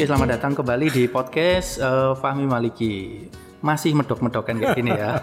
Oke, 0.00 0.08
selamat 0.08 0.40
datang 0.40 0.56
kembali 0.56 0.86
di 0.96 1.04
podcast 1.12 1.76
uh, 1.76 2.16
Fahmi 2.16 2.48
Maliki. 2.48 3.28
Masih 3.60 3.92
medok-medokan 3.92 4.56
kayak 4.56 4.72
gini 4.72 4.96
ya. 4.96 5.20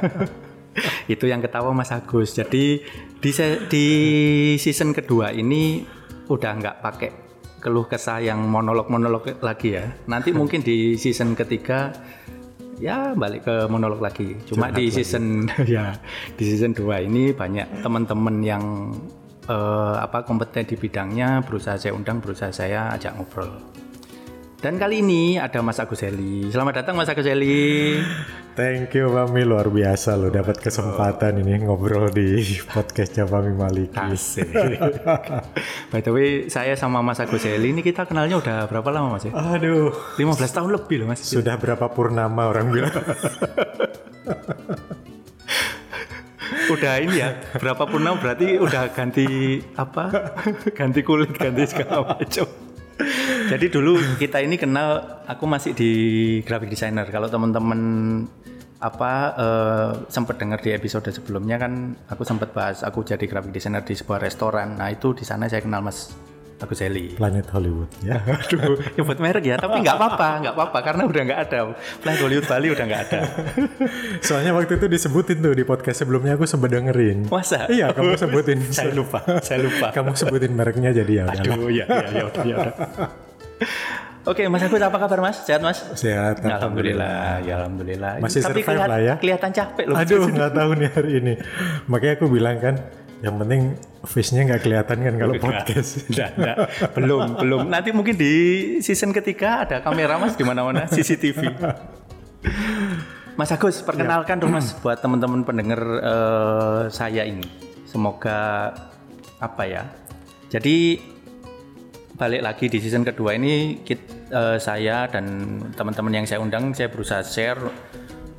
Itu 1.17 1.25
yang 1.25 1.41
ketawa 1.41 1.73
Mas 1.73 1.89
Agus. 1.89 2.37
Jadi 2.37 2.85
di 3.17 3.31
di 3.73 3.87
season 4.61 4.93
kedua 4.93 5.33
ini 5.33 5.81
udah 6.29 6.51
nggak 6.61 6.75
pakai 6.85 7.09
keluh 7.57 7.89
kesah 7.89 8.21
yang 8.21 8.37
monolog-monolog 8.45 9.41
lagi 9.41 9.81
ya. 9.81 9.97
Nanti 10.05 10.29
mungkin 10.29 10.61
di 10.61 10.93
season 10.93 11.33
ketiga 11.33 11.97
ya 12.77 13.17
balik 13.17 13.49
ke 13.49 13.65
monolog 13.73 13.97
lagi. 13.97 14.37
Cuma 14.45 14.69
Curhat 14.69 14.77
di 14.77 14.85
season 14.93 15.49
lagi. 15.57 15.73
ya 15.81 15.97
di 16.37 16.43
season 16.45 16.77
2 16.77 17.09
ini 17.09 17.33
banyak 17.33 17.81
teman-teman 17.81 18.45
yang 18.45 18.93
uh, 19.49 19.97
apa 19.97 20.21
kompeten 20.21 20.69
di 20.69 20.77
bidangnya 20.77 21.41
berusaha 21.41 21.81
saya 21.81 21.97
undang, 21.97 22.21
berusaha 22.21 22.53
saya 22.53 22.93
ajak 22.93 23.17
ngobrol. 23.17 23.57
Dan 24.57 24.81
kali 24.81 25.05
ini 25.05 25.37
ada 25.37 25.61
Mas 25.61 25.77
Agus 25.77 26.01
Heli. 26.01 26.49
Selamat 26.49 26.81
datang 26.81 26.97
Mas 26.97 27.05
Agus 27.05 27.29
Heli. 27.29 28.01
Thank 28.57 28.97
you 28.97 29.05
Mami 29.05 29.45
luar 29.45 29.69
biasa 29.69 30.17
lo 30.17 30.33
dapat 30.33 30.57
kesempatan 30.57 31.45
ini 31.45 31.61
ngobrol 31.61 32.09
di 32.09 32.41
podcastnya 32.65 33.29
Mami 33.29 33.53
Maliki. 33.53 33.93
Asik. 33.93 34.49
By 35.93 36.01
the 36.01 36.09
way, 36.09 36.49
saya 36.49 36.73
sama 36.73 37.05
Mas 37.05 37.21
Agus 37.21 37.45
Heli 37.45 37.69
ini 37.69 37.85
kita 37.85 38.09
kenalnya 38.09 38.41
udah 38.41 38.65
berapa 38.65 38.89
lama 38.89 39.21
Mas 39.21 39.29
ya? 39.29 39.37
Aduh, 39.37 39.93
15 40.17 40.41
tahun 40.49 40.73
lebih 40.73 41.05
loh 41.05 41.13
Mas. 41.13 41.21
Sudah 41.21 41.53
berapa 41.61 41.93
purnama 41.93 42.49
orang 42.49 42.73
bilang. 42.73 42.97
udah 46.73 46.93
ini 46.97 47.21
ya 47.21 47.37
berapa 47.61 47.85
purnama 47.85 48.17
berarti 48.19 48.57
udah 48.57 48.91
ganti 48.91 49.61
apa 49.77 50.33
ganti 50.75 50.99
kulit 51.05 51.31
ganti 51.37 51.63
segala 51.63 52.03
macam 52.03 52.66
jadi 53.47 53.65
dulu 53.71 53.99
kita 54.19 54.43
ini 54.43 54.59
kenal 54.59 55.23
aku 55.27 55.43
masih 55.47 55.71
di 55.73 55.91
graphic 56.43 56.71
designer. 56.71 57.07
Kalau 57.07 57.31
teman-teman 57.31 57.79
apa 58.77 59.11
uh, 59.33 59.91
sempat 60.05 60.37
dengar 60.37 60.61
di 60.61 60.69
episode 60.69 61.09
sebelumnya 61.09 61.57
kan 61.57 61.97
aku 62.13 62.21
sempat 62.21 62.53
bahas 62.53 62.85
aku 62.85 63.01
jadi 63.01 63.25
graphic 63.25 63.49
designer 63.49 63.81
di 63.81 63.97
sebuah 63.97 64.21
restoran. 64.21 64.77
Nah, 64.77 64.93
itu 64.93 65.17
di 65.17 65.25
sana 65.25 65.49
saya 65.49 65.65
kenal 65.65 65.81
Mas 65.81 66.13
Agus 66.57 66.81
Heli. 66.81 67.13
Planet 67.13 67.45
Hollywood 67.53 67.89
ya. 68.01 68.17
Aduh, 68.41 68.81
ya 68.97 69.01
buat 69.05 69.21
merek 69.21 69.45
ya, 69.45 69.55
tapi 69.61 69.85
nggak 69.85 69.97
apa-apa, 69.97 70.29
nggak 70.41 70.53
apa-apa 70.57 70.77
karena 70.81 71.03
udah 71.05 71.21
nggak 71.21 71.41
ada. 71.49 71.59
Planet 72.01 72.19
Hollywood 72.21 72.47
Bali 72.49 72.67
udah 72.73 72.85
nggak 72.85 73.01
ada. 73.09 73.19
Soalnya 74.27 74.57
waktu 74.57 74.81
itu 74.81 74.89
disebutin 74.89 75.37
tuh 75.37 75.53
di 75.53 75.61
podcast 75.61 76.01
sebelumnya 76.01 76.33
aku 76.33 76.49
sempat 76.49 76.73
dengerin. 76.73 77.29
Masa? 77.29 77.69
Iya, 77.69 77.93
kamu 77.93 78.17
sebutin. 78.25 78.57
saya 78.73 78.93
lupa, 78.93 79.21
saya 79.45 79.61
lupa. 79.61 79.93
kamu 79.93 80.17
sebutin 80.17 80.51
mereknya 80.57 80.89
jadi 80.97 81.13
ya 81.13 81.23
udah. 81.29 81.41
Aduh, 81.45 81.69
ya, 81.69 81.85
ya, 81.85 82.07
ya 82.09 82.23
udah, 82.25 82.43
ya 82.45 82.55
udah. 82.57 82.75
Oke, 84.27 84.43
Mas 84.51 84.59
Agus 84.59 84.83
apa 84.83 84.97
kabar 84.99 85.19
Mas? 85.23 85.39
Sehat 85.47 85.63
Mas? 85.63 85.79
Sehat. 85.95 86.43
Alhamdulillah, 86.43 87.39
ya 87.47 87.63
alhamdulillah. 87.63 88.19
Masih 88.19 88.43
Tapi 88.43 88.59
survive 88.59 88.83
lah 88.83 88.99
ya. 88.99 89.15
Kelihatan 89.15 89.51
capek 89.55 89.85
loh. 89.87 89.95
Aduh, 89.95 90.27
nggak 90.27 90.51
tahu 90.51 90.71
nih 90.75 90.89
hari 90.91 91.11
ini. 91.23 91.33
Makanya 91.87 92.13
aku 92.19 92.25
bilang 92.27 92.59
kan, 92.59 92.75
yang 93.23 93.39
penting 93.39 93.79
face-nya 94.03 94.43
nggak 94.51 94.61
kelihatan 94.67 94.97
kan 94.99 95.13
kalau 95.15 95.33
podcast. 95.39 95.89
Enggak, 96.11 96.29
enggak. 96.35 96.57
Belum, 96.91 97.23
belum. 97.39 97.59
Nanti 97.71 97.89
mungkin 97.95 98.19
di 98.19 98.35
season 98.83 99.15
ketiga 99.15 99.63
ada 99.63 99.79
kamera 99.79 100.19
Mas 100.19 100.35
di 100.35 100.43
mana-mana 100.43 100.85
CCTV. 100.91 101.47
Mas 103.39 103.49
Agus, 103.55 103.79
perkenalkan 103.79 104.43
dong 104.43 104.51
Mas 104.51 104.75
buat 104.83 104.99
teman-teman 104.99 105.47
pendengar 105.47 105.81
uh, 106.03 106.81
saya 106.91 107.23
ini. 107.23 107.47
Semoga 107.87 108.75
apa 109.39 109.63
ya? 109.63 109.87
Jadi 110.51 110.99
balik 112.17 112.41
lagi 112.41 112.65
di 112.65 112.81
season 112.81 113.05
kedua 113.05 113.37
ini 113.37 113.85
kita, 113.85 114.33
uh, 114.33 114.57
eh, 114.57 114.57
saya 114.57 115.05
dan 115.05 115.57
teman-teman 115.77 116.11
yang 116.17 116.25
saya 116.25 116.41
undang 116.41 116.73
saya 116.73 116.89
berusaha 116.89 117.21
share 117.21 117.61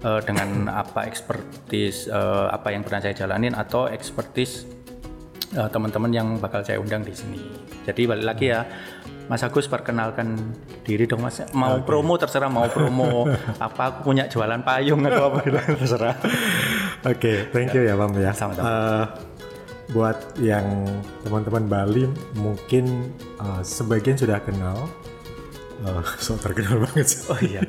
uh, 0.03 0.19
dengan 0.27 0.67
apa 0.67 1.07
ekspertis 1.07 2.11
uh, 2.11 2.51
apa 2.51 2.75
yang 2.75 2.83
pernah 2.83 2.99
saya 2.99 3.15
jalanin 3.15 3.55
atau 3.55 3.87
ekspertis 3.87 4.67
uh, 5.55 5.71
teman-teman 5.71 6.11
yang 6.11 6.29
bakal 6.43 6.67
saya 6.67 6.83
undang 6.83 7.07
di 7.07 7.15
sini. 7.15 7.39
Jadi 7.87 8.03
balik 8.05 8.27
lagi 8.27 8.51
ya, 8.51 8.67
Mas 9.31 9.47
Agus 9.47 9.71
perkenalkan 9.71 10.35
diri 10.83 11.07
dong 11.07 11.23
Mas. 11.23 11.39
Mau 11.55 11.79
okay. 11.79 11.87
promo 11.87 12.19
terserah, 12.19 12.51
mau 12.51 12.67
promo 12.67 13.31
apa 13.67 13.95
aku 13.95 14.11
punya 14.11 14.27
jualan 14.27 14.59
payung 14.67 15.07
atau 15.07 15.31
apa 15.31 15.39
gitu 15.47 15.59
terserah. 15.87 16.19
Oke, 17.07 17.15
okay, 17.15 17.37
thank 17.55 17.71
you 17.79 17.87
ya 17.87 17.95
Bang 17.95 18.11
ya. 18.19 18.35
Sama-sama. 18.35 18.67
Uh, 18.67 19.28
buat 19.93 20.37
yang 20.41 20.85
teman-teman 21.25 21.65
Bali 21.65 22.05
mungkin 22.37 23.13
uh, 23.41 23.65
sebagian 23.65 24.19
sudah 24.19 24.41
kenal. 24.43 24.89
Uh, 25.79 26.03
so 26.19 26.35
terkenal 26.35 26.83
banget. 26.83 27.07
Oh 27.31 27.39
iya. 27.39 27.63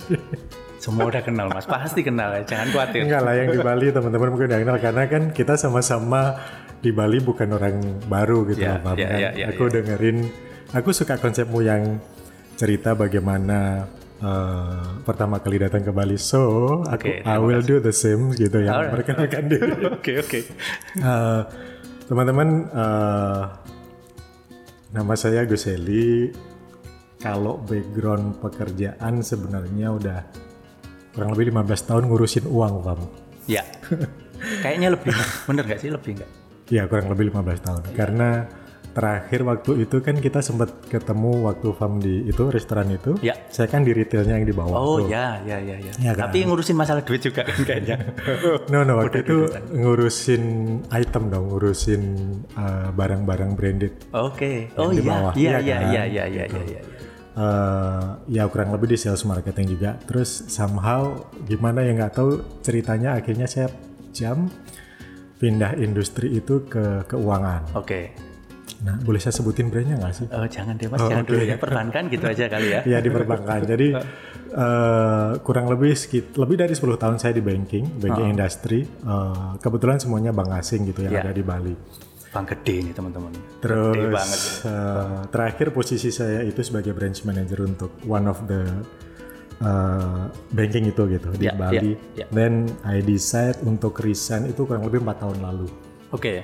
Semua 0.81 1.13
udah 1.13 1.21
kenal 1.21 1.45
mas, 1.53 1.69
pasti 1.69 2.01
kenal 2.01 2.33
ya, 2.33 2.41
jangan 2.41 2.73
khawatir. 2.73 3.05
Enggak 3.05 3.21
lah 3.21 3.33
yang 3.37 3.53
di 3.53 3.61
Bali 3.61 3.93
teman-teman 3.93 4.33
mungkin 4.33 4.49
udah 4.49 4.59
kenal 4.65 4.77
karena 4.81 5.03
kan 5.05 5.23
kita 5.29 5.53
sama-sama 5.61 6.41
di 6.79 6.95
Bali 6.95 7.19
bukan 7.19 7.51
orang 7.51 7.75
baru 8.07 8.47
gitu 8.47 8.63
yeah, 8.63 8.79
loh, 8.79 8.95
yeah. 8.95 9.13
Yeah, 9.13 9.31
yeah, 9.35 9.47
aku 9.51 9.67
yeah. 9.67 9.83
dengerin, 9.83 10.17
aku 10.71 10.89
suka 10.95 11.19
konsepmu 11.19 11.59
yang 11.59 11.99
cerita 12.55 12.95
bagaimana 12.95 13.91
uh, 14.23 15.03
pertama 15.03 15.43
kali 15.43 15.59
datang 15.59 15.83
ke 15.83 15.91
Bali. 15.91 16.15
So, 16.15 16.81
aku 16.87 17.19
okay, 17.19 17.27
I 17.27 17.35
will 17.39 17.63
do 17.63 17.83
the 17.83 17.91
same 17.91 18.31
gitu 18.31 18.63
ya, 18.63 18.79
right. 18.79 18.91
perkenalkan 18.95 19.43
diri. 19.51 19.71
Oke 19.99 20.23
oke. 20.23 20.27
Okay, 20.31 20.43
uh, 21.03 21.43
teman-teman, 22.09 22.65
uh, 22.73 23.53
nama 24.89 25.13
saya 25.13 25.45
Gus 25.45 25.69
Heli. 25.69 26.33
Kalau 27.21 27.61
background 27.61 28.41
pekerjaan 28.41 29.21
sebenarnya 29.21 29.93
udah 29.93 30.19
kurang 31.13 31.37
lebih 31.37 31.53
15 31.53 31.85
tahun 31.85 32.03
ngurusin 32.09 32.49
uang, 32.49 32.73
Pak. 32.81 32.97
Ya. 33.45 33.61
Kayaknya 34.65 34.97
lebih, 34.97 35.13
bener 35.45 35.63
gak 35.69 35.79
sih? 35.85 35.93
Lebih 35.93 36.25
gak? 36.25 36.31
Iya, 36.73 36.89
kurang 36.89 37.13
lebih 37.13 37.29
15 37.29 37.61
tahun. 37.61 37.81
Ya. 37.85 37.93
Karena 37.93 38.29
terakhir 38.93 39.45
waktu 39.45 39.85
itu 39.85 39.97
kan 40.01 40.17
kita 40.17 40.39
sempat 40.41 40.73
ketemu 40.89 41.45
waktu 41.45 41.67
Fam 41.77 42.01
di 42.01 42.25
itu 42.27 42.49
restoran 42.49 42.89
itu. 42.89 43.15
Ya. 43.23 43.37
Saya 43.53 43.69
kan 43.69 43.85
di 43.85 43.93
retailnya 43.93 44.37
yang 44.37 44.47
di 44.47 44.55
bawah. 44.55 44.77
Oh 44.77 44.97
tuh. 45.01 45.11
ya, 45.11 45.39
ya, 45.45 45.57
ya, 45.61 45.77
ya. 45.77 45.93
ya 45.99 46.11
kan? 46.17 46.29
Tapi 46.29 46.47
ngurusin 46.49 46.75
masalah 46.75 47.01
duit 47.05 47.21
juga 47.21 47.45
kan 47.45 47.59
kayaknya. 47.63 47.97
no, 48.71 48.83
no, 48.83 48.99
waktu 48.99 49.21
itu 49.23 49.49
ngurusin 49.73 50.43
item 50.89 51.23
dong, 51.29 51.53
ngurusin 51.53 52.01
uh, 52.57 52.89
barang-barang 52.93 53.51
branded. 53.57 53.93
Oke. 54.13 54.69
Okay. 54.69 54.79
Oh 54.79 54.89
iya, 54.89 55.33
iya, 55.35 55.57
iya, 55.59 55.77
kan? 55.79 55.91
iya, 55.93 56.03
iya, 56.03 56.03
iya, 56.27 56.45
iya, 56.49 56.63
iya 56.65 56.81
uh, 57.39 58.19
ya 58.27 58.47
kurang 58.51 58.75
lebih 58.75 58.95
di 58.95 58.97
sales 58.99 59.23
marketing 59.23 59.79
juga 59.79 59.95
terus 60.03 60.47
somehow 60.51 61.15
gimana 61.47 61.83
ya 61.85 61.95
nggak 61.95 62.13
tahu 62.13 62.43
ceritanya 62.59 63.15
akhirnya 63.15 63.47
saya 63.47 63.71
jam 64.11 64.51
pindah 65.39 65.79
industri 65.79 66.35
itu 66.35 66.67
ke 66.67 67.07
keuangan 67.07 67.63
oke 67.71 67.87
okay. 67.87 68.11
Nah, 68.79 68.95
boleh 69.03 69.19
saya 69.19 69.35
sebutin 69.35 69.67
brandnya 69.67 69.99
nggak 69.99 70.13
sih? 70.15 70.25
Oh, 70.31 70.47
jangan 70.47 70.79
deh 70.79 70.87
mas, 70.87 71.03
oh, 71.03 71.11
jangan 71.11 71.27
okay. 71.27 71.31
dulu 71.35 71.43
ya. 71.43 71.55
Perbankan 71.59 72.03
gitu 72.07 72.25
aja 72.31 72.45
kali 72.47 72.67
ya. 72.71 72.81
Iya 72.87 72.97
di 73.03 73.09
perbankan. 73.11 73.59
Jadi 73.67 73.87
uh, 74.55 75.31
kurang 75.45 75.67
lebih 75.67 75.91
sekit, 75.99 76.39
lebih 76.39 76.55
dari 76.63 76.71
10 76.71 76.95
tahun 76.95 77.17
saya 77.19 77.35
di 77.35 77.43
banking, 77.43 77.99
banking 77.99 78.27
-huh. 78.31 78.35
industry. 78.39 78.87
Uh, 79.03 79.59
kebetulan 79.59 79.99
semuanya 79.99 80.31
bank 80.31 80.55
asing 80.55 80.87
gitu 80.87 81.03
yang 81.03 81.11
yeah. 81.11 81.23
ada 81.27 81.35
di 81.35 81.43
Bali. 81.43 81.75
Bank 82.31 82.55
gede 82.55 82.87
nih 82.87 82.93
teman-teman. 82.95 83.31
Terus 83.59 83.95
gede 83.99 84.07
banget, 84.15 84.39
ya. 84.39 84.71
uh, 84.71 85.21
terakhir 85.27 85.67
posisi 85.75 86.09
saya 86.13 86.39
itu 86.47 86.63
sebagai 86.63 86.95
branch 86.95 87.27
manager 87.27 87.67
untuk 87.67 87.91
one 88.07 88.31
of 88.31 88.39
the 88.47 88.63
uh, 89.59 90.31
banking 90.55 90.87
itu 90.87 91.03
gitu 91.19 91.35
di 91.35 91.51
yeah, 91.51 91.57
Bali. 91.59 91.99
Yeah, 92.15 92.23
yeah. 92.23 92.27
Then 92.31 92.71
I 92.87 93.03
decide 93.03 93.59
untuk 93.67 93.99
resign 93.99 94.47
itu 94.47 94.63
kurang 94.63 94.87
lebih 94.87 95.03
empat 95.03 95.19
tahun 95.27 95.43
lalu. 95.43 95.67
Oke. 96.15 96.23
Okay. 96.23 96.37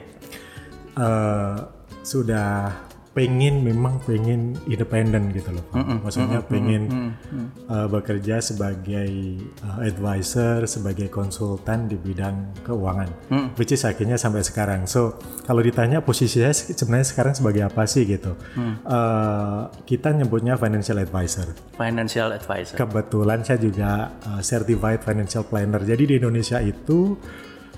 Uh, 0.96 1.75
sudah 2.06 2.70
pengen 3.16 3.64
memang 3.64 4.04
pengen 4.04 4.60
independen 4.68 5.32
gitu 5.32 5.56
loh 5.56 5.64
Mm 5.72 5.84
-mm, 5.88 5.98
maksudnya 6.04 6.40
mm 6.44 6.46
-mm, 6.46 6.52
pengen 6.52 6.84
mm 6.84 7.10
-mm. 7.16 7.48
Uh, 7.66 7.88
bekerja 7.88 8.44
sebagai 8.44 9.40
uh, 9.64 9.80
advisor 9.88 10.68
sebagai 10.68 11.08
konsultan 11.08 11.88
di 11.88 11.96
bidang 11.96 12.52
keuangan 12.68 13.08
mm. 13.32 13.48
which 13.56 13.72
is 13.72 13.88
akhirnya 13.88 14.20
sampai 14.20 14.44
sekarang 14.44 14.84
so 14.84 15.16
kalau 15.48 15.64
ditanya 15.64 16.04
posisi 16.04 16.44
saya 16.44 16.52
sebenarnya 16.52 17.08
sekarang 17.08 17.34
sebagai 17.34 17.64
apa 17.64 17.88
sih 17.88 18.04
gitu 18.04 18.36
mm. 18.36 18.84
uh, 18.84 19.72
kita 19.88 20.12
nyebutnya 20.12 20.60
financial 20.60 21.00
advisor 21.00 21.48
financial 21.80 22.36
advisor 22.36 22.76
kebetulan 22.76 23.48
saya 23.48 23.64
juga 23.64 24.12
uh, 24.28 24.44
certified 24.44 25.00
financial 25.00 25.48
planner 25.48 25.80
jadi 25.88 26.04
di 26.04 26.14
Indonesia 26.20 26.60
itu 26.60 27.16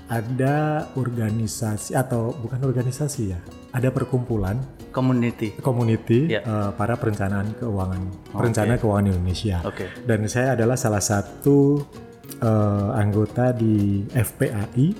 ada 0.08 0.88
organisasi 0.96 1.92
atau 1.92 2.32
bukan 2.32 2.64
organisasi 2.64 3.36
ya, 3.36 3.40
ada 3.76 3.92
perkumpulan 3.92 4.56
community 4.88 5.52
community 5.60 6.32
yeah. 6.32 6.42
Ya. 6.42 6.48
uh, 6.48 6.70
para 6.72 6.96
perencanaan 6.96 7.52
keuangan, 7.60 8.02
perencana 8.32 8.80
keuangan 8.80 9.06
Indonesia. 9.12 9.60
Okay. 9.68 9.92
Dan 10.08 10.24
saya 10.26 10.56
adalah 10.56 10.80
salah 10.80 11.04
satu 11.04 11.84
uh, 12.40 12.96
anggota 12.96 13.52
di 13.52 14.08
FPAI 14.10 14.96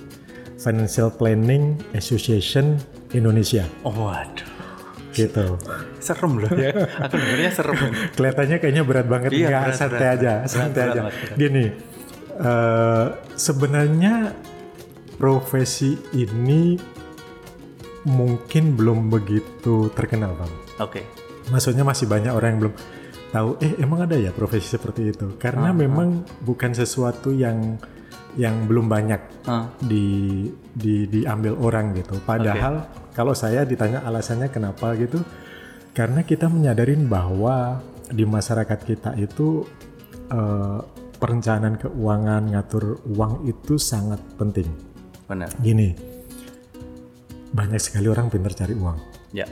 Financial 0.59 1.09
Planning 1.15 1.95
Association 1.95 2.77
Indonesia. 3.15 3.65
Oh, 3.87 3.95
waduh. 3.95 4.45
gitu. 5.17 5.59
serem 5.99 6.39
loh 6.39 6.53
ya. 6.55 6.71
Aku 7.03 7.19
dengarnya 7.19 7.51
serem. 7.51 7.75
Kelihatannya 8.17 8.57
kayaknya 8.63 8.83
berat 8.87 9.07
banget. 9.11 9.31
Iya, 9.35 9.49
Nggak, 9.51 9.63
berat, 9.67 9.79
santai 9.79 9.99
berat, 9.99 10.15
aja, 10.15 10.35
berat, 10.35 10.51
santai 10.53 10.79
berat 10.79 10.87
aja. 10.87 11.01
banget, 11.01 11.15
berat. 11.19 11.37
Gini, 11.39 11.65
eh, 12.39 13.07
sebenarnya 13.35 14.15
profesi 15.19 15.99
ini 16.15 16.79
mungkin 18.07 18.79
belum 18.79 19.11
begitu 19.11 19.91
terkenal, 19.93 20.33
Bang. 20.39 20.53
Oke. 20.81 21.03
Maksudnya 21.51 21.83
masih 21.83 22.07
banyak 22.09 22.33
orang 22.33 22.57
yang 22.57 22.61
belum 22.69 22.75
tahu. 23.35 23.49
Eh, 23.61 23.73
emang 23.83 24.07
ada 24.07 24.17
ya 24.17 24.31
profesi 24.33 24.71
seperti 24.71 25.13
itu? 25.13 25.37
Karena 25.37 25.75
memang 25.75 26.25
bukan 26.41 26.73
sesuatu 26.73 27.35
yang 27.35 27.77
yang 28.39 28.71
belum 28.71 28.87
banyak 28.87 29.51
Ah. 29.51 29.67
di, 29.83 30.47
di 30.71 31.11
diambil 31.11 31.59
orang 31.59 31.97
gitu. 31.99 32.21
Padahal 32.23 32.87
kalau 33.17 33.35
saya 33.35 33.67
ditanya 33.67 34.05
alasannya 34.07 34.53
kenapa 34.53 34.95
gitu, 34.95 35.19
karena 35.97 36.23
kita 36.23 36.47
menyadarin 36.47 37.11
bahwa 37.11 37.83
di 38.09 38.23
masyarakat 38.23 38.79
kita 38.87 39.11
itu 39.19 39.67
eh, 40.31 40.81
perencanaan 41.19 41.81
keuangan, 41.83 42.55
ngatur 42.55 43.03
uang 43.11 43.49
itu 43.51 43.75
sangat 43.81 44.23
penting. 44.39 44.71
Benar. 45.29 45.53
Gini, 45.61 45.93
banyak 47.51 47.81
sekali 47.81 48.09
orang 48.09 48.29
pintar 48.29 48.53
cari 48.55 48.73
uang 48.73 48.97
Ya. 49.31 49.45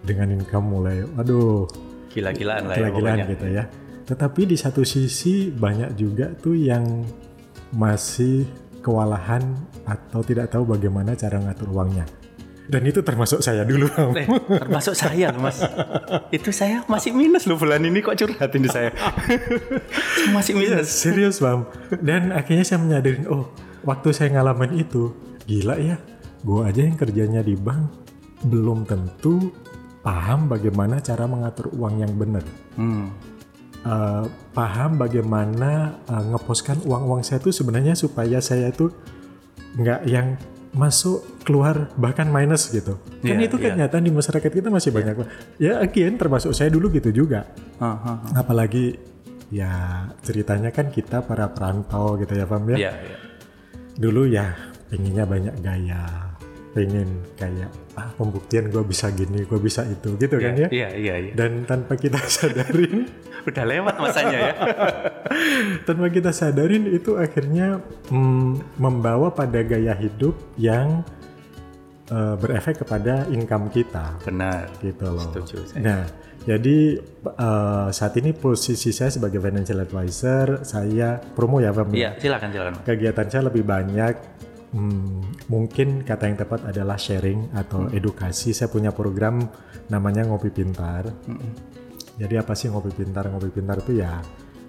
dengan 0.00 0.32
income 0.32 0.66
mulai, 0.66 1.04
aduh 1.14 1.68
Gila-gilaan 2.08 2.64
lah 2.66 2.74
ya 2.74 2.88
gila-gilaan 2.88 3.16
pokoknya. 3.20 3.32
gitu 3.36 3.46
ya. 3.52 3.64
Tetapi 4.04 4.40
di 4.48 4.56
satu 4.56 4.80
sisi 4.82 5.52
banyak 5.52 5.92
juga 5.92 6.32
tuh 6.32 6.56
yang 6.56 7.04
masih 7.70 8.48
kewalahan 8.80 9.44
atau 9.84 10.24
tidak 10.24 10.48
tahu 10.48 10.64
bagaimana 10.64 11.12
cara 11.12 11.36
ngatur 11.36 11.68
uangnya. 11.68 12.08
Dan 12.64 12.84
itu 12.84 13.00
termasuk 13.00 13.40
saya 13.40 13.64
dulu. 13.64 13.88
Eh, 14.16 14.28
termasuk 14.48 14.92
saya 14.92 15.28
loh 15.28 15.40
mas. 15.40 15.60
Itu 16.28 16.48
saya 16.48 16.84
masih 16.84 17.12
minus 17.12 17.44
loh 17.44 17.56
bulan 17.56 17.80
ini 17.80 18.00
kok 18.00 18.16
curhat 18.16 18.52
ini 18.52 18.68
saya. 18.68 18.92
Masih 20.36 20.52
minus. 20.52 20.88
Serius 20.88 21.40
bang. 21.40 21.64
Dan 22.00 22.28
akhirnya 22.28 22.64
saya 22.64 22.80
menyadarin, 22.80 23.24
oh 23.28 23.48
waktu 23.84 24.08
saya 24.14 24.38
ngalamin 24.38 24.78
itu, 24.78 25.12
gila 25.46 25.76
ya. 25.78 25.96
Gue 26.42 26.66
aja 26.66 26.86
yang 26.86 26.94
kerjanya 26.94 27.42
di 27.42 27.58
bank 27.58 27.90
belum 28.46 28.86
tentu 28.86 29.50
paham 30.06 30.46
bagaimana 30.46 31.02
cara 31.02 31.26
mengatur 31.26 31.74
uang 31.74 32.00
yang 32.00 32.14
benar. 32.14 32.44
Hmm. 32.78 33.10
Eh, 33.82 34.24
paham 34.54 34.98
bagaimana 34.98 36.02
eh, 36.06 36.24
ngeposkan 36.34 36.82
uang-uang 36.86 37.22
saya 37.26 37.42
itu 37.42 37.50
sebenarnya 37.54 37.94
supaya 37.98 38.38
saya 38.38 38.70
itu 38.70 38.90
nggak 39.78 40.00
yang 40.06 40.38
masuk 40.74 41.24
keluar 41.42 41.90
bahkan 41.96 42.28
minus 42.28 42.68
gitu. 42.70 43.00
Kan 43.24 43.40
Iya, 43.40 43.48
itu 43.48 43.56
iya. 43.58 43.74
kenyataan 43.74 44.04
di 44.04 44.12
masyarakat 44.12 44.50
kita 44.52 44.68
masih 44.68 44.90
banyak. 44.92 45.14
Ya 45.56 45.80
again 45.80 46.14
termasuk 46.20 46.52
saya 46.54 46.68
dulu 46.68 46.92
gitu 46.92 47.10
juga. 47.10 47.48
Ah, 47.80 47.96
ah. 47.96 48.18
Apalagi 48.36 48.98
ya 49.48 50.04
ceritanya 50.20 50.68
kan 50.68 50.92
kita 50.92 51.24
para 51.24 51.48
perantau 51.48 52.20
gitu 52.20 52.36
ya 52.36 52.44
Pam 52.44 52.68
ya. 52.68 52.76
Iya, 52.76 52.92
iya. 53.00 53.16
Dulu 53.98 54.30
ya 54.30 54.54
pengennya 54.88 55.26
banyak 55.26 55.56
gaya, 55.58 56.06
pengen 56.70 57.26
kayak 57.34 57.68
ah 57.98 58.08
pembuktian 58.14 58.70
gue 58.70 58.86
bisa 58.86 59.10
gini, 59.10 59.42
gue 59.42 59.58
bisa 59.58 59.82
itu 59.84 60.14
gitu 60.14 60.38
kan 60.38 60.54
ya. 60.54 60.68
Iya, 60.70 60.88
iya, 60.94 61.14
iya. 61.18 61.32
Dan 61.34 61.66
tanpa 61.66 61.98
kita 61.98 62.22
sadarin 62.30 63.10
Udah 63.48 63.64
lewat 63.64 63.94
masanya 63.98 64.38
ya. 64.38 64.54
tanpa 65.88 66.06
kita 66.12 66.30
sadarin 66.30 66.84
itu 66.90 67.16
akhirnya 67.16 67.82
mm, 68.12 68.78
membawa 68.78 69.32
pada 69.32 69.64
gaya 69.64 69.96
hidup 69.96 70.36
yang 70.60 71.02
eh, 72.12 72.34
berefek 72.36 72.84
kepada 72.84 73.24
income 73.32 73.72
kita 73.72 74.20
Benar. 74.22 74.68
gitu 74.84 75.06
loh. 75.08 75.26
Setuju 75.32 75.56
saya. 75.64 75.80
Nah, 75.80 76.00
jadi 76.46 76.78
eh, 77.24 77.88
saat 77.90 78.14
ini 78.20 78.30
posisi 78.36 78.94
saya 78.94 79.10
sebagai 79.10 79.42
financial 79.42 79.82
advisor, 79.82 80.62
saya 80.62 81.18
promo 81.18 81.58
ya 81.58 81.74
Bang. 81.74 81.90
Iya, 81.90 82.14
silakan 82.20 82.48
silakan. 82.54 82.74
Kegiatan 82.86 83.26
saya 83.28 83.42
lebih 83.50 83.64
banyak 83.66 84.14
hmm, 84.72 85.48
mungkin 85.50 86.06
kata 86.06 86.24
yang 86.30 86.38
tepat 86.38 86.60
adalah 86.68 86.96
sharing 87.00 87.52
atau 87.56 87.90
edukasi. 87.90 88.54
Saya 88.54 88.70
punya 88.70 88.94
program 88.94 89.44
namanya 89.90 90.24
Ngopi 90.28 90.50
Pintar. 90.52 91.08
Jadi 92.18 92.34
apa 92.34 92.50
sih 92.58 92.66
ngopi 92.66 92.90
pintar? 92.90 93.30
Ngopi 93.30 93.46
pintar 93.54 93.78
itu 93.78 94.02
ya 94.02 94.18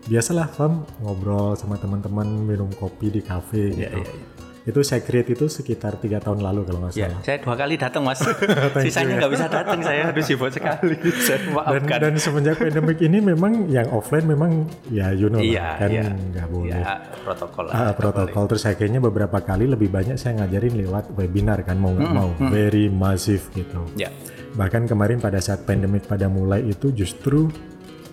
biasalah 0.05 0.47
Fam 0.53 0.85
ngobrol 1.01 1.57
sama 1.57 1.75
teman-teman 1.81 2.25
minum 2.45 2.69
kopi 2.77 3.09
di 3.09 3.21
kafe 3.25 3.73
Iya, 3.73 3.89
gitu. 3.89 3.99
iya, 3.99 4.09
iya. 4.09 4.25
Itu 4.69 4.79
saya 4.81 5.01
create 5.01 5.33
itu 5.33 5.49
sekitar 5.49 5.97
tiga 5.97 6.17
tahun 6.17 6.39
lalu 6.39 6.61
kalau 6.63 6.79
nggak 6.79 6.93
Ya, 6.93 7.09
salah. 7.09 7.19
saya 7.21 7.37
dua 7.39 7.55
kali 7.55 7.73
datang 7.73 8.03
mas. 8.03 8.21
Sisanya 8.85 9.13
nggak 9.17 9.31
bisa 9.33 9.45
datang 9.49 9.79
saya. 9.81 10.01
Aduh 10.07 10.21
sibuk 10.21 10.49
sekali. 10.49 10.93
saya 11.25 11.37
Dan, 11.39 11.49
maafkan. 11.51 11.97
dan 11.99 12.13
semenjak 12.15 12.55
pandemik 12.55 12.99
ini 12.99 13.17
memang 13.17 13.65
yang 13.67 13.89
offline 13.89 14.23
memang 14.23 14.51
ya 14.87 15.09
you 15.09 15.25
know 15.25 15.37
lah, 15.37 15.49
Iya, 15.49 15.67
kan 15.75 15.89
iya. 15.89 16.03
nggak 16.05 16.47
boleh. 16.47 16.77
Ya, 16.77 16.93
protokol 17.19 17.63
lah. 17.65 17.73
Ah, 17.73 17.91
protokol 17.91 18.43
terus 18.45 18.63
akhirnya 18.63 18.99
beberapa 18.99 19.37
kali 19.39 19.65
lebih 19.65 19.89
banyak 19.89 20.15
saya 20.15 20.37
ngajarin 20.37 20.77
lewat 20.77 21.09
webinar 21.13 21.59
kan 21.61 21.75
mau 21.75 21.89
Hmm, 21.89 21.99
nggak 21.99 22.13
mau 22.13 22.29
very 22.47 22.85
masif 22.87 23.49
gitu. 23.51 23.81
Ya. 23.95 24.13
Bahkan 24.51 24.85
kemarin 24.85 25.17
pada 25.17 25.39
saat 25.39 25.63
pandemik 25.63 26.05
pada 26.05 26.27
mulai 26.27 26.61
itu 26.63 26.91
justru 26.91 27.49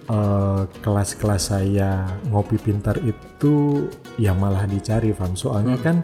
eh, 0.07 0.63
kelas-kelas 0.79 1.43
saya 1.51 2.07
ngopi 2.27 2.57
pintar 2.57 2.95
itu 3.01 3.87
ya 4.17 4.33
malah 4.33 4.63
dicari 4.65 5.11
Fam. 5.11 5.35
Soalnya 5.35 5.75
Hmm. 5.75 5.83
kan 5.83 5.97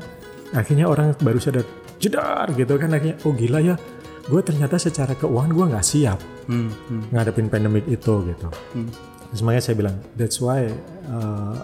akhirnya 0.52 0.84
orang 0.84 1.16
baru 1.18 1.38
sadar 1.38 1.64
jedar 1.96 2.50
gitu 2.52 2.76
kan 2.76 2.90
akhirnya 2.90 3.16
oh 3.22 3.32
gila 3.32 3.58
ya 3.58 3.74
gue 4.22 4.40
ternyata 4.40 4.76
secara 4.76 5.12
keuangan 5.14 5.50
gue 5.50 5.66
nggak 5.68 5.86
siap 5.86 6.20
Hmm, 6.42 6.68
hmm, 6.68 7.14
ngadepin 7.14 7.46
pandemik 7.46 7.86
itu 7.86 8.14
gitu. 8.26 8.48
hmm. 8.74 8.90
Terus 9.30 9.40
makanya 9.40 9.62
saya 9.62 9.76
bilang 9.78 9.96
that's 10.12 10.36
why 10.38 10.66
uh, 11.06 11.54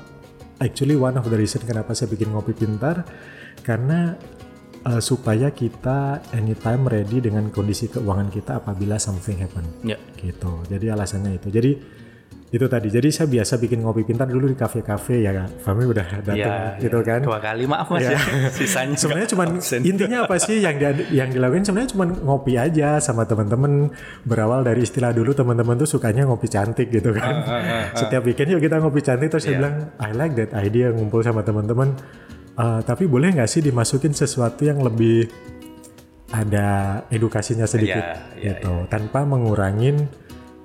actually 0.59 0.95
one 0.95 1.13
of 1.15 1.27
the 1.27 1.35
reason 1.35 1.59
kenapa 1.61 1.93
saya 1.93 2.07
bikin 2.07 2.31
ngopi 2.31 2.55
pintar 2.55 3.03
karena 3.61 4.15
uh, 4.83 5.03
supaya 5.03 5.51
kita 5.51 6.23
anytime 6.31 6.87
ready 6.87 7.19
dengan 7.19 7.51
kondisi 7.51 7.91
keuangan 7.91 8.31
kita 8.31 8.57
apabila 8.57 8.97
something 8.97 9.35
happen 9.37 9.67
Ya. 9.83 9.99
gitu. 10.17 10.63
Jadi 10.65 10.87
alasannya 10.89 11.37
itu. 11.37 11.51
Jadi 11.51 11.71
itu 12.49 12.65
tadi. 12.65 12.89
Jadi 12.89 13.09
saya 13.09 13.29
biasa 13.29 13.57
bikin 13.57 13.81
ngopi 13.81 14.03
pintar 14.03 14.25
dulu 14.25 14.49
di 14.49 14.57
kafe-kafe 14.57 15.21
ya 15.21 15.33
kan. 15.33 15.49
Fahmi 15.59 15.85
udah 15.85 16.01
datang 16.01 16.33
Ya, 16.35 16.77
gitu 16.77 16.97
kan. 17.01 17.21
Dua 17.21 17.37
kali 17.39 17.65
maaf 17.65 17.89
mas 17.89 18.03
Ya. 18.03 18.17
ya. 18.17 18.21
Sisanya 18.57 18.97
Sebenarnya 18.97 19.29
cuman 19.29 19.47
absen. 19.57 19.81
intinya 19.83 20.25
apa 20.25 20.37
sih 20.39 20.59
yang 20.59 20.77
dia- 20.77 20.97
yang 21.11 21.29
dilakukan 21.29 21.63
sebenarnya 21.63 21.91
cuman 21.93 22.09
ngopi 22.23 22.57
aja 22.57 22.97
sama 22.99 23.23
teman-teman 23.23 23.93
berawal 24.25 24.63
dari 24.63 24.81
istilah 24.81 25.13
dulu 25.13 25.31
teman-teman 25.31 25.77
tuh 25.77 25.89
sukanya 25.91 26.25
ngopi 26.25 26.49
cantik 26.49 26.89
gitu 26.89 27.13
kan. 27.13 27.45
Setiap 27.93 28.25
weekend 28.25 28.49
yuk 28.51 28.61
kita 28.61 28.79
ngopi 28.79 29.01
cantik 29.01 29.29
terus 29.29 29.45
saya 29.45 29.53
Iya. 29.53 29.59
bilang 29.59 29.75
I 29.99 30.11
like 30.13 30.35
that 30.35 30.51
idea 30.55 30.89
ngumpul 30.89 31.21
sama 31.21 31.43
teman-teman. 31.43 31.93
Eh, 32.55 32.81
tapi 32.83 33.05
boleh 33.05 33.31
nggak 33.31 33.47
sih 33.47 33.61
dimasukin 33.61 34.11
sesuatu 34.11 34.65
yang 34.65 34.81
lebih 34.81 35.29
ada 36.29 36.69
edukasinya 37.09 37.65
sedikit 37.65 38.05
Iya, 38.05 38.21
iya, 38.37 38.49
gitu 38.55 38.85
tanpa 38.87 39.25
mengurangin 39.25 40.09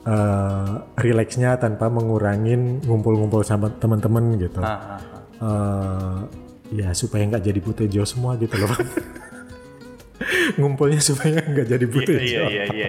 eh 0.04 0.72
rileksnya 1.00 1.56
tanpa 1.56 1.88
mengurangin 1.88 2.84
ngumpul-ngumpul 2.84 3.42
sama 3.48 3.72
teman-teman 3.80 4.36
gitu. 4.36 4.60
Ah, 4.60 4.68
ah, 4.68 5.00
ah. 5.40 6.20
eh 6.32 6.44
ya 6.74 6.90
supaya 6.98 7.24
nggak 7.30 7.44
jadi 7.46 7.60
butejo 7.62 8.02
semua 8.02 8.34
gitu 8.42 8.58
loh 8.58 8.74
ngumpulnya 10.58 10.98
supaya 10.98 11.42
nggak 11.46 11.68
jadi 11.70 11.86
butejo 11.86 12.22
Iya 12.24 12.44
iya 12.50 12.64
iya. 12.74 12.88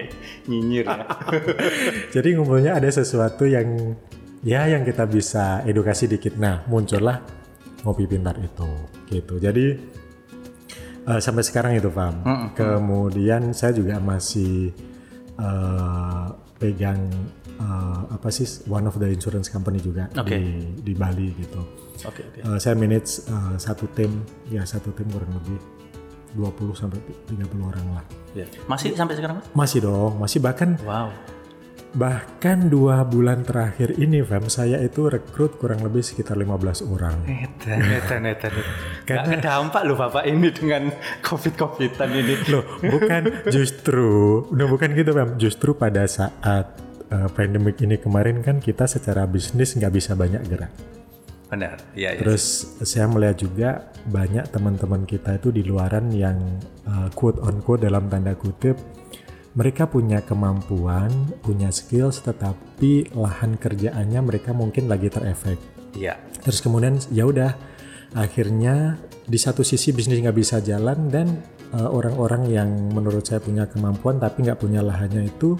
Nyinyir 0.49 0.85
ya. 0.89 1.05
jadi 2.15 2.27
ngumpulnya 2.37 2.77
ada 2.77 2.89
sesuatu 2.89 3.45
yang 3.45 3.97
ya 4.45 4.65
yang 4.69 4.81
kita 4.85 5.05
bisa 5.09 5.61
edukasi 5.65 6.09
dikit. 6.09 6.37
Nah 6.37 6.65
muncullah 6.69 7.21
ngopi 7.85 8.09
pintar 8.09 8.37
itu 8.41 8.69
gitu. 9.09 9.37
Jadi 9.37 9.65
eh, 11.05 11.19
sampai 11.21 11.43
sekarang 11.45 11.77
itu 11.77 11.89
paham 11.93 12.51
kemudian 12.53 13.53
saya 13.53 13.73
juga 13.73 14.01
masih 14.01 14.73
eh, 15.37 16.25
pegang 16.55 17.11
eh, 17.59 18.01
apa 18.11 18.27
sih 18.31 18.47
one 18.71 18.87
of 18.87 18.95
the 18.95 19.07
insurance 19.11 19.51
company 19.51 19.79
juga 19.83 20.07
Oke. 20.15 20.35
di 20.35 20.43
di 20.81 20.93
Bali 20.95 21.31
gitu 21.35 21.61
Oke 22.03 22.21
oke. 22.27 22.39
Eh, 22.43 22.57
saya 22.59 22.75
manage 22.75 23.23
eh, 23.27 23.55
satu 23.55 23.87
tim 23.95 24.11
ya 24.51 24.67
satu 24.67 24.91
tim 24.91 25.07
kurang 25.09 25.31
lebih 25.41 25.57
20 26.35 26.75
sampai 26.75 26.99
30 27.31 27.47
orang 27.63 27.85
lah. 27.95 28.03
Ya. 28.35 28.43
Masih 28.67 28.91
sampai 28.91 29.15
sekarang 29.15 29.39
mas? 29.39 29.47
Masih 29.55 29.79
dong, 29.87 30.19
masih 30.19 30.43
bahkan 30.43 30.75
Wow. 30.83 31.07
Bahkan 31.95 32.67
dua 32.67 33.07
bulan 33.07 33.47
terakhir 33.47 33.95
ini 33.95 34.19
Fam 34.27 34.51
saya 34.51 34.83
itu 34.83 35.07
rekrut 35.07 35.55
kurang 35.55 35.79
lebih 35.79 36.03
sekitar 36.03 36.35
15 36.35 36.83
orang. 36.91 37.23
Edan, 37.23 37.79
edan, 37.87 38.23
edan. 38.27 38.53
Gak 39.07 39.23
kedampak 39.31 39.81
loh 39.87 39.95
bapak 39.95 40.27
ini 40.27 40.51
dengan 40.51 40.91
covid-covidan 41.23 42.11
ini. 42.11 42.35
Loh, 42.51 42.67
bukan 42.83 43.47
justru, 43.47 44.43
udah 44.51 44.67
bukan 44.67 44.91
gitu 44.91 45.11
Fam. 45.15 45.29
Justru 45.39 45.71
pada 45.79 46.03
saat 46.03 46.75
eh, 47.07 47.27
pandemik 47.31 47.79
ini 47.79 47.95
kemarin 47.95 48.43
kan 48.43 48.59
kita 48.59 48.85
secara 48.91 49.23
bisnis 49.23 49.73
nggak 49.79 49.95
bisa 49.95 50.19
banyak 50.19 50.43
gerak. 50.51 50.71
Benar. 51.47 51.79
Iya 51.95 52.19
iya. 52.19 52.19
Terus 52.19 52.75
saya 52.83 53.07
melihat 53.07 53.37
juga 53.39 53.69
banyak 54.11 54.51
teman-teman 54.51 55.07
kita 55.07 55.39
itu 55.39 55.53
di 55.55 55.63
luaran 55.63 56.11
yang 56.11 56.37
uh, 56.89 57.07
quote 57.13 57.39
on 57.41 57.61
quote 57.61 57.85
dalam 57.85 58.09
tanda 58.09 58.33
kutip 58.33 58.75
mereka 59.55 59.87
punya 59.87 60.19
kemampuan, 60.19 61.09
punya 61.39 61.71
skills, 61.71 62.19
tetapi 62.27 63.15
lahan 63.15 63.55
kerjaannya 63.55 64.19
mereka 64.19 64.51
mungkin 64.51 64.91
lagi 64.91 65.07
terefek. 65.07 65.55
Iya. 65.95 66.19
Terus 66.43 66.59
kemudian 66.59 66.99
ya 67.07 67.23
udah, 67.23 67.55
akhirnya 68.19 68.99
di 69.23 69.39
satu 69.39 69.63
sisi 69.63 69.95
bisnis 69.95 70.19
nggak 70.19 70.35
bisa 70.35 70.59
jalan 70.59 71.07
dan 71.07 71.39
uh, 71.71 71.87
orang-orang 71.87 72.51
yang 72.51 72.69
menurut 72.91 73.23
saya 73.23 73.39
punya 73.39 73.63
kemampuan 73.65 74.19
tapi 74.19 74.43
nggak 74.43 74.59
punya 74.59 74.83
lahannya 74.83 75.31
itu, 75.31 75.55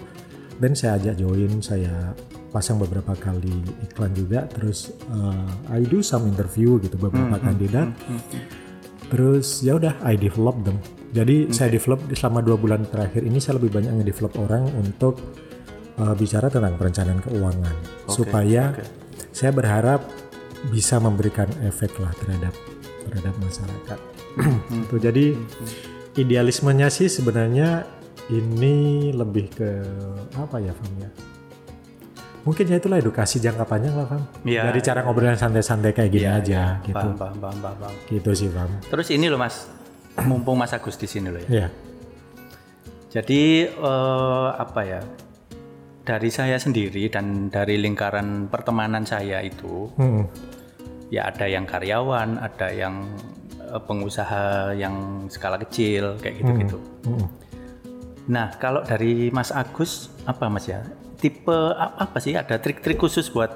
dan 0.59 0.75
saya 0.75 0.99
ajak 0.99 1.15
join, 1.19 1.63
saya 1.63 2.11
pasang 2.51 2.79
beberapa 2.79 3.15
kali 3.15 3.63
iklan 3.83 4.11
juga, 4.15 4.47
terus 4.47 4.91
uh, 5.11 5.71
I 5.71 5.83
do 5.83 5.99
some 5.99 6.27
interview 6.27 6.79
gitu 6.79 6.95
beberapa 6.95 7.35
kandidat, 7.39 7.91
terus 9.11 9.59
ya 9.59 9.75
udah 9.75 9.99
I 10.03 10.15
develop 10.15 10.55
them. 10.63 10.79
Jadi 11.15 11.47
saya 11.55 11.71
develop 11.71 12.11
selama 12.11 12.43
dua 12.43 12.59
bulan 12.59 12.83
terakhir 12.83 13.23
ini 13.23 13.39
saya 13.39 13.55
lebih 13.55 13.71
banyak 13.71 14.03
nge-develop 14.03 14.35
orang 14.35 14.67
untuk 14.75 15.15
uh, 15.95 16.11
bicara 16.11 16.51
tentang 16.51 16.75
perencanaan 16.75 17.23
keuangan 17.23 17.75
supaya 18.11 18.75
oke. 18.75 18.83
saya 19.31 19.55
berharap 19.55 20.03
bisa 20.67 20.99
memberikan 20.99 21.47
efek 21.63 21.95
lah 22.03 22.11
terhadap 22.19 22.51
terhadap 23.07 23.33
masyarakat. 23.39 23.99
Itu 24.91 24.95
jadi 24.99 25.25
idealismenya 26.19 26.91
sih 26.91 27.07
sebenarnya 27.07 27.87
ini 28.27 29.07
lebih 29.15 29.55
ke 29.55 29.69
apa 30.35 30.59
ya 30.59 30.75
Fam 30.75 30.91
ya? 30.99 31.09
Mungkin 32.43 32.65
ya 32.69 32.77
itulah 32.77 32.99
edukasi 32.99 33.39
jangka 33.39 33.63
panjang 33.63 33.95
lah 33.95 34.03
Fam. 34.09 34.21
Iya. 34.43 34.67
Dari 34.67 34.83
cara 34.83 34.99
ngobrol 35.07 35.31
yang 35.31 35.39
santai-santai 35.39 35.95
kayak 35.95 36.11
gini 36.11 36.27
aja 36.27 36.83
gitu. 36.83 36.91
Paham, 36.91 37.15
paham, 37.15 37.37
paham, 37.39 37.57
paham, 37.63 37.77
paham. 37.87 37.95
Gitu 38.11 38.29
sih 38.35 38.49
Fam. 38.51 38.67
Terus 38.89 39.07
ini 39.13 39.31
loh 39.31 39.39
Mas, 39.39 39.69
mumpung 40.23 40.55
Mas 40.55 40.71
Agus 40.71 40.95
di 40.95 41.07
sini 41.09 41.27
loh 41.27 41.41
ya. 41.43 41.49
Iya. 41.51 41.67
Jadi 43.11 43.67
eh, 43.67 44.49
apa 44.55 44.81
ya? 44.83 45.01
Dari 46.05 46.29
saya 46.29 46.61
sendiri 46.61 47.09
dan 47.09 47.49
dari 47.49 47.81
lingkaran 47.81 48.45
pertemanan 48.53 49.09
saya 49.09 49.41
itu, 49.41 49.89
Hmm. 49.97 50.29
ya 51.09 51.33
ada 51.33 51.49
yang 51.49 51.65
karyawan, 51.65 52.37
ada 52.37 52.69
yang 52.69 53.09
eh, 53.59 53.81
pengusaha 53.81 54.71
yang 54.77 55.25
skala 55.27 55.57
kecil 55.59 56.15
kayak 56.21 56.45
gitu-gitu. 56.45 56.77
Hmm. 57.09 57.25
Nah, 58.25 58.53
kalau 58.57 58.81
dari 58.81 59.29
Mas 59.29 59.49
Agus 59.49 60.09
apa 60.25 60.49
Mas 60.49 60.65
ya? 60.65 60.81
Tipe 61.15 61.73
apa 61.77 62.17
sih? 62.21 62.37
Ada 62.37 62.61
trik-trik 62.61 62.97
khusus 62.97 63.29
buat 63.29 63.49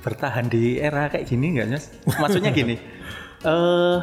bertahan 0.00 0.48
di 0.48 0.80
era 0.80 1.06
kayak 1.12 1.28
gini 1.28 1.58
nggak 1.58 1.68
Mas? 1.70 1.92
Maksudnya 2.16 2.50
gini, 2.50 2.74
eh 3.46 3.96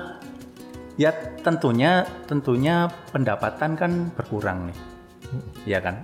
ya 0.97 1.13
tentunya 1.45 2.03
tentunya 2.25 2.89
pendapatan 3.13 3.77
kan 3.77 3.91
berkurang 4.17 4.67
nih, 4.67 4.77
ya 5.65 5.79
kan? 5.79 6.01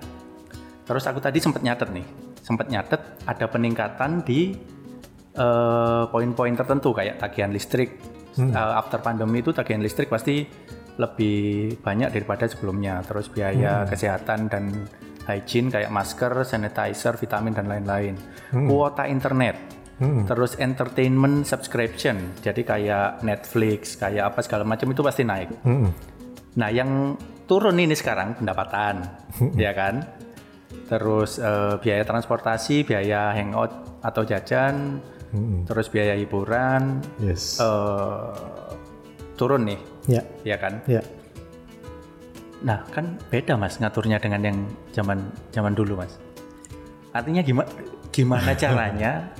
Terus 0.85 1.03
aku 1.09 1.19
tadi 1.19 1.41
sempat 1.41 1.65
nyatet 1.65 1.89
nih, 1.91 2.05
sempat 2.45 2.69
nyatet 2.69 3.01
ada 3.25 3.45
peningkatan 3.49 4.21
di 4.21 4.53
eh, 5.33 6.03
poin-poin 6.07 6.53
tertentu 6.53 6.93
kayak 6.93 7.19
tagihan 7.19 7.49
listrik. 7.49 7.97
Eh, 8.33 8.53
after 8.53 8.97
pandemi 8.97 9.45
itu 9.45 9.53
tagihan 9.53 9.81
listrik 9.81 10.09
pasti 10.09 10.45
lebih 10.97 11.77
banyak 11.81 12.13
daripada 12.13 12.45
sebelumnya. 12.45 13.01
Terus 13.05 13.29
biaya 13.29 13.85
kesehatan 13.89 14.49
dan 14.49 14.85
hygiene 15.25 15.71
kayak 15.71 15.89
masker, 15.89 16.45
sanitizer, 16.45 17.17
vitamin 17.17 17.53
dan 17.55 17.65
lain-lain. 17.65 18.13
Kuota 18.69 19.09
internet. 19.09 19.82
Terus 20.01 20.57
entertainment 20.57 21.45
subscription. 21.45 22.35
Jadi 22.41 22.61
kayak 22.61 23.21
Netflix, 23.21 23.95
kayak 23.95 24.33
apa 24.33 24.39
segala 24.41 24.65
macam 24.65 24.89
itu 24.89 24.99
pasti 24.99 25.23
naik. 25.23 25.49
Hmm. 25.63 25.93
Nah, 26.53 26.69
yang 26.69 27.15
turun 27.45 27.77
ini 27.77 27.93
sekarang 27.93 28.35
pendapatan, 28.35 29.05
ya 29.55 29.71
kan? 29.71 30.03
Terus 30.89 31.37
eh, 31.37 31.75
biaya 31.79 32.03
transportasi, 32.03 32.83
biaya 32.83 33.31
hangout 33.31 33.71
atau 34.01 34.21
jajan, 34.21 34.99
Hmm. 35.33 35.65
terus 35.65 35.89
biaya 35.89 36.13
hiburan 36.13 37.01
Yes. 37.17 37.57
eh, 37.57 38.33
turun 39.33 39.65
nih, 39.65 39.79
Ya. 40.05 40.21
ya 40.45 40.57
kan? 40.57 40.77
Ya. 40.85 41.01
Nah, 42.61 42.85
kan 42.89 43.17
beda 43.27 43.57
Mas 43.57 43.75
ngaturnya 43.75 44.21
dengan 44.21 44.41
yang 44.41 44.57
zaman 44.91 45.19
zaman 45.49 45.73
dulu, 45.73 45.99
Mas. 45.99 46.15
Artinya 47.11 47.41
gimana 47.41 47.69
gimana 48.09 48.51
caranya 48.61 49.33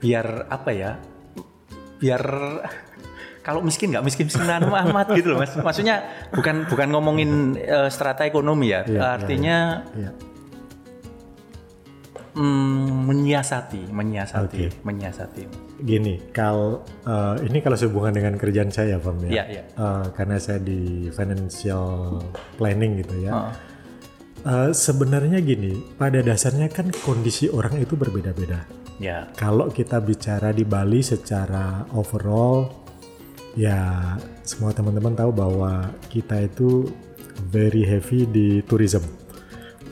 biar 0.00 0.48
apa 0.48 0.70
ya? 0.72 0.96
Biar 2.00 2.22
kalau 3.40 3.64
miskin 3.64 3.92
nggak 3.92 4.04
miskin 4.04 4.28
miskinan 4.28 4.68
amat 4.68 5.12
gitu 5.16 5.32
loh, 5.32 5.44
Mas. 5.44 5.52
Maksudnya 5.56 6.28
bukan 6.32 6.68
bukan 6.68 6.88
ngomongin 6.92 7.56
eh, 7.56 7.88
strata 7.88 8.24
ekonomi 8.24 8.72
ya. 8.72 8.84
Iya, 8.84 8.92
iya, 8.92 9.02
Artinya 9.16 9.56
Ya. 9.96 10.10
mm, 12.36 13.10
menyiasati, 13.10 13.82
menyiasati, 13.90 14.44
Oke. 14.44 14.66
menyiasati. 14.84 15.42
Gini, 15.80 16.20
kalau 16.32 16.84
eh, 17.04 17.48
ini 17.48 17.58
kalau 17.64 17.76
sehubungan 17.76 18.12
dengan 18.12 18.36
kerjaan 18.36 18.68
saya, 18.68 19.00
Fam 19.00 19.20
ya. 19.24 19.40
Iya, 19.40 19.44
iya. 19.48 19.62
Eh, 19.72 20.04
karena 20.16 20.36
saya 20.36 20.60
di 20.60 21.08
financial 21.12 22.20
planning 22.60 23.00
gitu 23.04 23.14
ya. 23.24 23.32
Heeh. 23.34 23.52
Eh, 24.40 24.70
sebenarnya 24.72 25.40
gini, 25.44 25.80
pada 25.96 26.20
dasarnya 26.24 26.68
kan 26.72 26.88
kondisi 27.04 27.48
orang 27.52 27.76
itu 27.76 27.92
berbeda-beda. 27.96 28.79
Ya, 29.00 29.32
Kalau 29.32 29.72
kita 29.72 29.96
bicara 29.96 30.52
di 30.52 30.60
Bali 30.60 31.00
secara 31.00 31.88
overall, 31.96 32.68
ya 33.56 34.12
semua 34.44 34.76
teman-teman 34.76 35.16
tahu 35.16 35.32
bahwa 35.32 35.88
kita 36.12 36.44
itu 36.44 36.84
very 37.48 37.80
heavy 37.88 38.28
di 38.28 38.60
tourism. 38.68 39.00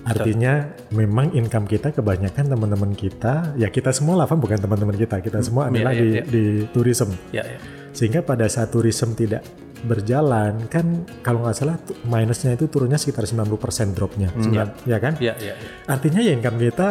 Artinya 0.04 0.68
memang 0.92 1.32
income 1.32 1.64
kita 1.64 1.92
kebanyakan 1.92 2.52
teman-teman 2.52 2.92
kita, 2.92 3.56
ya 3.56 3.72
kita 3.72 3.96
semua 3.96 4.20
lah, 4.20 4.28
bukan 4.28 4.60
teman-teman 4.60 4.96
kita, 4.96 5.24
kita 5.24 5.40
semua 5.40 5.72
adalah 5.72 5.96
iya, 5.96 6.00
di, 6.00 6.08
iya. 6.12 6.22
di 6.24 6.44
tourism. 6.68 7.08
ya, 7.32 7.44
ya. 7.44 7.58
Sehingga 7.96 8.20
pada 8.20 8.44
saat 8.48 8.68
tourism 8.72 9.16
tidak 9.16 9.40
berjalan, 9.84 10.68
kan 10.68 11.08
kalau 11.24 11.44
nggak 11.44 11.56
salah 11.56 11.76
minusnya 12.04 12.56
itu 12.56 12.68
turunnya 12.68 13.00
sekitar 13.00 13.24
90% 13.24 13.96
dropnya, 13.96 14.28
Sembilan- 14.36 14.84
ya 14.84 14.98
kan? 15.00 15.12
Ya, 15.16 15.34
ya, 15.40 15.54
ya. 15.56 15.68
Artinya 15.88 16.20
ya 16.20 16.32
income 16.36 16.58
kita 16.60 16.88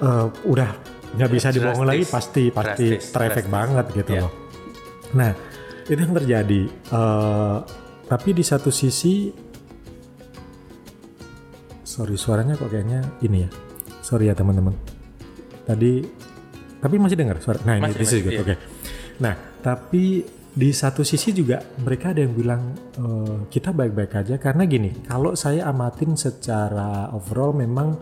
eh, 0.00 0.26
udah 0.48 0.70
nggak 1.10 1.30
bisa 1.30 1.48
dibohong 1.50 1.84
lagi, 1.84 2.04
pasti 2.06 2.44
pasti 2.48 2.86
Drastis, 2.96 3.10
terefek 3.10 3.46
banget 3.46 3.86
gitu 3.92 4.12
Iya. 4.14 4.22
loh. 4.24 4.32
Nah 5.18 5.30
itu 5.84 5.98
yang 5.98 6.14
terjadi. 6.14 6.62
Eh, 6.70 7.58
tapi 8.06 8.28
di 8.30 8.42
satu 8.42 8.70
sisi, 8.70 9.30
sorry 11.82 12.14
suaranya 12.14 12.54
kok 12.54 12.70
kayaknya 12.70 13.00
ini 13.22 13.46
ya. 13.46 13.50
Sorry 14.00 14.26
ya 14.26 14.34
teman-teman. 14.34 14.74
Tadi 15.66 16.02
tapi 16.80 16.96
masih 16.96 17.16
dengar 17.18 17.36
suara. 17.38 17.60
Nah 17.62 17.76
ini 17.76 17.84
Masih, 17.84 17.98
this 17.98 18.08
is 18.08 18.12
masih, 18.12 18.22
good. 18.24 18.32
iya. 18.32 18.40
Oke. 18.42 18.54
Nah 19.20 19.34
tapi 19.60 20.04
di 20.50 20.70
satu 20.74 21.06
sisi 21.06 21.30
juga 21.30 21.62
mereka 21.78 22.10
ada 22.10 22.22
yang 22.24 22.34
bilang 22.34 22.62
eh, 22.98 23.38
kita 23.46 23.70
baik-baik 23.70 24.12
aja 24.16 24.34
karena 24.38 24.64
gini. 24.66 24.90
Kalau 25.06 25.34
saya 25.34 25.68
amatin 25.68 26.14
secara 26.14 27.10
overall 27.10 27.54
memang 27.54 27.98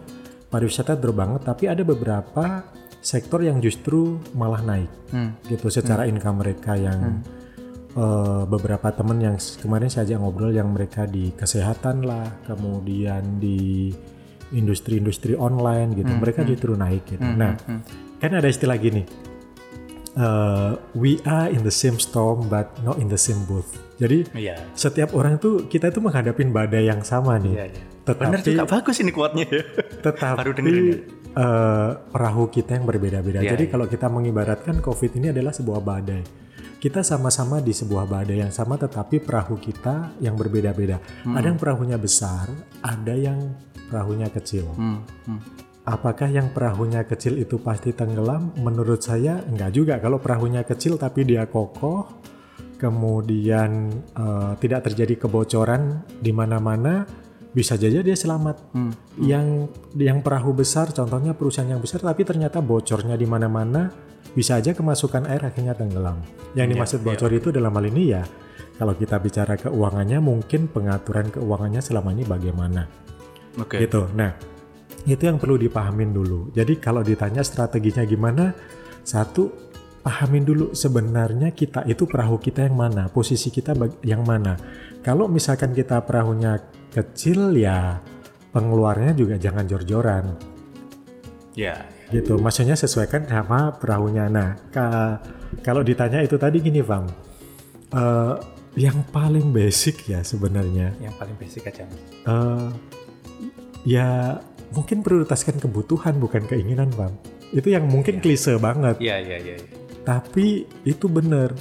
pariwisata 0.49 0.95
drop 0.95 1.17
banget. 1.17 1.41
Tapi 1.43 1.65
ada 1.67 1.83
beberapa 1.83 2.65
sektor 2.99 3.41
yang 3.41 3.59
justru 3.59 4.17
malah 4.33 4.61
naik 4.61 4.91
Hmm. 5.09 5.33
gitu 5.47 5.71
secara 5.71 6.05
income 6.05 6.39
mereka 6.39 6.75
yang 6.75 7.23
eh, 7.91 8.43
beberapa 8.45 8.91
temen 8.91 9.19
yang 9.19 9.35
kemarin 9.57 9.87
saya 9.87 10.05
ajak 10.05 10.19
ngobrol 10.19 10.51
yang 10.51 10.69
mereka 10.69 11.03
di 11.03 11.33
kesehatan 11.33 12.03
lah 12.03 12.27
kemudian 12.45 13.39
di 13.39 13.89
industri-industri 14.51 15.33
online 15.33 15.95
gitu 15.95 16.13
mereka 16.13 16.45
justru 16.45 16.75
naik 16.75 17.07
gitu 17.07 17.25
nah 17.25 17.57
kan 18.19 18.31
ada 18.31 18.45
istilah 18.47 18.77
gini 18.77 19.03
eh, 20.15 20.71
we 20.93 21.17
are 21.25 21.49
in 21.49 21.63
the 21.63 21.73
same 21.73 21.97
storm 21.97 22.47
but 22.47 22.69
not 22.83 22.99
in 22.99 23.07
the 23.07 23.19
same 23.19 23.41
boat 23.45 23.65
jadi 23.97 24.27
Iya. 24.31 24.57
setiap 24.75 25.11
orang 25.11 25.39
tuh 25.39 25.67
kita 25.67 25.89
tuh 25.89 25.99
menghadapin 26.01 26.51
badai 26.51 26.87
yang 26.87 27.03
sama 27.03 27.35
nih 27.37 27.55
Iya, 27.57 27.67
iya. 27.69 27.85
Tetapi- 28.09 28.25
Bener 28.25 28.41
juga 28.41 28.65
bagus 28.65 28.97
ini 28.99 29.13
kuatnya 29.13 29.45
ya. 29.45 29.63
tetapi 30.01 30.39
Baru 30.41 30.53
dengerin 30.57 30.85
ya. 30.89 30.97
eh, 31.37 31.91
perahu 32.09 32.45
kita 32.49 32.81
yang 32.81 32.87
berbeda-beda. 32.89 33.45
Iya, 33.45 33.53
Jadi 33.53 33.65
iya. 33.69 33.73
kalau 33.73 33.85
kita 33.85 34.09
mengibaratkan 34.09 34.81
COVID 34.81 35.11
ini 35.21 35.27
adalah 35.29 35.53
sebuah 35.53 35.81
badai. 35.85 36.25
Kita 36.79 37.03
sama-sama 37.03 37.59
di 37.59 37.75
sebuah 37.75 38.07
badai 38.07 38.39
yang 38.39 38.55
sama, 38.55 38.79
tetapi 38.79 39.19
perahu 39.19 39.59
kita 39.59 40.15
yang 40.23 40.39
berbeda-beda. 40.39 41.03
Hmm. 41.27 41.35
Ada 41.35 41.51
yang 41.51 41.59
perahunya 41.59 41.99
besar, 41.99 42.47
ada 42.81 43.15
yang 43.19 43.51
perahunya 43.91 44.31
kecil. 44.31 44.71
Hmm, 44.79 45.03
hmm. 45.27 45.41
Apakah 45.83 46.31
yang 46.31 46.55
perahunya 46.55 47.03
kecil 47.03 47.35
itu 47.35 47.59
pasti 47.59 47.91
tenggelam? 47.91 48.55
Menurut 48.63 49.03
saya 49.03 49.43
enggak 49.43 49.75
juga. 49.75 49.95
Kalau 49.99 50.23
perahunya 50.23 50.63
kecil 50.63 50.95
tapi 51.01 51.27
dia 51.27 51.51
kokoh, 51.51 52.07
kemudian 52.79 53.91
eh, 54.15 54.53
tidak 54.63 54.87
terjadi 54.87 55.27
kebocoran 55.27 56.07
di 56.23 56.31
mana-mana, 56.31 57.03
bisa 57.53 57.75
saja 57.81 58.01
dia 58.01 58.17
selamat. 58.17 58.57
Hmm. 58.77 58.93
Yang 59.21 59.73
yang 59.97 60.21
perahu 60.21 60.53
besar, 60.53 60.93
contohnya 60.93 61.33
perusahaan 61.33 61.69
yang 61.69 61.81
besar, 61.81 62.05
tapi 62.05 62.25
ternyata 62.25 62.61
bocornya 62.61 63.17
di 63.17 63.25
mana-mana, 63.25 63.89
bisa 64.37 64.61
aja 64.61 64.77
kemasukan 64.77 65.27
air 65.29 65.43
akhirnya 65.43 65.73
tenggelam. 65.73 66.21
Yang 66.53 66.67
dimaksud 66.77 67.01
bocor 67.05 67.31
itu 67.33 67.49
dalam 67.49 67.73
hal 67.73 67.85
ini 67.89 68.03
ya, 68.13 68.23
kalau 68.79 68.95
kita 68.95 69.19
bicara 69.19 69.59
keuangannya 69.59 70.23
mungkin 70.23 70.71
pengaturan 70.71 71.33
keuangannya 71.35 71.83
selama 71.83 72.15
ini 72.15 72.23
bagaimana 72.23 72.87
Oke. 73.59 73.83
gitu. 73.83 74.07
Nah, 74.15 74.37
itu 75.09 75.23
yang 75.25 75.41
perlu 75.43 75.59
dipahamin 75.59 76.15
dulu. 76.15 76.55
Jadi 76.55 76.79
kalau 76.79 77.03
ditanya 77.03 77.43
strateginya 77.43 78.07
gimana, 78.07 78.55
satu 79.03 79.51
pahamin 80.05 80.45
dulu 80.47 80.67
sebenarnya 80.73 81.51
kita 81.53 81.85
itu 81.91 82.07
perahu 82.07 82.39
kita 82.39 82.65
yang 82.65 82.79
mana, 82.79 83.11
posisi 83.11 83.51
kita 83.51 83.75
bag- 83.75 83.99
yang 84.07 84.23
mana. 84.23 84.55
Kalau 85.03 85.27
misalkan 85.27 85.75
kita 85.75 85.99
perahunya 86.07 86.78
kecil 86.99 87.55
ya 87.55 88.03
pengeluarannya 88.51 89.15
juga 89.15 89.39
jangan 89.39 89.65
jor-joran 89.65 90.35
Ya. 91.55 91.87
gitu. 92.11 92.39
Maksudnya 92.39 92.75
sesuaikan 92.75 93.27
sama 93.27 93.75
perahunya. 93.75 94.31
Nah, 94.31 94.55
ka- 94.71 95.19
kalau 95.61 95.83
ditanya 95.83 96.23
itu 96.23 96.39
tadi 96.39 96.59
gini, 96.59 96.79
Bang. 96.81 97.11
Eh, 97.91 98.35
yang 98.79 99.03
paling 99.11 99.51
basic 99.51 100.07
ya 100.07 100.23
sebenarnya 100.23 100.95
Yang 101.01 101.15
paling 101.19 101.37
basic 101.37 101.67
aja. 101.67 101.83
Eh 102.29 102.69
ya 103.87 104.37
mungkin 104.71 105.01
prioritaskan 105.01 105.57
kebutuhan 105.57 106.21
bukan 106.21 106.45
keinginan 106.45 106.93
bang 106.93 107.15
itu 107.51 107.73
yang 107.73 107.89
mungkin 107.89 108.21
klise 108.21 108.61
banget 108.61 109.01
Iya, 109.01 109.17
iya, 109.17 109.37
iya. 109.41 109.57
iya. 109.57 109.69
tapi 110.05 110.69
itu 110.85 111.09
benar 111.09 111.57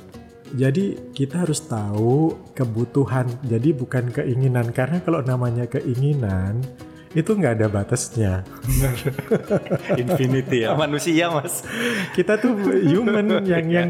jadi 0.56 0.96
kita 1.12 1.44
harus 1.48 1.66
tahu 1.66 2.36
kebutuhan 2.56 3.28
jadi 3.44 3.74
bukan 3.76 4.14
keinginan 4.14 4.72
karena 4.72 5.04
kalau 5.04 5.20
namanya 5.26 5.68
keinginan 5.68 6.64
itu 7.16 7.34
nggak 7.34 7.58
ada 7.58 7.68
batasnya 7.72 8.46
Infinity 10.02 10.68
ya. 10.68 10.76
Manusia, 10.78 11.32
Mas. 11.34 11.64
kita 12.14 12.38
tuh 12.38 12.54
human 12.84 13.42
yang 13.52 13.66
yang 13.72 13.90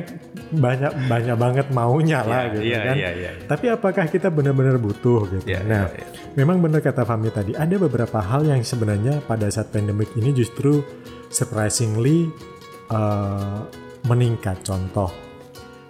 banyak 0.54 0.94
banyak 1.12 1.36
banget 1.36 1.68
maunya 1.76 2.24
lah 2.24 2.48
Iya, 2.48 2.54
gitu 2.56 2.64
iya, 2.64 2.80
kan 2.80 2.96
iya, 2.96 3.10
iya. 3.12 3.32
tapi 3.50 3.66
apakah 3.68 4.06
kita 4.08 4.32
benar-benar 4.32 4.80
butuh 4.80 5.28
gitu 5.28 5.44
Iya, 5.44 5.60
nah 5.66 5.92
iya, 5.92 6.08
iya. 6.08 6.18
Memang 6.38 6.62
benar 6.62 6.86
kata 6.86 7.02
Fahmi 7.02 7.34
tadi, 7.34 7.58
ada 7.58 7.82
beberapa 7.82 8.22
hal 8.22 8.46
yang 8.46 8.62
sebenarnya 8.62 9.26
pada 9.26 9.50
saat 9.50 9.74
pandemik 9.74 10.14
ini 10.14 10.38
justru 10.38 10.86
surprisingly 11.34 12.30
uh, 12.94 13.66
meningkat. 14.06 14.62
Contoh, 14.62 15.10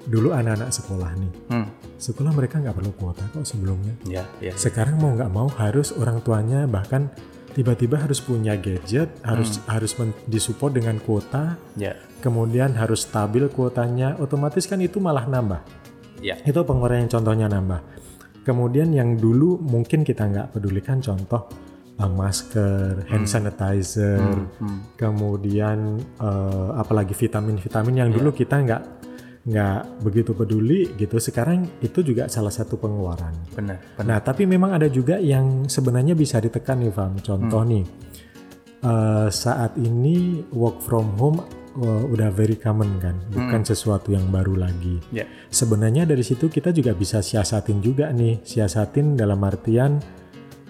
dulu 0.08 0.32
anak-anak 0.32 0.72
sekolah 0.72 1.12
nih, 1.20 1.32
Hmm. 1.52 1.68
sekolah 2.00 2.32
mereka 2.32 2.64
nggak 2.64 2.74
perlu 2.74 2.92
kuota 2.96 3.28
kok 3.28 3.44
sebelumnya. 3.44 3.94
Ya, 4.08 4.24
ya. 4.40 4.56
Sekarang 4.56 4.98
mau 4.98 5.12
nggak 5.12 5.28
mau 5.30 5.52
harus 5.52 5.92
orang 5.92 6.24
tuanya 6.24 6.64
bahkan 6.64 7.12
tiba-tiba 7.52 8.00
harus 8.00 8.24
punya 8.24 8.56
gadget, 8.56 9.12
harus 9.22 9.60
harus 9.68 9.92
men- 10.00 10.16
disupport 10.26 10.72
dengan 10.72 10.96
kuota, 11.04 11.60
Ya. 11.76 12.00
kemudian 12.24 12.72
harus 12.74 13.04
stabil 13.04 13.52
kuotanya, 13.52 14.16
otomatis 14.18 14.64
kan 14.64 14.80
itu 14.80 15.04
malah 15.04 15.28
nambah. 15.28 15.60
Ya. 16.24 16.40
Itu 16.42 16.64
pengeluaran 16.64 17.06
yang 17.06 17.12
contohnya 17.12 17.52
nambah. 17.52 17.82
Kemudian 18.42 18.96
yang 18.96 19.20
dulu 19.20 19.60
mungkin 19.60 20.08
kita 20.08 20.24
nggak 20.24 20.48
pedulikan 20.56 21.04
contoh 21.04 21.52
uh, 21.98 22.08
masker, 22.08 23.04
hand 23.10 23.28
sanitizer, 23.28 24.22
Hmm. 24.62 24.94
kemudian 24.96 25.98
uh, 26.22 26.78
apalagi 26.78 27.12
vitamin-vitamin 27.12 28.06
yang 28.06 28.10
dulu 28.14 28.32
kita 28.32 28.56
nggak 28.62 28.97
nggak 29.48 30.04
begitu 30.04 30.36
peduli 30.36 30.92
gitu. 31.00 31.16
Sekarang 31.24 31.64
itu 31.80 32.04
juga 32.04 32.28
salah 32.28 32.52
satu 32.52 32.76
pengeluaran. 32.76 33.32
Benar, 33.56 33.80
benar. 33.96 34.04
Nah, 34.04 34.20
tapi 34.20 34.44
memang 34.44 34.76
ada 34.76 34.92
juga 34.92 35.16
yang 35.24 35.72
sebenarnya 35.72 36.20
bisa 36.20 36.44
ditekan 36.44 36.84
nih, 36.84 36.92
Fam. 36.92 37.16
Contoh 37.24 37.64
nih, 37.64 37.88
eh, 38.84 39.28
saat 39.32 39.80
ini 39.80 40.44
work 40.52 40.84
from 40.84 41.16
home 41.16 41.40
eh, 41.80 42.04
udah 42.12 42.28
very 42.36 42.60
common 42.60 43.00
kan, 43.00 43.16
bukan 43.32 43.64
sesuatu 43.64 44.12
yang 44.12 44.28
baru 44.28 44.60
lagi. 44.68 45.00
Ya. 45.16 45.24
Sebenarnya 45.48 46.04
dari 46.04 46.28
situ 46.28 46.52
kita 46.52 46.76
juga 46.76 46.92
bisa 46.92 47.24
siasatin 47.24 47.80
juga 47.80 48.12
nih, 48.12 48.44
siasatin 48.44 49.16
dalam 49.16 49.40
artian 49.48 49.96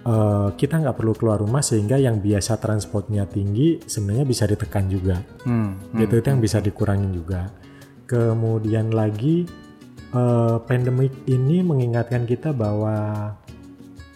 eh, 0.05 0.49
kita 0.53 0.85
nggak 0.85 1.01
perlu 1.01 1.17
keluar 1.17 1.41
rumah 1.41 1.65
sehingga 1.65 1.97
yang 1.97 2.21
biasa 2.21 2.61
transportnya 2.61 3.25
tinggi 3.25 3.81
sebenarnya 3.89 4.25
bisa 4.29 4.45
ditekan 4.45 4.85
juga. 4.85 5.17
Hmm. 5.49 5.97
Gitu 5.97 6.21
itu 6.21 6.27
yang 6.29 6.43
bisa 6.45 6.61
dikurangin 6.61 7.09
juga. 7.09 7.65
Kemudian 8.07 8.95
lagi 8.95 9.43
eh, 10.15 10.57
pandemik 10.63 11.27
ini 11.27 11.59
mengingatkan 11.61 12.23
kita 12.23 12.55
bahwa 12.55 13.35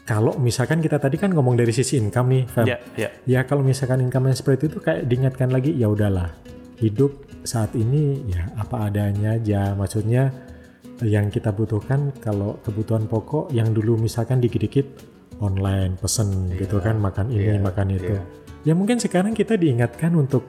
kalau 0.07 0.35
misalkan 0.41 0.83
kita 0.83 0.99
tadi 0.99 1.15
kan 1.15 1.31
ngomong 1.31 1.55
dari 1.55 1.71
sisi 1.71 1.95
income 1.95 2.27
nih, 2.33 2.43
Fam. 2.49 2.65
Ya, 2.67 2.77
ya. 2.99 3.09
Ya 3.23 3.39
kalau 3.47 3.63
misalkan 3.63 4.03
income 4.03 4.27
yang 4.27 4.37
seperti 4.37 4.67
itu 4.67 4.79
kayak 4.83 5.07
diingatkan 5.07 5.53
lagi 5.53 5.71
ya 5.71 5.87
udahlah 5.87 6.35
hidup 6.81 7.15
saat 7.45 7.71
ini 7.77 8.25
ya 8.27 8.49
apa 8.59 8.91
adanya 8.91 9.37
aja. 9.37 9.71
Maksudnya 9.77 10.33
yang 11.05 11.31
kita 11.33 11.53
butuhkan 11.53 12.13
kalau 12.21 12.59
kebutuhan 12.61 13.07
pokok 13.09 13.49
yang 13.55 13.73
dulu 13.73 13.97
misalkan 13.97 14.43
dikit-dikit 14.43 14.85
online 15.41 15.97
pesen 15.97 16.53
gitu 16.59 16.77
kan 16.77 17.01
makan 17.01 17.33
ini 17.33 17.57
iya, 17.57 17.61
makan 17.61 17.87
itu. 17.89 18.13
iya. 18.13 18.23
Ya 18.61 18.73
mungkin 18.77 19.01
sekarang 19.01 19.33
kita 19.33 19.57
diingatkan 19.57 20.13
untuk 20.13 20.45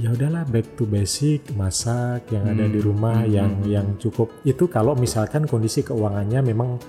ya 0.00 0.16
udahlah 0.16 0.48
back 0.48 0.80
to 0.80 0.88
basic 0.88 1.44
masak 1.52 2.24
yang 2.32 2.48
ada 2.48 2.64
Hmm, 2.64 2.72
di 2.72 2.80
rumah 2.80 3.28
yang 3.28 3.60
yang 3.68 4.00
cukup. 4.00 4.32
Itu 4.48 4.66
kalau 4.72 4.96
misalkan 4.96 5.44
kondisi 5.44 5.84
keuangannya 5.84 6.40
memang 6.40 6.80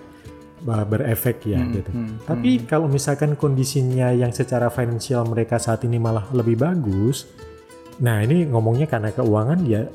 berefek 0.63 1.43
ya 1.49 1.59
gitu. 1.73 1.89
hmm, 1.89 2.23
Tapi 2.29 2.63
kalau 2.69 2.85
misalkan 2.85 3.33
kondisinya 3.35 4.13
yang 4.13 4.29
secara 4.29 4.69
finansial 4.69 5.25
mereka 5.25 5.57
saat 5.57 5.81
ini 5.83 5.97
malah 5.97 6.29
lebih 6.31 6.55
bagus, 6.55 7.25
nah 7.99 8.21
ini 8.21 8.45
ngomongnya 8.45 8.85
karena 8.85 9.09
keuangan 9.09 9.59
ya 9.65 9.89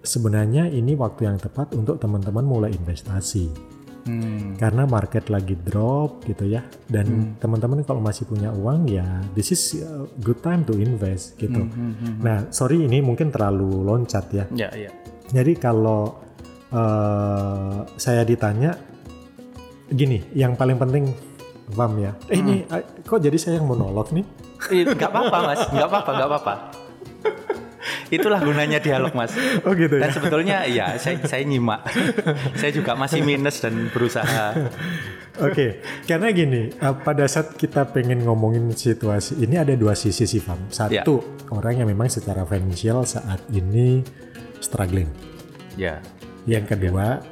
sebenarnya 0.00 0.72
ini 0.72 0.96
waktu 0.96 1.28
yang 1.28 1.36
tepat 1.36 1.76
untuk 1.76 2.00
teman-teman 2.00 2.40
mulai 2.40 2.70
investasi 2.72 3.77
Hmm. 4.08 4.56
karena 4.56 4.88
market 4.88 5.28
lagi 5.28 5.52
drop 5.52 6.24
gitu 6.24 6.48
ya 6.48 6.64
dan 6.88 7.36
teman-teman 7.36 7.84
kalau 7.84 8.00
masih 8.00 8.24
punya 8.24 8.48
uang 8.48 8.88
ya 8.88 9.20
this 9.36 9.52
is 9.52 9.84
a 9.84 10.08
good 10.24 10.40
time 10.40 10.64
to 10.64 10.72
invest 10.80 11.36
gitu. 11.36 11.60
Hmm, 11.60 12.24
Nah 12.24 12.48
sorry 12.48 12.80
ini 12.80 13.04
mungkin 13.04 13.28
terlalu 13.28 13.84
loncat 13.84 14.32
ya. 14.32 14.44
Ya, 14.56 14.72
ya. 14.72 14.88
Jadi 15.28 15.60
kalau 15.60 16.24
eh, 16.72 17.78
saya 18.00 18.24
ditanya 18.24 18.72
gini, 19.88 20.24
yang 20.32 20.56
paling 20.56 20.80
penting 20.80 21.04
Vam 21.68 22.00
ya. 22.00 22.16
Eh 22.32 22.40
ini 22.40 22.64
eh, 22.64 23.04
kok 23.04 23.20
jadi 23.20 23.36
saya 23.36 23.60
yang 23.60 23.68
monolog 23.68 24.08
nih? 24.08 24.24
Nggak 24.96 25.10
apa-apa, 25.12 25.38
Mas. 25.52 25.60
Nggak 25.68 25.88
apa-apa, 25.92 26.10
nggak 26.16 26.28
apa-apa. 26.32 26.54
Itulah 28.08 28.40
gunanya 28.40 28.78
dialog, 28.80 29.12
Mas. 29.12 29.32
Oh 29.66 29.72
gitu 29.76 30.00
Dan 30.00 30.10
ya. 30.10 30.14
sebetulnya 30.14 30.56
ya 30.68 30.86
saya 30.96 31.20
saya 31.24 31.42
nyimak. 31.44 31.84
saya 32.60 32.70
juga 32.72 32.94
masih 32.94 33.20
minus 33.22 33.60
dan 33.60 33.90
berusaha. 33.92 34.54
Oke, 35.38 35.78
karena 36.02 36.34
gini, 36.34 36.74
eh, 36.74 36.94
pada 37.06 37.22
saat 37.30 37.54
kita 37.54 37.94
pengen 37.94 38.26
ngomongin 38.26 38.74
situasi 38.74 39.38
ini 39.38 39.54
ada 39.54 39.70
dua 39.78 39.94
sisi 39.94 40.26
sih 40.26 40.42
Vam. 40.42 40.66
Satu 40.66 41.46
orang 41.54 41.78
yang 41.78 41.88
memang 41.88 42.10
secara 42.10 42.42
finansial 42.42 43.06
saat 43.06 43.38
ini 43.54 44.02
struggling. 44.58 45.06
Ya. 45.78 46.02
Yang 46.42 46.74
kedua, 46.74 47.22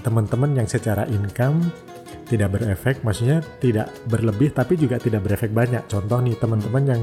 teman-teman 0.00 0.56
yang 0.56 0.68
secara 0.70 1.04
income 1.12 1.68
tidak 2.28 2.60
berefek, 2.60 3.04
maksudnya 3.04 3.44
tidak 3.60 3.92
berlebih 4.08 4.52
tapi 4.52 4.80
juga 4.80 4.96
tidak 4.96 5.28
berefek 5.28 5.52
banyak. 5.52 5.84
Contoh 5.88 6.20
nih 6.24 6.36
teman-teman 6.36 6.82
yang 6.84 7.02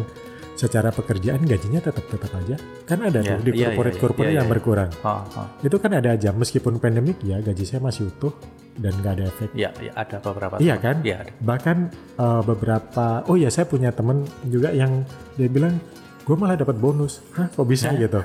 secara 0.56 0.90
pekerjaan 0.90 1.44
gajinya 1.44 1.84
tetap 1.84 2.08
tetap 2.08 2.32
aja, 2.32 2.56
kan 2.88 3.00
ada 3.04 3.20
Ya, 3.20 3.36
tuh 3.36 3.44
di 3.44 3.52
iya, 3.52 3.56
iya, 3.56 3.66
corporate 3.76 3.96
iya, 3.96 4.02
corporate 4.02 4.32
iya, 4.32 4.38
yang 4.40 4.48
iya. 4.48 4.54
berkurang. 4.56 4.90
Oh, 5.04 5.22
oh. 5.36 5.48
Itu 5.62 5.78
kan 5.78 5.92
ada 5.94 6.10
aja, 6.16 6.30
meskipun 6.32 6.80
pandemik 6.80 7.20
ya 7.22 7.44
gaji 7.44 7.64
saya 7.68 7.84
masih 7.84 8.08
utuh 8.08 8.34
dan 8.80 8.92
nggak 9.00 9.14
ada 9.20 9.24
efek. 9.28 9.50
Ya, 9.56 9.70
ya, 9.80 9.92
ada 9.96 10.18
beberapa. 10.20 10.56
Iya 10.60 10.76
kan? 10.80 10.96
Iya, 11.04 11.16
ada. 11.28 11.32
Bahkan 11.44 11.78
eh, 12.20 12.42
beberapa, 12.48 13.06
oh 13.28 13.36
ya 13.36 13.50
saya 13.52 13.68
punya 13.68 13.92
temen 13.92 14.24
juga 14.48 14.72
yang 14.72 15.04
dia 15.36 15.48
bilang, 15.52 15.76
gue 16.24 16.36
malah 16.36 16.56
dapat 16.60 16.76
bonus. 16.80 17.24
Hah, 17.36 17.52
kok 17.52 17.68
bisa 17.68 17.92
gitu? 17.96 18.24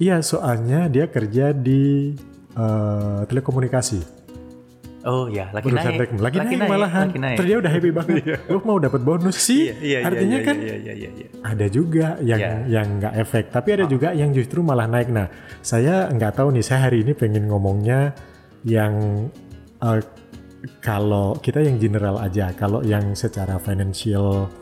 Iya, 0.00 0.22
soalnya 0.24 0.90
dia 0.90 1.06
kerja 1.06 1.54
di 1.54 2.14
eh, 2.54 3.20
telekomunikasi. 3.26 4.19
Oh 5.00 5.32
ya, 5.32 5.48
lagi 5.48 5.64
Perusahaan 5.64 5.96
naik. 5.96 6.02
teknologi. 6.04 6.36
lagi, 6.36 6.56
naik, 6.60 6.68
malahan. 6.68 7.06
Lagi 7.08 7.18
naik. 7.18 7.36
Terus 7.40 7.48
dia 7.48 7.58
udah 7.58 7.72
happy 7.72 7.90
banget. 7.90 8.14
Gue 8.52 8.60
mau 8.68 8.76
dapat 8.76 9.00
bonus 9.00 9.36
sih. 9.40 9.72
Iya, 9.72 9.74
iya, 9.80 9.98
iya, 9.98 9.98
Artinya 10.04 10.36
iya, 10.36 10.44
kan 10.44 10.56
iya, 10.60 10.76
iya, 10.76 10.92
iya, 10.92 11.10
iya. 11.16 11.26
ada 11.40 11.66
juga 11.72 12.06
yang 12.20 12.40
Iya. 12.40 12.52
yang 12.68 12.86
nggak 13.00 13.14
efek, 13.16 13.44
tapi 13.48 13.68
ada 13.80 13.84
juga 13.88 14.12
yang 14.12 14.30
justru 14.30 14.60
malah 14.60 14.84
naik. 14.84 15.08
Nah, 15.08 15.32
saya 15.64 16.12
nggak 16.12 16.36
tahu 16.36 16.52
nih. 16.52 16.60
Saya 16.60 16.92
hari 16.92 17.00
ini 17.00 17.16
pengen 17.16 17.48
ngomongnya 17.48 18.12
yang 18.68 18.92
eh, 19.80 20.00
kalau 20.84 21.32
kita 21.40 21.64
yang 21.64 21.80
general 21.80 22.20
aja. 22.20 22.52
Kalau 22.52 22.84
yang 22.84 23.16
secara 23.16 23.56
financial 23.56 24.52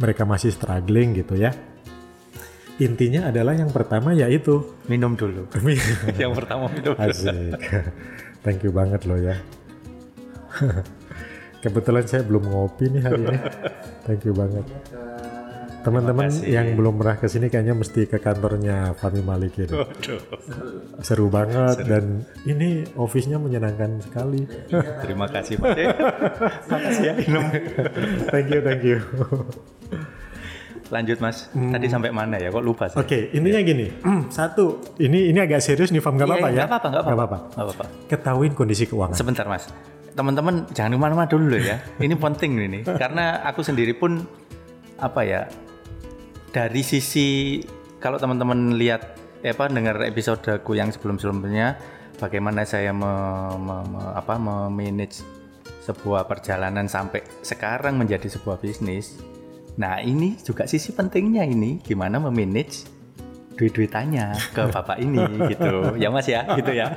mereka 0.00 0.24
masih 0.24 0.48
struggling 0.48 1.12
gitu 1.12 1.36
ya. 1.36 1.52
Intinya 2.74 3.28
adalah 3.28 3.52
yang 3.52 3.68
pertama 3.68 4.16
yaitu 4.16 4.64
Minum 4.88 5.12
dulu. 5.14 5.44
Yang 6.18 6.32
pertama 6.42 6.66
minum. 6.72 6.96
Asik. 6.98 7.54
Thank 8.42 8.66
you 8.66 8.74
banget 8.74 9.06
loh 9.06 9.14
ya. 9.14 9.38
Kebetulan 11.64 12.04
saya 12.04 12.22
belum 12.22 12.44
ngopi 12.44 12.92
nih 12.92 13.02
hari 13.02 13.20
ini. 13.24 13.38
Thank 14.06 14.24
you 14.24 14.32
banget. 14.32 14.64
teman-teman 15.84 16.32
kasih. 16.32 16.48
yang 16.48 16.80
belum 16.80 16.96
pernah 16.96 17.16
ke 17.16 17.28
sini 17.28 17.52
kayaknya 17.52 17.76
mesti 17.76 18.08
ke 18.08 18.16
kantornya 18.16 18.96
Fami 18.96 19.20
Malik 19.20 19.52
ini. 19.60 19.68
Seru 21.00 21.28
banget 21.28 21.84
dan 21.84 22.24
ini 22.48 22.88
office-nya 22.96 23.36
menyenangkan 23.36 24.00
sekali. 24.00 24.48
Terima 25.04 25.28
kasih 25.28 25.60
Pak. 25.60 25.76
Makasih 26.72 27.04
ya 27.04 27.12
minum. 27.20 27.44
thank 28.32 28.48
you, 28.48 28.60
thank 28.64 28.80
you. 28.80 28.96
Lanjut 30.88 31.20
Mas. 31.20 31.52
Tadi 31.52 31.84
sampai 31.84 32.08
mana 32.08 32.36
ya? 32.36 32.48
Kok 32.48 32.64
lupa 32.64 32.88
saya? 32.88 33.04
Oke, 33.04 33.28
intinya 33.32 33.60
gini. 33.60 33.92
Satu, 34.28 34.80
ini 34.96 35.32
ini 35.32 35.38
agak 35.40 35.60
serius 35.60 35.92
nih, 35.92 36.00
Fam. 36.00 36.16
Gak 36.16 36.24
Iya, 36.24 36.32
apa-apa 36.32 36.48
iya, 36.48 36.56
ya? 36.56 36.64
nggak 36.64 36.80
apa-apa. 36.80 37.38
Nggak 37.52 37.64
apa-apa. 37.68 37.84
Ketahuin 38.08 38.52
kondisi 38.52 38.88
keuangan. 38.88 39.16
Sebentar 39.16 39.44
Mas. 39.44 39.68
Teman-teman 40.14 40.70
jangan 40.70 40.94
ke 40.94 40.98
mana-mana 40.98 41.28
dulu 41.28 41.58
ya. 41.58 41.82
Ini 42.04 42.14
penting 42.14 42.58
ini. 42.58 42.80
Karena 42.86 43.42
aku 43.42 43.66
sendiri 43.66 43.94
pun 43.98 44.22
apa 45.02 45.26
ya 45.26 45.50
dari 46.54 46.86
sisi 46.86 47.58
kalau 47.98 48.14
teman-teman 48.22 48.78
lihat 48.78 49.18
eh, 49.42 49.50
apa 49.50 49.66
dengar 49.66 49.98
episodeku 50.06 50.78
yang 50.78 50.94
sebelum-sebelumnya 50.94 51.74
bagaimana 52.22 52.62
saya 52.62 52.94
me, 52.94 53.10
me- 53.58 53.86
me- 53.90 54.14
apa 54.14 54.38
memanage 54.38 55.26
sebuah 55.82 56.30
perjalanan 56.30 56.86
sampai 56.86 57.26
sekarang 57.42 57.98
menjadi 57.98 58.30
sebuah 58.30 58.62
bisnis. 58.62 59.18
Nah 59.74 59.98
ini 59.98 60.38
juga 60.40 60.64
sisi 60.70 60.94
pentingnya 60.94 61.42
ini 61.42 61.82
gimana 61.82 62.22
memanage 62.22 62.86
duit-duitannya 63.54 64.34
ke 64.50 64.62
bapak 64.68 64.98
ini 64.98 65.22
gitu 65.54 65.94
ya 66.02 66.08
mas 66.10 66.26
ya 66.26 66.42
gitu 66.58 66.74
ya 66.74 66.88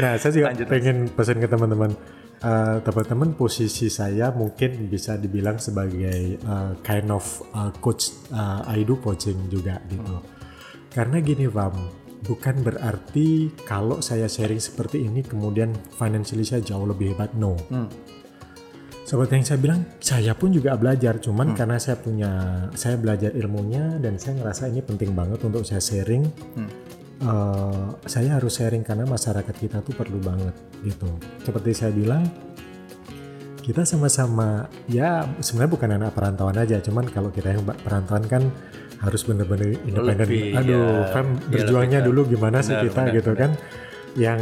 Nah, 0.00 0.16
saya 0.16 0.30
juga 0.32 0.46
Lanjut, 0.52 0.66
Mas. 0.66 0.72
pengen 0.72 0.96
pesan 1.12 1.38
ke 1.38 1.48
teman-teman. 1.48 1.92
Eh, 2.40 2.76
teman-teman 2.80 3.36
posisi 3.36 3.92
saya 3.92 4.32
mungkin 4.32 4.88
bisa 4.88 5.20
dibilang 5.20 5.60
sebagai 5.60 6.40
eh, 6.40 6.72
kind 6.80 7.12
of 7.12 7.24
eh, 7.52 7.68
coach 7.78 8.32
eh, 8.32 8.72
I 8.72 8.80
do 8.82 8.96
coaching 8.96 9.52
juga 9.52 9.76
gitu. 9.86 10.24
Karena 10.88 11.20
gini, 11.20 11.44
Vam, 11.46 11.76
bukan 12.24 12.64
berarti 12.64 13.52
kalau 13.68 14.00
saya 14.00 14.24
sharing 14.24 14.58
seperti 14.58 15.04
ini 15.04 15.20
kemudian 15.20 15.70
financially 15.94 16.42
saya 16.42 16.64
jauh 16.64 16.88
lebih 16.88 17.12
hebat. 17.12 17.36
No. 17.36 17.60
Seperti 19.10 19.32
yang 19.34 19.42
saya 19.42 19.58
bilang, 19.58 19.80
saya 19.98 20.32
pun 20.38 20.54
juga 20.54 20.78
belajar, 20.78 21.18
cuman 21.18 21.58
karena 21.58 21.82
saya 21.82 21.98
punya, 21.98 22.30
saya 22.78 22.94
belajar 22.94 23.34
ilmunya 23.34 23.98
dan 23.98 24.14
saya 24.14 24.38
ngerasa 24.38 24.70
ini 24.70 24.86
penting 24.86 25.18
banget 25.18 25.42
untuk 25.42 25.66
saya 25.66 25.82
sharing. 25.82 26.30
eh, 27.20 27.86
saya 28.06 28.38
harus 28.38 28.54
sharing 28.54 28.80
karena 28.80 29.02
masyarakat 29.04 29.50
kita 29.52 29.82
tuh 29.82 29.92
perlu 29.92 30.22
banget 30.22 30.54
gitu. 30.80 31.10
Seperti 31.42 31.74
saya 31.74 31.90
bilang, 31.90 32.22
kita 33.60 33.84
sama-sama 33.84 34.70
ya 34.86 35.26
sebenarnya 35.36 35.72
bukan 35.74 35.90
anak 35.90 36.10
perantauan 36.14 36.56
aja, 36.56 36.78
cuman 36.78 37.04
kalau 37.10 37.28
kita 37.28 37.50
yang 37.52 37.66
perantauan 37.66 38.24
kan 38.24 38.42
harus 39.02 39.26
bener-bener 39.26 39.76
independen. 39.84 40.54
Aduh, 40.54 40.72
ya, 41.02 41.12
kan 41.12 41.26
ya, 41.34 41.44
berjuangnya 41.50 41.98
lebih 42.00 42.06
ke- 42.06 42.08
dulu 42.14 42.20
gimana 42.30 42.58
sih 42.62 42.72
benar, 42.72 42.84
kita 42.88 43.00
benar, 43.02 43.16
gitu 43.18 43.32
kan? 43.36 43.50
Yang 44.16 44.40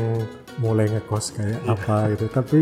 mulai 0.59 0.91
ngekos 0.91 1.39
kayak 1.39 1.63
apa 1.67 2.15
gitu. 2.15 2.27
Tapi 2.27 2.61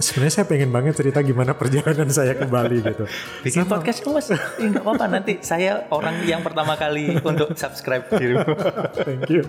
sebenarnya 0.00 0.34
saya 0.40 0.46
pengen 0.48 0.70
banget 0.72 0.96
cerita 0.96 1.20
gimana 1.20 1.52
perjalanan 1.52 2.08
saya 2.08 2.32
ke 2.32 2.48
Bali 2.48 2.80
gitu. 2.80 3.04
bikin 3.44 3.68
podcast 3.68 4.00
dong 4.02 4.16
mas 4.16 4.32
nggak 4.32 4.82
apa-apa 4.82 5.04
nanti 5.06 5.38
saya 5.44 5.84
orang 5.92 6.24
yang 6.24 6.40
pertama 6.40 6.74
kali 6.74 7.20
untuk 7.20 7.52
subscribe 7.54 8.08
gitu 8.16 8.40
Thank 9.06 9.28
you. 9.28 9.44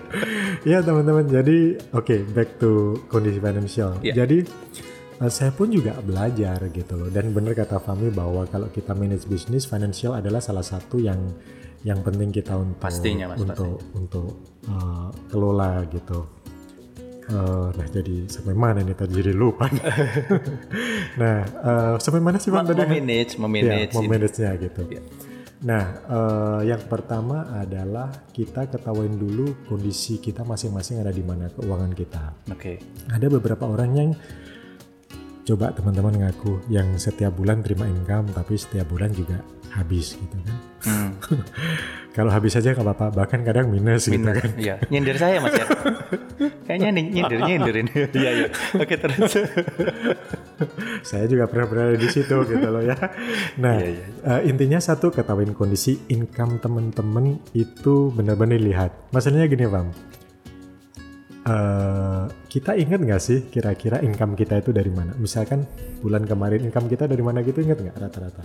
Ya 0.68 0.84
teman-teman, 0.84 1.26
jadi 1.26 1.80
oke 1.96 2.16
back 2.36 2.60
to 2.60 3.00
kondisi 3.08 3.40
financial. 3.40 3.96
Iya. 4.04 4.24
Jadi 4.24 4.44
uh, 5.22 5.30
saya 5.32 5.50
pun 5.50 5.72
juga 5.72 5.96
belajar 5.98 6.68
gitu 6.70 6.94
loh. 6.94 7.08
Dan 7.08 7.32
benar 7.32 7.56
kata 7.56 7.80
Fami 7.80 8.12
bahwa 8.12 8.44
kalau 8.46 8.68
kita 8.70 8.92
manage 8.92 9.26
bisnis, 9.26 9.64
financial 9.64 10.14
adalah 10.14 10.38
salah 10.44 10.64
satu 10.64 11.00
yang 11.00 11.18
yang 11.86 12.02
penting 12.02 12.34
kita 12.34 12.58
untuk 12.58 12.82
Pastinya, 12.82 13.30
Mas, 13.30 13.38
untuk 13.38 13.78
untuk 13.94 14.28
uh, 14.66 15.14
kelola 15.30 15.86
gitu. 15.86 16.37
Uh, 17.28 17.68
nah 17.76 17.86
jadi 17.92 18.24
sampai 18.24 18.56
mana 18.56 18.80
nih 18.80 18.96
tadi 18.96 19.12
jadi 19.20 19.32
lupa. 19.36 19.68
nah 21.20 21.44
uh, 21.60 21.94
sampai 22.00 22.20
mana 22.24 22.40
sih 22.40 22.48
Bang 22.48 22.64
tadi? 22.64 22.80
memanage 22.80 23.36
Ya, 23.36 23.40
memanage 23.44 23.92
ini. 23.92 23.98
memanage-nya 24.00 24.50
gitu. 24.56 24.82
Iya. 24.88 25.02
Nah, 25.58 25.84
eh, 26.06 26.60
yang 26.70 26.86
pertama 26.86 27.50
adalah 27.50 28.14
kita 28.30 28.70
ketahuin 28.70 29.18
dulu 29.18 29.66
kondisi 29.66 30.22
kita 30.22 30.46
masing-masing 30.46 31.02
ada 31.02 31.10
di 31.10 31.26
mana 31.26 31.50
keuangan 31.50 31.92
kita. 31.98 32.24
oke 32.46 32.72
Ada 33.10 33.26
beberapa 33.26 33.66
orang 33.66 33.90
yang 33.90 34.10
coba 35.42 35.74
teman-teman 35.74 36.14
ngaku 36.22 36.62
yang 36.70 36.94
setiap 37.00 37.34
bulan 37.34 37.64
terima 37.64 37.88
income 37.90 38.30
tapi 38.36 38.54
setiap 38.54 38.86
bulan 38.86 39.10
juga 39.10 39.42
habis 39.74 40.14
gitu 40.14 40.36
kan. 40.46 40.56
Hmm, 40.86 41.10
Kalau 42.18 42.34
habis 42.34 42.58
aja 42.58 42.74
nggak 42.74 42.82
apa-apa, 42.82 43.06
bahkan 43.14 43.46
kadang 43.46 43.70
minus, 43.70 44.10
gitu 44.10 44.18
minus 44.18 44.42
kan. 44.42 44.50
iya 44.58 44.74
nyindir 44.90 45.14
saya 45.14 45.38
mas 45.38 45.54
ya 45.54 45.66
kayaknya 46.66 46.88
nih 46.98 47.04
nyindir 47.14 47.38
nyindir 47.46 47.74
ini 47.78 47.92
iya 48.26 48.30
iya 48.34 48.48
oke 48.74 48.94
terus 48.98 49.38
Saya 51.06 51.30
juga 51.30 51.46
pernah 51.46 51.70
berada 51.70 51.94
di 51.94 52.10
situ 52.10 52.34
gitu 52.42 52.66
loh 52.66 52.82
ya. 52.82 52.98
Nah, 53.62 53.78
Iya, 53.78 53.94
iya. 53.94 54.06
eh, 54.26 54.50
intinya 54.50 54.82
satu 54.82 55.14
ketahuin 55.14 55.54
kondisi 55.54 56.02
income 56.10 56.58
teman-teman 56.58 57.38
itu 57.54 58.10
benar-benar 58.10 58.58
lihat. 58.58 58.90
Masalahnya 59.14 59.46
gini, 59.46 59.70
Bang. 59.70 59.94
Eh, 61.46 62.24
kita 62.50 62.74
ingat 62.74 62.98
nggak 63.00 63.22
sih 63.22 63.46
kira-kira 63.48 64.02
income 64.02 64.34
kita 64.34 64.58
itu 64.58 64.74
dari 64.74 64.90
mana? 64.90 65.14
Misalkan 65.14 65.62
bulan 66.02 66.26
kemarin 66.26 66.66
income 66.66 66.90
kita 66.90 67.06
dari 67.06 67.22
mana 67.22 67.40
gitu 67.40 67.62
ingat 67.62 67.78
nggak 67.78 67.96
rata-rata? 67.96 68.42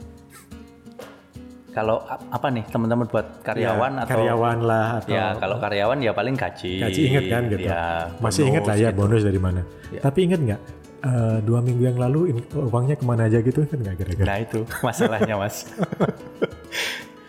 Kalau 1.74 1.98
apa 2.08 2.48
nih 2.48 2.64
teman-teman 2.70 3.06
buat 3.06 3.42
karyawan 3.42 3.92
Ya, 3.92 4.02
atau 4.06 4.12
karyawan 4.14 4.58
lah 4.62 4.88
atau 5.02 5.10
ya 5.12 5.26
kalau 5.36 5.58
karyawan 5.58 5.98
ya 6.00 6.12
paling 6.14 6.36
gaji 6.38 6.74
gaji 6.80 7.02
inget 7.04 7.24
kan 7.28 7.42
gitu. 7.50 7.66
ya, 7.66 8.14
Masih 8.22 8.46
ingat 8.46 8.64
lah 8.64 8.78
ya 8.78 8.90
gitu. 8.90 9.00
bonus 9.02 9.22
dari 9.22 9.40
mana. 9.42 9.62
Ya. 9.90 10.00
Tapi 10.00 10.20
ingat 10.24 10.40
nggak 10.40 10.62
eh, 11.04 11.38
dua 11.42 11.60
minggu 11.60 11.84
yang 11.84 11.98
lalu 11.98 12.20
in- 12.32 12.46
uangnya 12.54 12.96
ke 12.96 13.04
mana 13.04 13.26
aja 13.26 13.40
gitu 13.40 13.66
kan 13.66 13.76
nggak 13.76 13.96
kira-kira? 13.98 14.26
Nah 14.26 14.38
itu 14.40 14.60
masalahnya 14.80 15.36
mas. 15.36 15.56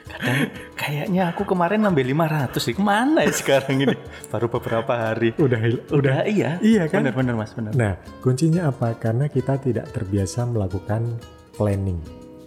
Kadang 0.04 0.46
kayaknya 0.74 1.22
aku 1.28 1.42
kemarin 1.44 1.83
ngambil 1.83 2.07
500 2.07 2.54
sih 2.57 2.74
ke 2.76 2.80
mana 2.80 3.24
ya 3.24 3.33
sekarang 3.35 3.76
ini? 3.80 3.96
Baru 4.28 4.46
beberapa 4.46 4.92
hari. 4.94 5.35
Udah 5.35 5.59
Udah 5.90 6.22
iya. 6.24 6.61
Iya 6.61 6.87
kan? 6.87 7.02
Bener-bener 7.02 7.35
mas 7.35 7.50
bener. 7.50 7.72
Nah, 7.72 7.92
kuncinya 8.20 8.70
apa? 8.70 8.94
Karena 8.94 9.26
kita 9.26 9.59
tidak 9.59 9.90
terbiasa 9.90 10.46
melakukan 10.46 11.18
planning 11.52 11.98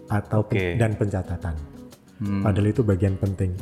atau 0.08 0.48
pen- 0.48 0.80
dan 0.80 0.96
pencatatan. 0.96 1.56
Hmm. 2.18 2.42
Padahal 2.42 2.74
itu 2.74 2.82
bagian 2.82 3.14
penting. 3.14 3.54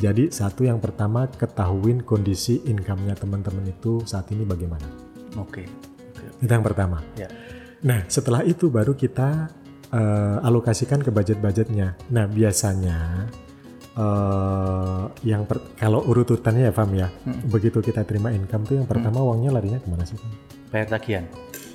Jadi 0.00 0.32
satu 0.32 0.64
yang 0.64 0.80
pertama 0.80 1.28
ketahuin 1.28 2.00
kondisi 2.00 2.64
income-nya 2.64 3.12
teman-teman 3.12 3.68
itu 3.68 4.00
saat 4.08 4.28
ini 4.32 4.48
bagaimana. 4.48 4.88
Oke. 5.36 5.68
Itu 6.40 6.48
yang 6.48 6.64
pertama. 6.64 7.04
Ya. 7.20 7.28
Nah, 7.84 8.08
setelah 8.08 8.42
itu 8.48 8.72
baru 8.72 8.96
kita 8.96 9.52
eh, 9.92 10.36
alokasikan 10.40 11.04
ke 11.04 11.12
budget-budgetnya. 11.12 12.00
Nah, 12.08 12.24
biasanya 12.24 13.28
eh, 13.92 15.02
yang 15.28 15.44
per- 15.44 15.76
kalau 15.76 16.00
urutannya 16.04 16.68
ya, 16.68 16.72
Fam 16.72 16.90
ya. 16.96 17.12
Begitu 17.44 17.84
kita 17.84 18.08
terima 18.08 18.32
income 18.32 18.64
tuh 18.64 18.76
yang 18.80 18.88
pertama 18.88 19.20
uangnya 19.20 19.52
larinya 19.52 19.80
ke 19.80 19.88
mana 19.90 20.08
sih? 20.08 20.16
Bayar 20.72 20.88
tagihan. 20.96 21.24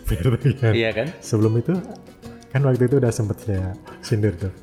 Bayar 0.10 0.74
Iya 0.74 0.90
kan? 0.94 1.08
sebelum 1.22 1.62
itu 1.62 1.74
kan 2.52 2.62
waktu 2.62 2.86
itu 2.86 3.02
udah 3.02 3.10
sempet 3.10 3.38
saya 3.42 3.74
sindir 4.06 4.38
tuh 4.38 4.54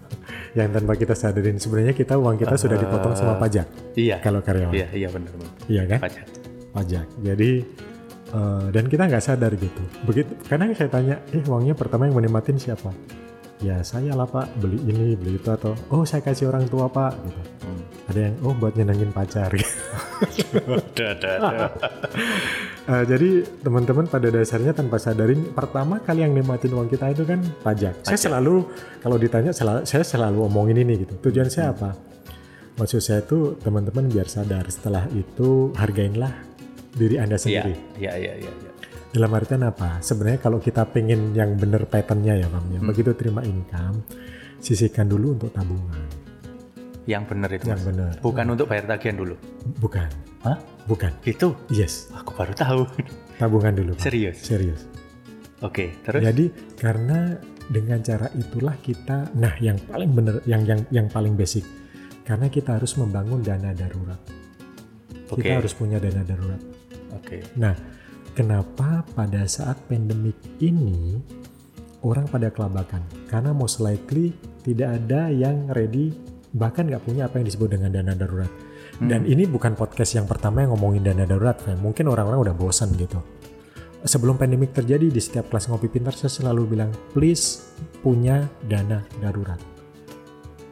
yang 0.53 0.69
tanpa 0.69 0.93
kita 0.95 1.13
sadarin 1.13 1.57
sebenarnya 1.57 1.93
kita 1.93 2.15
uang 2.15 2.35
kita 2.37 2.55
sudah 2.55 2.77
dipotong 2.77 3.15
sama 3.15 3.35
pajak 3.37 3.67
Iya. 3.95 4.19
kalau 4.19 4.41
karyawan 4.41 4.73
Iya 4.73 4.89
iya 4.93 5.09
bener 5.09 5.31
bener. 5.31 5.53
iya 5.67 5.83
kan 5.87 5.99
Pajak. 6.01 6.27
pajak 6.71 7.07
jadi 7.21 7.51
eh, 8.31 8.65
dan 8.69 8.85
kita 8.85 9.03
nggak 9.07 9.23
sadar 9.23 9.53
gitu 9.53 9.83
begitu 10.05 10.31
karena 10.45 10.71
saya 10.73 10.89
tanya 10.89 11.15
eh 11.29 11.41
uangnya 11.41 11.73
pertama 11.73 12.05
yang 12.05 12.17
menikmatin 12.17 12.57
siapa 12.57 12.91
ya 13.61 13.81
saya 13.81 14.13
lah 14.13 14.25
pak 14.25 14.57
beli 14.57 14.81
ini 14.85 15.13
beli 15.15 15.37
itu 15.37 15.49
atau 15.49 15.77
oh 15.89 16.03
saya 16.03 16.21
kasih 16.21 16.49
orang 16.49 16.65
tua 16.67 16.89
pak 16.89 17.13
gitu 17.21 17.41
Hmm. 17.61 17.77
ada 18.09 18.21
yang 18.25 18.35
oh 18.41 18.57
buat 18.57 18.73
nyenengin 18.73 19.13
pacar 19.13 19.53
ada. 20.99 21.33
Eh, 22.91 23.05
jadi 23.07 23.47
teman-teman 23.63 24.11
pada 24.11 24.35
dasarnya 24.35 24.75
tanpa 24.75 24.99
sadarin 24.99 25.55
pertama 25.55 26.03
kali 26.03 26.27
yang 26.27 26.35
nikmatin 26.35 26.75
uang 26.75 26.91
kita 26.91 27.15
itu 27.15 27.23
kan 27.23 27.39
pajak. 27.63 28.03
Saya 28.03 28.19
selalu 28.19 28.67
kalau 28.99 29.15
ditanya 29.15 29.55
selalu, 29.55 29.87
saya 29.87 30.03
selalu 30.03 30.43
omongin 30.43 30.75
ini 30.75 31.07
gitu. 31.07 31.15
Tujuan 31.31 31.47
saya 31.47 31.71
apa? 31.71 31.95
Maksud 32.83 32.99
saya 32.99 33.23
tuh 33.23 33.55
teman-teman 33.63 34.11
biar 34.11 34.27
sadar 34.27 34.67
setelah 34.67 35.07
itu 35.15 35.71
hargainlah 35.79 36.35
diri 36.91 37.23
anda 37.23 37.39
Iya 37.39 37.63
sendiri. 37.63 37.75
iya 37.95 38.13
iya 38.19 38.33
iya. 38.43 38.51
iya. 38.51 38.70
Dalam 39.11 39.31
artian 39.35 39.67
apa? 39.67 39.99
Sebenarnya 39.99 40.39
kalau 40.39 40.63
kita 40.63 40.87
pengen 40.87 41.35
yang 41.35 41.59
bener 41.59 41.83
patternnya 41.91 42.39
ya 42.39 42.47
Bang 42.47 42.63
ya. 42.71 42.79
Begitu 42.79 43.11
terima 43.19 43.43
income, 43.43 44.07
sisihkan 44.63 45.11
dulu 45.11 45.35
untuk 45.35 45.51
tabungan. 45.51 46.07
Yang 47.11 47.23
bener 47.35 47.51
itu 47.59 47.67
Yang 47.67 47.83
benar. 47.91 48.13
Bukan 48.23 48.47
untuk 48.55 48.71
bayar 48.71 48.87
tagihan 48.87 49.19
dulu. 49.19 49.35
Bukan. 49.83 50.07
Hah? 50.47 50.59
Bukan. 50.87 51.11
Gitu? 51.27 51.59
Yes. 51.75 52.07
Aku 52.15 52.39
baru 52.39 52.55
tahu. 52.55 52.87
Tabungan 53.43 53.75
dulu. 53.75 53.99
Bang. 53.99 54.05
Serius. 54.07 54.39
Serius. 54.47 54.87
Oke 55.61 55.91
terus. 56.07 56.23
Jadi 56.23 56.47
karena 56.79 57.35
dengan 57.67 57.99
cara 58.03 58.31
itulah 58.35 58.79
kita, 58.79 59.31
nah 59.35 59.55
yang 59.59 59.79
paling 59.91 60.11
bener, 60.11 60.35
yang 60.47 60.63
yang 60.67 60.81
yang 60.91 61.07
paling 61.11 61.35
basic, 61.35 61.63
Karena 62.21 62.47
kita 62.47 62.79
harus 62.79 62.95
membangun 62.95 63.43
dana 63.43 63.75
darurat. 63.75 64.23
Oke. 65.35 65.43
Kita 65.43 65.59
harus 65.59 65.75
punya 65.75 65.99
dana 65.99 66.23
darurat. 66.23 66.63
Oke. 67.11 67.43
Nah, 67.59 67.75
kenapa 68.35 69.03
pada 69.15 69.45
saat 69.47 69.79
pandemik 69.87 70.37
ini 70.63 71.21
orang 72.07 72.27
pada 72.31 72.49
kelabakan? 72.51 73.03
Karena 73.27 73.51
most 73.51 73.83
likely 73.83 74.35
tidak 74.63 75.01
ada 75.03 75.33
yang 75.33 75.71
ready, 75.73 76.15
bahkan 76.55 76.87
nggak 76.87 77.05
punya 77.05 77.27
apa 77.27 77.41
yang 77.41 77.47
disebut 77.49 77.69
dengan 77.79 77.91
dana 77.95 78.13
darurat. 78.15 78.51
Dan 79.01 79.25
ini 79.25 79.49
bukan 79.49 79.73
podcast 79.73 80.13
yang 80.13 80.29
pertama 80.29 80.61
yang 80.61 80.77
ngomongin 80.77 81.01
dana 81.01 81.25
darurat, 81.25 81.57
Fam. 81.57 81.81
Mungkin 81.81 82.05
orang-orang 82.05 82.53
udah 82.53 82.55
bosan 82.55 82.93
gitu. 83.01 83.17
Sebelum 84.05 84.37
pandemik 84.37 84.77
terjadi 84.77 85.09
di 85.09 85.21
setiap 85.21 85.49
kelas 85.49 85.73
ngopi 85.73 85.89
pintar 85.89 86.13
saya 86.13 86.29
selalu 86.29 86.77
bilang, 86.77 86.93
please 87.17 87.73
punya 88.05 88.45
dana 88.69 89.01
darurat. 89.25 89.61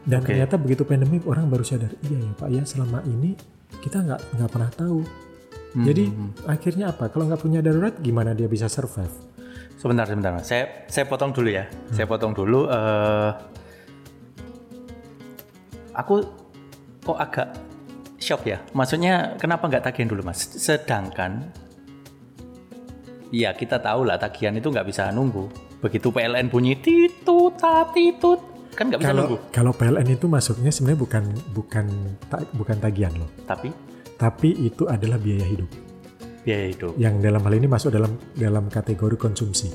Dan 0.04 0.24
Oke. 0.24 0.32
ternyata 0.32 0.56
begitu 0.60 0.84
pandemik 0.84 1.24
orang 1.28 1.48
baru 1.48 1.64
sadar, 1.64 1.92
iya 2.08 2.16
ya 2.20 2.32
Pak 2.32 2.48
ya 2.48 2.62
selama 2.64 3.04
ini 3.04 3.36
kita 3.84 4.00
nggak 4.00 4.20
nggak 4.40 4.50
pernah 4.52 4.70
tahu. 4.72 5.00
Hmm, 5.70 5.84
Jadi 5.84 6.08
akhirnya 6.44 6.88
apa? 6.88 7.08
Kalau 7.08 7.24
nggak 7.24 7.38
punya 7.38 7.60
darurat, 7.60 7.92
gimana 7.98 8.32
dia 8.32 8.46
bisa 8.46 8.66
survive? 8.66 9.12
Sebentar, 9.74 10.04
sebentar, 10.04 10.32
Mas. 10.32 10.44
Saya 10.44 10.86
saya 10.86 11.04
potong 11.04 11.30
dulu 11.30 11.48
ya. 11.48 11.68
Saya 11.88 12.04
potong 12.04 12.32
dulu. 12.32 12.66
eh 12.66 13.30
aku 15.92 16.22
kok 17.00 17.18
agak 17.18 17.48
shock 18.18 18.42
ya. 18.44 18.58
Maksudnya 18.70 19.36
kenapa 19.36 19.66
nggak 19.66 19.84
tagihan 19.84 20.08
dulu, 20.08 20.22
Mas? 20.22 20.40
Sedangkan 20.40 21.50
ya 23.28 23.52
kita 23.52 23.76
tahu 23.76 24.02
lah 24.02 24.16
tagihan 24.16 24.54
itu 24.54 24.66
nggak 24.66 24.86
bisa 24.86 25.10
nunggu. 25.10 25.46
Begitu 25.78 26.08
PLN 26.08 26.48
bunyi 26.48 26.74
titut 26.74 27.54
tatitut 27.54 28.40
kan 28.72 28.88
nggak 28.88 28.98
bisa 28.98 29.10
Kalau 29.10 29.22
nunggu. 29.26 29.36
kalau 29.50 29.72
PLN 29.72 30.08
itu 30.08 30.26
masuknya 30.26 30.70
sebenarnya 30.70 31.00
bukan 31.00 31.22
bukan 31.52 31.86
ta- 32.26 32.46
bukan 32.52 32.76
tagihan 32.78 33.10
loh, 33.12 33.30
Tapi 33.44 33.70
tapi 34.18 34.50
itu 34.66 34.84
adalah 34.90 35.16
biaya 35.16 35.46
hidup 35.46 35.70
biaya 36.42 36.66
hidup. 36.72 36.92
yang 36.98 37.20
dalam 37.22 37.44
hal 37.44 37.54
ini 37.54 37.68
masuk 37.68 37.92
dalam 37.92 38.16
dalam 38.32 38.72
kategori 38.72 39.16
konsumsi. 39.20 39.68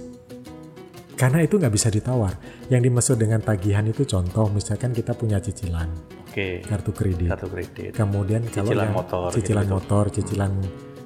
Karena 1.14 1.46
itu 1.46 1.62
nggak 1.62 1.72
bisa 1.72 1.94
ditawar. 1.94 2.36
Yang 2.68 2.82
dimaksud 2.90 3.16
dengan 3.22 3.40
tagihan 3.40 3.86
itu 3.86 4.04
contoh 4.04 4.50
misalkan 4.50 4.92
kita 4.92 5.14
punya 5.14 5.38
cicilan 5.38 5.88
Oke. 6.26 6.66
kartu 6.66 6.92
kredit. 6.92 7.30
Kartu 7.30 7.48
kredit. 7.54 7.92
Kemudian 7.94 8.42
kalau 8.50 8.74
Cicilan 8.74 8.88
yang 8.90 8.98
motor, 8.98 9.30
cicilan 9.30 9.64
gitu-gitu. 9.64 9.78
motor, 9.78 10.04
cicilan 10.10 10.52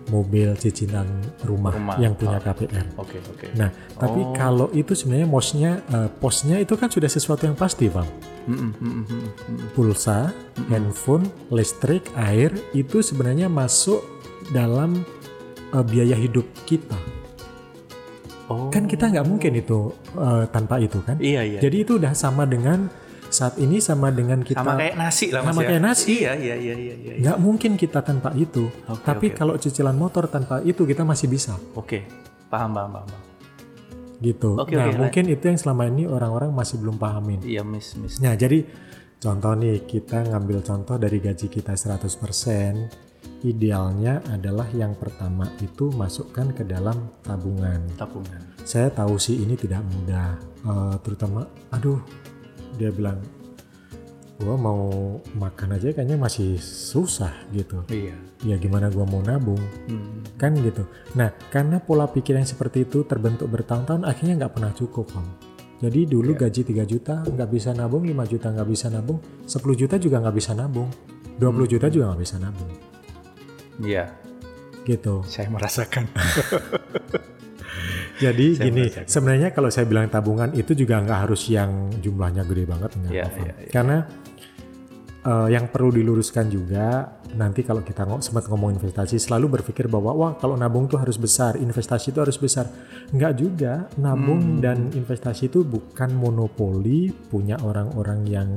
mobil, 0.08 0.56
cicilan 0.56 1.08
rumah, 1.44 1.76
Rumah. 1.76 1.96
yang 2.00 2.16
punya 2.16 2.40
Oh. 2.40 2.44
KPR. 2.44 2.86
Oke, 2.96 3.18
oke. 3.20 3.48
Nah, 3.56 3.70
tapi 3.94 4.20
Oh. 4.24 4.32
kalau 4.32 4.68
itu 4.72 4.96
sebenarnya 4.96 5.28
mosnya, 5.28 5.72
eh, 5.86 6.10
posnya 6.10 6.58
itu 6.58 6.74
kan 6.74 6.88
sudah 6.88 7.08
sesuatu 7.08 7.44
yang 7.44 7.56
pasti, 7.56 7.92
bang. 7.92 8.08
Mm, 8.48 8.56
mm, 8.56 8.72
mm, 8.72 8.72
mm, 8.80 9.04
mm, 9.04 9.28
mm. 9.28 9.68
Pulsa, 9.76 10.32
handphone, 10.68 11.28
listrik, 11.50 12.08
air 12.16 12.52
itu 12.72 13.00
sebenarnya 13.00 13.48
masuk 13.48 14.00
dalam 14.50 15.04
eh, 15.68 15.84
biaya 15.84 16.16
hidup 16.16 16.48
kita. 16.64 16.96
Oh. 18.48 18.72
Kan 18.72 18.88
kita 18.88 19.12
nggak 19.12 19.28
mungkin 19.28 19.60
itu 19.60 19.92
eh, 20.16 20.48
tanpa 20.48 20.80
itu 20.80 21.04
kan. 21.04 21.20
Iya, 21.20 21.44
iya. 21.44 21.60
Jadi 21.60 21.84
itu 21.84 22.00
udah 22.00 22.16
sama 22.16 22.48
dengan 22.48 22.88
saat 23.30 23.60
ini 23.60 23.78
sama 23.84 24.10
dengan 24.10 24.40
kita. 24.42 24.60
sama 24.64 24.80
kayak 24.80 24.96
nasi 24.96 25.26
lah 25.30 25.42
Mas 25.44 25.52
Sama 25.52 25.62
ya. 25.64 25.68
kayak 25.68 25.84
nasi. 25.84 26.14
Iya, 26.24 26.34
iya, 26.36 26.56
iya, 26.56 26.76
iya, 26.76 26.96
iya. 26.96 27.14
Nggak 27.20 27.38
mungkin 27.44 27.72
kita 27.76 28.00
tanpa 28.02 28.32
itu. 28.34 28.72
Oke, 28.88 29.04
Tapi 29.04 29.28
oke, 29.32 29.38
kalau 29.38 29.54
cicilan 29.60 29.96
motor 29.96 30.32
tanpa 30.32 30.64
itu 30.64 30.88
kita 30.88 31.04
masih 31.04 31.28
bisa. 31.28 31.56
Oke. 31.76 32.08
Paham, 32.48 32.72
paham, 32.72 32.92
paham. 32.96 33.08
paham. 33.08 33.24
Gitu. 34.18 34.50
Oke, 34.58 34.74
nah, 34.74 34.90
oke, 34.90 34.98
mungkin 34.98 35.24
itu 35.30 35.44
yang 35.46 35.60
selama 35.62 35.84
ini 35.86 36.10
orang-orang 36.10 36.50
masih 36.50 36.82
belum 36.82 36.98
pahamin. 36.98 37.46
Iya, 37.46 37.62
Miss, 37.62 37.94
Miss. 38.00 38.18
Nah, 38.18 38.34
jadi 38.34 38.66
contoh 39.22 39.54
nih, 39.54 39.86
kita 39.86 40.26
ngambil 40.26 40.66
contoh 40.66 40.98
dari 40.98 41.22
gaji 41.22 41.46
kita 41.46 41.78
100%, 41.78 42.90
idealnya 43.46 44.26
adalah 44.34 44.66
yang 44.74 44.98
pertama 44.98 45.46
itu 45.62 45.94
masukkan 45.94 46.50
ke 46.50 46.66
dalam 46.66 47.14
tabungan. 47.22 47.86
Tabungan. 47.94 48.42
Saya 48.66 48.90
tahu 48.90 49.22
sih 49.22 49.38
ini 49.38 49.54
tidak 49.54 49.86
mudah, 49.86 50.34
eh, 50.66 50.96
terutama, 51.06 51.46
aduh, 51.70 52.02
dia 52.78 52.94
bilang, 52.94 53.18
gua 54.38 54.54
mau 54.54 54.86
makan 55.34 55.76
aja 55.76 55.90
kayaknya 55.92 56.14
masih 56.16 56.62
susah 56.62 57.34
gitu. 57.50 57.82
Iya. 57.90 58.14
Ya 58.46 58.56
gimana 58.56 58.94
gua 58.94 59.04
mau 59.04 59.20
nabung, 59.20 59.58
Hmm. 59.90 60.22
kan 60.38 60.54
gitu. 60.54 60.86
Nah, 61.18 61.34
karena 61.50 61.82
pola 61.82 62.06
pikir 62.06 62.38
yang 62.38 62.46
seperti 62.46 62.86
itu 62.86 63.02
terbentuk 63.04 63.50
bertahun-tahun, 63.50 64.06
akhirnya 64.06 64.46
nggak 64.46 64.54
pernah 64.54 64.72
cukup, 64.72 65.10
Om. 65.12 65.28
Jadi 65.78 66.10
dulu 66.10 66.34
gaji 66.34 66.62
3 66.66 66.86
juta 66.86 67.22
nggak 67.22 67.50
bisa 67.50 67.70
nabung, 67.74 68.02
5 68.02 68.26
juta 68.26 68.50
nggak 68.50 68.66
bisa 68.66 68.90
nabung, 68.90 69.18
10 69.46 69.74
juta 69.74 69.98
juga 69.98 70.22
nggak 70.22 70.36
bisa 70.38 70.54
nabung, 70.54 70.90
20 71.38 71.66
juta 71.66 71.86
juga 71.90 72.14
nggak 72.14 72.22
bisa 72.22 72.38
nabung, 72.38 72.72
Iya, 73.78 74.10
gitu. 74.86 75.22
saya 75.30 75.50
merasakan. 75.50 76.10
Jadi 78.18 78.48
Saya 78.58 78.66
gini, 78.66 78.84
merasakan. 78.86 79.06
sebenarnya 79.06 79.50
kalau 79.52 79.70
saya 79.70 79.86
bilang 79.86 80.10
tabungan 80.10 80.50
itu 80.52 80.74
juga 80.74 80.98
nggak 81.00 81.20
harus 81.24 81.42
yang 81.48 81.70
jumlahnya 81.98 82.44
gede 82.44 82.64
banget, 82.66 82.90
nggak 82.94 83.12
Iya, 83.12 83.24
apa-apa. 83.24 83.44
iya, 83.46 83.54
iya. 83.58 83.70
Karena 83.70 83.98
eh, 85.20 85.48
yang 85.52 85.68
perlu 85.68 85.92
diluruskan 85.92 86.48
juga 86.48 87.20
nanti 87.36 87.60
kalau 87.60 87.84
kita 87.84 88.08
ngo- 88.08 88.24
sempat 88.24 88.48
ngomong 88.48 88.72
investasi 88.74 89.20
selalu 89.20 89.60
berpikir 89.60 89.86
bahwa 89.86 90.16
wah 90.16 90.32
kalau 90.34 90.56
nabung 90.56 90.88
tuh 90.88 90.96
harus 90.98 91.20
besar, 91.20 91.60
investasi 91.60 92.10
itu 92.10 92.20
harus 92.24 92.40
besar. 92.40 92.72
Nggak 93.12 93.34
juga, 93.36 93.74
nabung 93.98 94.58
dan 94.58 94.88
investasi 94.90 95.52
itu 95.52 95.62
bukan 95.62 96.16
monopoli 96.16 97.12
punya 97.12 97.60
orang-orang 97.60 98.24
yang 98.24 98.50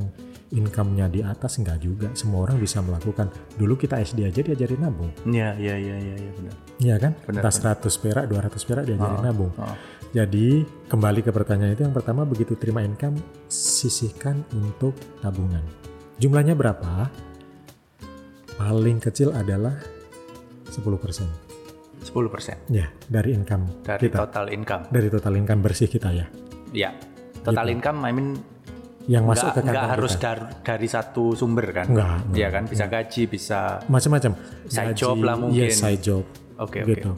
income-nya 0.50 1.06
di 1.06 1.22
atas 1.22 1.58
nggak 1.58 1.78
juga. 1.78 2.08
Semua 2.12 2.46
orang 2.46 2.58
bisa 2.58 2.82
melakukan. 2.82 3.30
Dulu 3.54 3.78
kita 3.78 3.98
SD 3.98 4.26
aja 4.26 4.40
diajarin 4.42 4.82
nabung. 4.82 5.10
Iya, 5.22 5.54
iya, 5.56 5.74
iya, 5.78 5.96
iya, 5.96 6.14
iya, 6.18 6.30
benar. 6.34 6.54
Iya 6.80 6.94
kan? 6.98 7.12
Benar, 7.26 7.42
Tas 7.46 7.56
100 7.58 8.02
perak, 8.02 8.24
200 8.26 8.66
perak 8.66 8.84
diajarin 8.90 9.22
nabung. 9.22 9.52
Oh. 9.54 9.74
Jadi 10.10 10.66
kembali 10.90 11.22
ke 11.22 11.30
pertanyaan 11.30 11.78
itu 11.78 11.86
yang 11.86 11.94
pertama 11.94 12.26
begitu 12.26 12.58
terima 12.58 12.82
income 12.82 13.14
sisihkan 13.46 14.42
untuk 14.58 14.98
tabungan. 15.22 15.62
Jumlahnya 16.18 16.58
berapa? 16.58 17.06
Paling 18.58 18.98
kecil 18.98 19.30
adalah 19.32 19.78
10%. 20.66 21.30
10% 22.00 22.72
Ya, 22.72 22.88
dari 23.06 23.36
income 23.36 23.84
dari 23.86 24.08
kita. 24.08 24.26
total 24.26 24.50
income. 24.50 24.88
Dari 24.90 25.08
total 25.12 25.34
income 25.36 25.60
bersih 25.62 25.86
kita 25.86 26.10
ya. 26.10 26.26
Iya. 26.74 26.90
Total 27.40 27.70
income 27.70 28.02
I 28.04 28.12
mean 28.12 28.28
Yang 29.06 29.24
masuk 29.26 29.46
nggak 29.46 29.54
ke 29.54 29.60
nggak 29.60 29.74
kantong 29.74 29.92
harus 29.92 30.12
kita. 30.12 30.22
dar- 30.22 30.48
dari 30.60 30.88
satu 30.88 31.24
sumber 31.32 31.66
kan? 31.70 31.86
Nggak, 31.86 32.16
Iya 32.32 32.48
kan? 32.50 32.62
Bisa 32.64 32.84
gaji, 32.86 33.22
bisa 33.26 33.58
Macam-macam. 33.86 34.32
Side 34.66 34.86
Gaji, 34.88 34.98
job 34.98 35.16
lah 35.18 35.34
mungkin. 35.36 35.56
Yes, 35.62 35.78
side 35.78 36.00
job. 36.00 36.24
Oke, 36.56 36.80
oke. 36.80 36.88
gitu. 36.90 37.10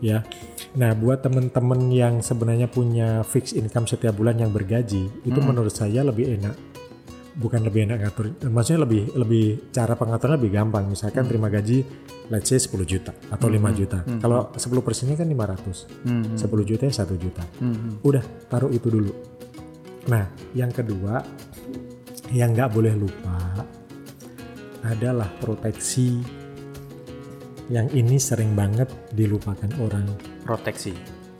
Ya. 0.00 0.24
Nah, 0.72 0.92
buat 0.92 1.20
temen-temen 1.20 1.90
yang 1.90 2.14
sebenarnya 2.18 2.64
punya 2.66 3.20
fixed 3.22 3.52
income 3.52 3.84
setiap 3.84 4.12
bulan 4.12 4.36
yang 4.36 4.48
bergaji, 4.48 5.08
itu 5.20 5.34
Hmm. 5.34 5.46
menurut 5.46 5.70
saya 5.70 6.00
lebih 6.02 6.34
enak. 6.34 6.56
Bukan 7.32 7.62
lebih 7.62 7.86
enak 7.86 7.98
ngatur, 8.02 8.26
maksudnya 8.44 8.80
lebih 8.80 9.12
lebih 9.14 9.44
cara 9.70 9.94
pengaturannya 9.94 10.36
lebih 10.36 10.52
gampang. 10.52 10.84
Misalkan 10.86 11.24
Hmm. 11.24 11.30
terima 11.30 11.48
gaji 11.48 11.78
let's 12.26 12.46
say 12.46 12.58
10 12.58 12.84
juta 12.84 13.12
atau 13.26 13.46
5 13.46 13.70
juta. 13.70 14.02
Kalau 14.18 14.50
10 14.52 14.80
persennya 14.80 15.14
kan 15.14 15.26
500. 15.26 15.86
Hmm, 16.02 16.34
10 16.34 16.64
juta 16.64 16.84
ya 16.84 16.92
1 16.92 17.16
juta. 17.16 17.42
hmm, 17.58 18.02
Udah, 18.02 18.20
taruh 18.46 18.68
itu 18.68 18.86
dulu. 18.86 19.12
Nah, 20.10 20.26
yang 20.58 20.74
kedua 20.74 21.22
yang 22.34 22.50
nggak 22.50 22.70
boleh 22.74 22.94
lupa 22.98 23.38
adalah 24.82 25.30
proteksi. 25.38 26.18
Yang 27.70 27.86
ini 27.94 28.18
sering 28.18 28.58
banget 28.58 28.90
dilupakan 29.14 29.70
orang. 29.78 30.06
Proteksi. 30.42 30.90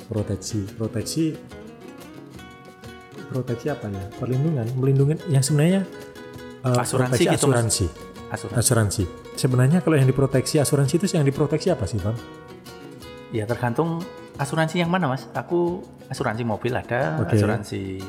proteksi. 0.07 0.63
Proteksi 0.79 1.25
proteksi 3.31 3.67
apa 3.71 3.87
ya? 3.87 4.05
Perlindungan. 4.19 4.67
Melindungi 4.75 5.15
yang 5.31 5.43
sebenarnya 5.43 5.87
eh, 6.67 6.83
Asuransi 6.83 7.23
gitu, 7.27 7.51
asuransi. 7.51 7.87
Asuransi. 8.31 8.59
asuransi. 8.59 9.05
Sebenarnya 9.39 9.83
kalau 9.83 9.99
yang 9.99 10.07
diproteksi 10.11 10.59
asuransi 10.59 10.99
itu 11.03 11.07
yang 11.15 11.27
diproteksi 11.27 11.71
apa 11.71 11.87
sih 11.87 11.99
bang? 12.03 12.15
Ya 13.31 13.47
tergantung 13.47 14.03
asuransi 14.39 14.83
yang 14.83 14.91
mana 14.91 15.11
mas. 15.11 15.27
Aku 15.35 15.83
asuransi 16.11 16.43
mobil 16.43 16.75
ada, 16.75 17.23
Oke. 17.23 17.39
asuransi 17.39 18.03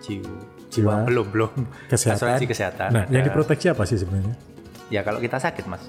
jiwa, 0.00 0.36
Jiwa. 0.68 0.94
belum 1.04 1.26
belum. 1.28 1.52
kesehatan 1.86 2.16
Asuransi 2.18 2.44
kesehatan. 2.46 2.88
nah 2.90 3.04
yang 3.06 3.20
ada. 3.20 3.28
diproteksi 3.28 3.66
apa 3.68 3.84
sih 3.84 3.96
sebenarnya 3.96 4.34
Ya 4.88 5.00
kalau 5.00 5.18
kita 5.18 5.38
sakit 5.38 5.64
mas, 5.64 5.86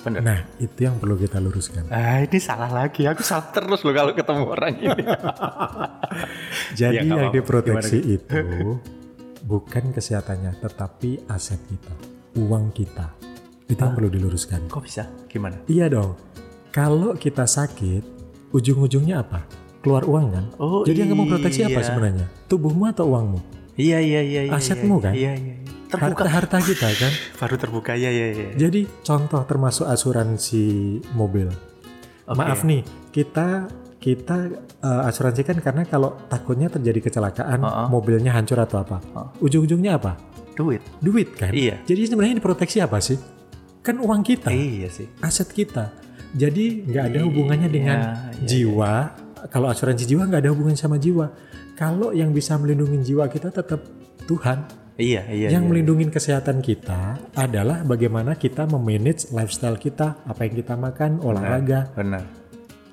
bener. 0.00 0.20
nah 0.20 0.38
itu 0.58 0.76
yang 0.78 0.98
perlu 0.98 1.16
kita 1.16 1.38
luruskan 1.38 1.88
Ah 1.88 2.20
ini 2.20 2.36
salah 2.36 2.68
lagi. 2.68 3.06
Aku 3.06 3.22
salah 3.22 3.48
terus 3.48 3.80
loh 3.80 3.90
kalau 3.90 4.12
ketemu 4.12 4.44
orang 4.44 4.74
ini. 4.76 5.00
Jadi 6.78 6.96
Ya, 7.00 7.16
yang 7.16 7.32
diproteksi 7.32 7.98
itu 8.14 8.40
bukan 9.50 9.90
kesehatannya, 9.90 10.60
tetapi 10.60 11.24
aset 11.26 11.60
kita, 11.64 11.94
uang 12.36 12.72
kita. 12.72 13.12
Itu 13.64 13.80
yang 13.80 13.96
perlu 13.96 14.12
diluruskan. 14.12 14.68
Kok 14.68 14.82
bisa? 14.84 15.08
Gimana? 15.24 15.56
Iya 15.64 15.88
dong. 15.88 16.20
Kalau 16.68 17.14
kita 17.14 17.48
sakit, 17.48 18.02
ujung-ujungnya 18.50 19.24
apa? 19.24 19.40
Keluar 19.84 20.08
uang 20.08 20.26
kan? 20.32 20.44
Oh, 20.56 20.80
Jadi 20.88 21.04
yang 21.04 21.12
kamu 21.12 21.24
proteksi 21.28 21.60
apa 21.60 21.78
iya. 21.78 21.84
sebenarnya? 21.84 22.26
Tubuhmu 22.48 22.88
atau 22.88 23.04
uangmu? 23.12 23.38
Iya 23.76 24.00
iya 24.00 24.20
iya. 24.24 24.40
iya 24.48 24.52
Asetmu 24.56 24.96
iya, 24.96 25.04
kan? 25.04 25.12
Iya 25.12 25.32
iya. 25.36 25.54
iya. 25.60 25.72
terbuka. 25.92 26.24
harta, 26.26 26.56
harta 26.56 26.58
kita 26.64 26.88
kan. 26.96 27.12
Baru 27.44 27.56
terbuka 27.60 27.92
ya 27.92 28.08
ya 28.08 28.26
ya. 28.32 28.48
Jadi 28.56 28.88
contoh 29.04 29.44
termasuk 29.44 29.84
asuransi 29.84 30.64
mobil. 31.12 31.52
Oke. 32.24 32.38
Maaf 32.40 32.64
nih, 32.64 32.80
kita 33.12 33.68
kita 34.00 34.36
eh, 34.80 35.08
asuransikan 35.08 35.60
karena 35.60 35.84
kalau 35.84 36.16
takutnya 36.32 36.72
terjadi 36.72 37.04
kecelakaan, 37.04 37.60
Uh-uh. 37.60 37.88
mobilnya 37.92 38.32
hancur 38.32 38.56
atau 38.64 38.80
apa. 38.80 39.04
Ujung-ujungnya 39.44 40.00
apa? 40.00 40.16
Duit. 40.56 40.80
Duit 41.04 41.28
kan? 41.36 41.52
Iya. 41.52 41.82
Jadi 41.84 42.08
sebenarnya 42.08 42.40
diproteksi 42.40 42.80
apa 42.80 43.02
sih? 43.04 43.20
Kan 43.84 44.00
uang 44.00 44.24
kita, 44.24 44.48
Iya 44.48 44.88
sih. 44.88 45.04
aset 45.20 45.52
kita. 45.52 45.92
Jadi 46.32 46.88
nggak 46.88 47.04
ada 47.14 47.18
hubungannya 47.28 47.68
dengan 47.68 47.98
iya, 48.00 48.42
jiwa. 48.48 49.23
Kalau 49.50 49.68
asuransi 49.68 50.08
jiwa 50.08 50.24
nggak 50.28 50.42
ada 50.44 50.50
hubungan 50.52 50.76
sama 50.76 50.96
jiwa. 50.96 51.28
Kalau 51.76 52.14
yang 52.14 52.30
bisa 52.32 52.56
melindungi 52.56 53.12
jiwa 53.12 53.28
kita 53.28 53.52
tetap 53.52 53.80
Tuhan. 54.24 54.84
Iya 54.94 55.26
iya. 55.26 55.50
yang 55.50 55.66
iya. 55.66 55.70
melindungi 55.74 56.06
kesehatan 56.06 56.62
kita 56.62 57.18
adalah 57.34 57.82
bagaimana 57.82 58.38
kita 58.38 58.62
memanage 58.70 59.26
lifestyle 59.34 59.74
kita, 59.74 60.22
apa 60.22 60.46
yang 60.46 60.54
kita 60.54 60.78
makan, 60.78 61.18
olahraga. 61.18 61.90
Benar. 61.98 62.22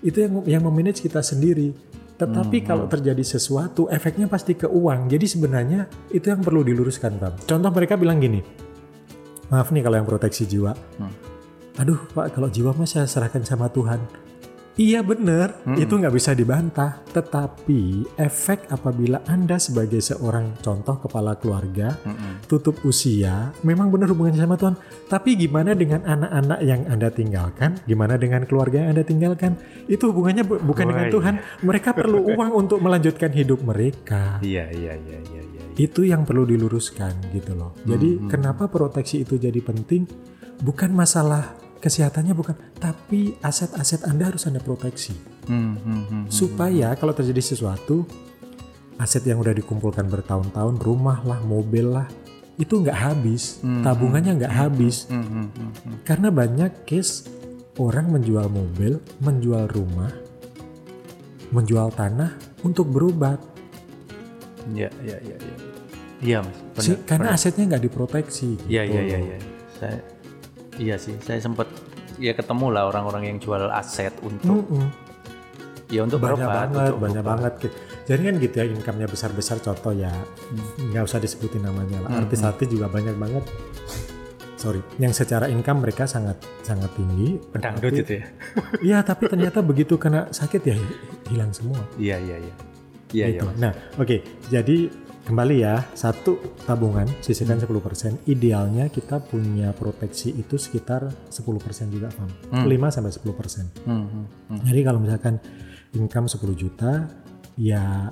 Itu 0.01 0.17
yang 0.25 0.33
yang 0.49 0.63
memanage 0.65 1.05
kita 1.05 1.21
sendiri. 1.21 1.77
Tetapi 2.17 2.61
kalau 2.61 2.85
terjadi 2.85 3.21
sesuatu, 3.25 3.89
efeknya 3.89 4.29
pasti 4.29 4.53
ke 4.53 4.69
uang. 4.69 5.09
Jadi 5.09 5.25
sebenarnya 5.25 5.89
itu 6.13 6.29
yang 6.29 6.45
perlu 6.45 6.61
diluruskan, 6.61 7.17
Bang. 7.17 7.33
Contoh 7.49 7.69
mereka 7.73 7.97
bilang 7.97 8.21
gini, 8.21 8.37
maaf 9.49 9.73
nih 9.73 9.81
kalau 9.81 9.97
yang 9.97 10.05
proteksi 10.05 10.45
jiwa. 10.45 10.73
Aduh, 11.81 11.97
Pak, 12.13 12.37
kalau 12.37 12.45
jiwa 12.45 12.77
mah 12.77 12.85
saya 12.85 13.09
serahkan 13.09 13.41
sama 13.41 13.73
Tuhan. 13.73 14.20
Iya 14.71 15.03
benar, 15.03 15.51
itu 15.75 15.99
nggak 15.99 16.15
bisa 16.15 16.31
dibantah. 16.31 17.03
Tetapi 17.11 18.07
efek 18.15 18.71
apabila 18.71 19.19
Anda 19.27 19.59
sebagai 19.59 19.99
seorang 19.99 20.55
contoh 20.63 20.95
kepala 20.95 21.35
keluarga 21.35 21.99
tutup 22.47 22.79
usia, 22.87 23.51
memang 23.67 23.91
benar 23.91 24.07
hubungannya 24.15 24.39
sama 24.39 24.55
Tuhan. 24.55 24.75
Tapi 25.11 25.35
gimana 25.35 25.75
dengan 25.75 26.07
anak-anak 26.07 26.59
yang 26.63 26.81
Anda 26.87 27.11
tinggalkan? 27.11 27.83
Gimana 27.83 28.15
dengan 28.15 28.47
keluarga 28.47 28.87
yang 28.87 28.95
Anda 28.95 29.03
tinggalkan? 29.03 29.59
Itu 29.91 30.15
hubungannya 30.15 30.47
bu- 30.47 30.63
bukan 30.63 30.85
Wah, 30.87 30.91
dengan 30.95 31.05
iya. 31.05 31.13
Tuhan. 31.19 31.33
Mereka 31.67 31.89
perlu 31.91 32.19
uang 32.31 32.51
untuk 32.55 32.79
melanjutkan 32.79 33.31
hidup 33.35 33.59
mereka. 33.67 34.39
Iya 34.39 34.71
iya 34.71 34.95
iya 34.95 35.19
iya 35.19 35.41
iya. 35.51 35.61
Itu 35.75 36.07
yang 36.07 36.23
perlu 36.23 36.47
diluruskan 36.47 37.35
gitu 37.35 37.59
loh. 37.59 37.75
Jadi 37.83 38.23
kenapa 38.31 38.71
proteksi 38.71 39.27
itu 39.27 39.35
jadi 39.35 39.59
penting? 39.59 40.07
Bukan 40.63 40.95
masalah 40.95 41.59
kesehatannya 41.81 42.31
bukan, 42.31 42.53
tapi 42.77 43.35
aset-aset 43.41 44.05
Anda 44.05 44.29
harus 44.29 44.45
Anda 44.45 44.61
proteksi 44.61 45.17
Hmm, 45.41 45.73
hmm, 45.75 46.03
hmm. 46.05 46.23
supaya 46.29 46.93
kalau 46.93 47.11
terjadi 47.11 47.41
sesuatu 47.41 48.05
aset 48.95 49.25
yang 49.25 49.41
udah 49.41 49.51
dikumpulkan 49.51 50.05
bertahun-tahun 50.05 50.77
rumah 50.77 51.25
lah 51.25 51.41
mobil 51.41 51.89
lah 51.89 52.05
itu 52.55 52.77
nggak 52.77 52.93
habis 52.93 53.57
tabungannya 53.81 54.37
nggak 54.37 54.53
habis 54.53 55.09
Hmm, 55.09 55.25
hmm, 55.25 55.47
hmm, 55.49 55.71
hmm. 55.73 55.95
karena 56.05 56.29
banyak 56.29 56.85
case 56.85 57.25
orang 57.75 58.07
menjual 58.07 58.45
mobil 58.45 59.01
menjual 59.17 59.65
rumah 59.67 60.13
menjual 61.49 61.89
tanah 61.91 62.31
untuk 62.61 62.87
berobat 62.87 63.41
Iya 64.69 64.93
iya 65.01 65.17
iya 65.19 65.35
iya. 65.35 65.55
Iya 66.21 66.37
mas. 66.45 66.53
Benar. 66.71 66.85
Si- 66.85 67.01
karena 67.03 67.27
asetnya 67.33 67.63
nggak 67.65 67.83
diproteksi 67.83 68.61
Iya 68.69 68.81
gitu 68.85 69.01
iya 69.01 69.17
iya. 69.19 69.37
Saya 69.73 69.97
iya 70.81 70.95
sih. 70.95 71.13
Saya 71.19 71.37
sempat 71.37 71.69
ya 72.17 72.33
ketemu 72.33 72.65
lah 72.69 72.83
orang-orang 72.85 73.23
yang 73.25 73.37
jual 73.37 73.69
aset 73.69 74.13
untuk 74.21 74.61
Mm-mm. 74.63 74.89
ya 75.87 76.01
untuk 76.01 76.17
banyak 76.17 76.37
berobat. 76.39 76.57
banget 76.67 76.81
untuk 76.87 76.97
banyak 76.99 77.15
berobat. 77.19 77.31
banget 77.33 77.53
gitu. 77.59 77.75
jadi 78.03 78.21
kan 78.21 78.35
gitu 78.37 78.55
ya 78.55 78.65
income-nya 78.69 79.07
besar-besar 79.07 79.57
contoh 79.59 79.91
ya 79.91 80.11
Hmm. 80.11 80.87
nggak 80.87 81.03
usah 81.03 81.17
disebutin 81.17 81.61
namanya 81.61 81.97
lah 81.99 82.11
artis-artis 82.17 82.67
juga 82.67 82.87
banyak 82.87 83.15
banget 83.15 83.43
sorry 84.55 84.79
yang 84.97 85.11
secara 85.11 85.47
income 85.47 85.81
mereka 85.81 86.05
sangat 86.05 86.37
sangat 86.61 86.93
tinggi 86.93 87.41
Pedangdut 87.49 87.91
itu 87.97 88.13
ya. 88.13 88.25
Iya, 88.87 88.97
tapi 89.01 89.25
ternyata 89.25 89.59
begitu 89.61 89.97
kena 89.97 90.29
sakit 90.29 90.61
ya 90.61 90.75
hi- 90.75 90.99
hilang 91.27 91.49
semua. 91.49 91.81
Iya 91.95 92.17
iya 92.19 92.37
iya. 92.39 92.53
Iya 93.11 93.25
iya 93.27 93.27
gitu. 93.33 93.45
mas. 93.47 93.57
Nah, 93.57 93.73
oke. 93.97 94.17
Jadi 94.47 94.77
kembali 95.21 95.55
ya, 95.61 95.85
satu 95.93 96.37
tabungan 96.65 97.07
sisihkan 97.21 97.57
Hmm. 97.57 97.65
10%. 97.67 98.17
Idealnya 98.25 98.89
kita 98.89 99.21
punya 99.21 99.71
proteksi 99.71 100.33
itu 100.33 100.57
sekitar 100.57 101.07
10% 101.29 101.91
juga, 101.93 102.09
Pam. 102.13 102.29
5 102.65 102.89
sampai 102.89 103.11
10%. 103.13 103.69
Hmm, 103.85 104.05
hmm, 104.05 104.25
hmm. 104.49 104.59
Jadi 104.65 104.79
kalau 104.81 104.99
misalkan 104.99 105.35
income 105.93 106.27
10 106.27 106.55
juta, 106.57 107.07
ya 107.59 108.11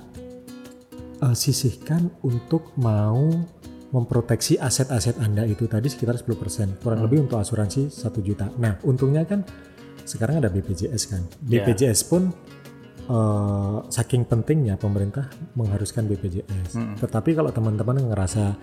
eh, 1.20 1.36
sisihkan 1.36 2.10
untuk 2.24 2.72
mau 2.80 3.28
memproteksi 3.90 4.62
aset-aset 4.62 5.18
Anda 5.18 5.50
itu 5.50 5.66
tadi 5.66 5.90
sekitar 5.90 6.14
10%. 6.14 6.78
Kurang 6.78 7.02
lebih 7.02 7.26
untuk 7.26 7.42
asuransi 7.42 7.90
1 7.90 8.22
juta. 8.22 8.46
Nah, 8.62 8.78
untungnya 8.86 9.26
kan 9.26 9.42
sekarang 10.06 10.42
ada 10.42 10.50
BPJS 10.50 11.04
kan. 11.10 11.22
Ya. 11.50 11.66
BPJS 11.66 12.06
pun 12.06 12.30
eh, 13.10 13.78
saking 13.90 14.30
pentingnya 14.30 14.78
pemerintah 14.78 15.28
mengharuskan 15.58 16.06
BPJS. 16.06 17.02
Tetapi 17.02 17.34
kalau 17.34 17.50
teman-teman 17.50 18.14
ngerasa 18.14 18.54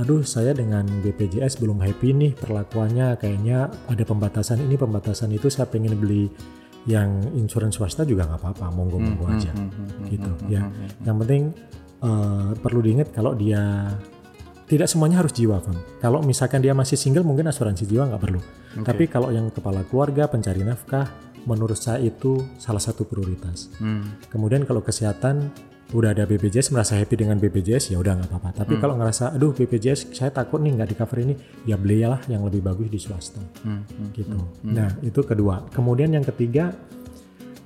aduh 0.00 0.24
saya 0.24 0.56
dengan 0.56 0.86
BPJS 1.04 1.60
belum 1.60 1.82
happy 1.82 2.14
nih 2.16 2.32
perlakuannya 2.38 3.20
kayaknya 3.20 3.68
ada 3.90 4.04
pembatasan 4.06 4.62
ini 4.64 4.78
pembatasan 4.78 5.34
itu 5.34 5.52
saya 5.52 5.68
pengen 5.68 5.98
beli 5.98 6.30
yang 6.88 7.20
insurans 7.36 7.76
swasta 7.76 8.08
juga 8.08 8.24
nggak 8.24 8.40
apa-apa 8.40 8.66
monggo-monggo 8.72 9.28
aja. 9.28 9.52
gitu 10.08 10.32
ya. 10.48 10.64
yang 11.04 11.16
penting 11.20 11.52
eh, 12.00 12.50
perlu 12.56 12.80
diingat 12.80 13.12
kalau 13.12 13.36
dia 13.36 13.92
tidak 14.70 14.86
semuanya 14.86 15.18
harus 15.20 15.34
jiwa 15.34 15.58
Fam. 15.58 15.74
kalau 15.98 16.22
misalkan 16.22 16.62
dia 16.62 16.70
masih 16.70 16.94
single 16.94 17.26
mungkin 17.26 17.50
asuransi 17.50 17.90
jiwa 17.90 18.06
nggak 18.06 18.22
perlu. 18.22 18.40
Tapi 18.86 19.10
kalau 19.10 19.34
yang 19.34 19.50
kepala 19.50 19.82
keluarga 19.90 20.30
pencari 20.30 20.62
nafkah 20.62 21.10
menurut 21.44 21.76
saya 21.76 22.00
itu 22.00 22.40
salah 22.56 22.80
satu 22.80 23.04
prioritas 23.04 23.70
Hmm. 23.78 24.18
kemudian 24.28 24.64
kalau 24.64 24.80
kesehatan 24.80 25.48
udah 25.90 26.14
ada 26.14 26.22
BPJS 26.22 26.70
merasa 26.70 26.94
happy 26.94 27.18
dengan 27.18 27.34
BPJS 27.34 27.90
ya 27.90 27.98
udah 27.98 28.14
nggak 28.14 28.30
apa-apa 28.30 28.62
tapi 28.62 28.78
kalau 28.78 28.94
ngerasa 28.94 29.34
aduh 29.34 29.50
BPJS 29.50 30.14
saya 30.14 30.30
takut 30.30 30.62
nih 30.62 30.78
nggak 30.78 30.86
di 30.86 30.94
cover 30.94 31.18
ini 31.18 31.34
ya 31.66 31.74
belilah 31.74 32.22
yang 32.30 32.46
lebih 32.46 32.62
bagus 32.62 32.86
di 32.86 32.98
swasta 33.02 33.42
Hmm, 33.66 33.82
hmm. 33.82 34.08
gitu. 34.14 34.38
Nah, 34.70 34.86
itu 35.02 35.18
kedua. 35.20 35.66
Kemudian 35.74 36.14
yang 36.14 36.22
ketiga 36.22 36.70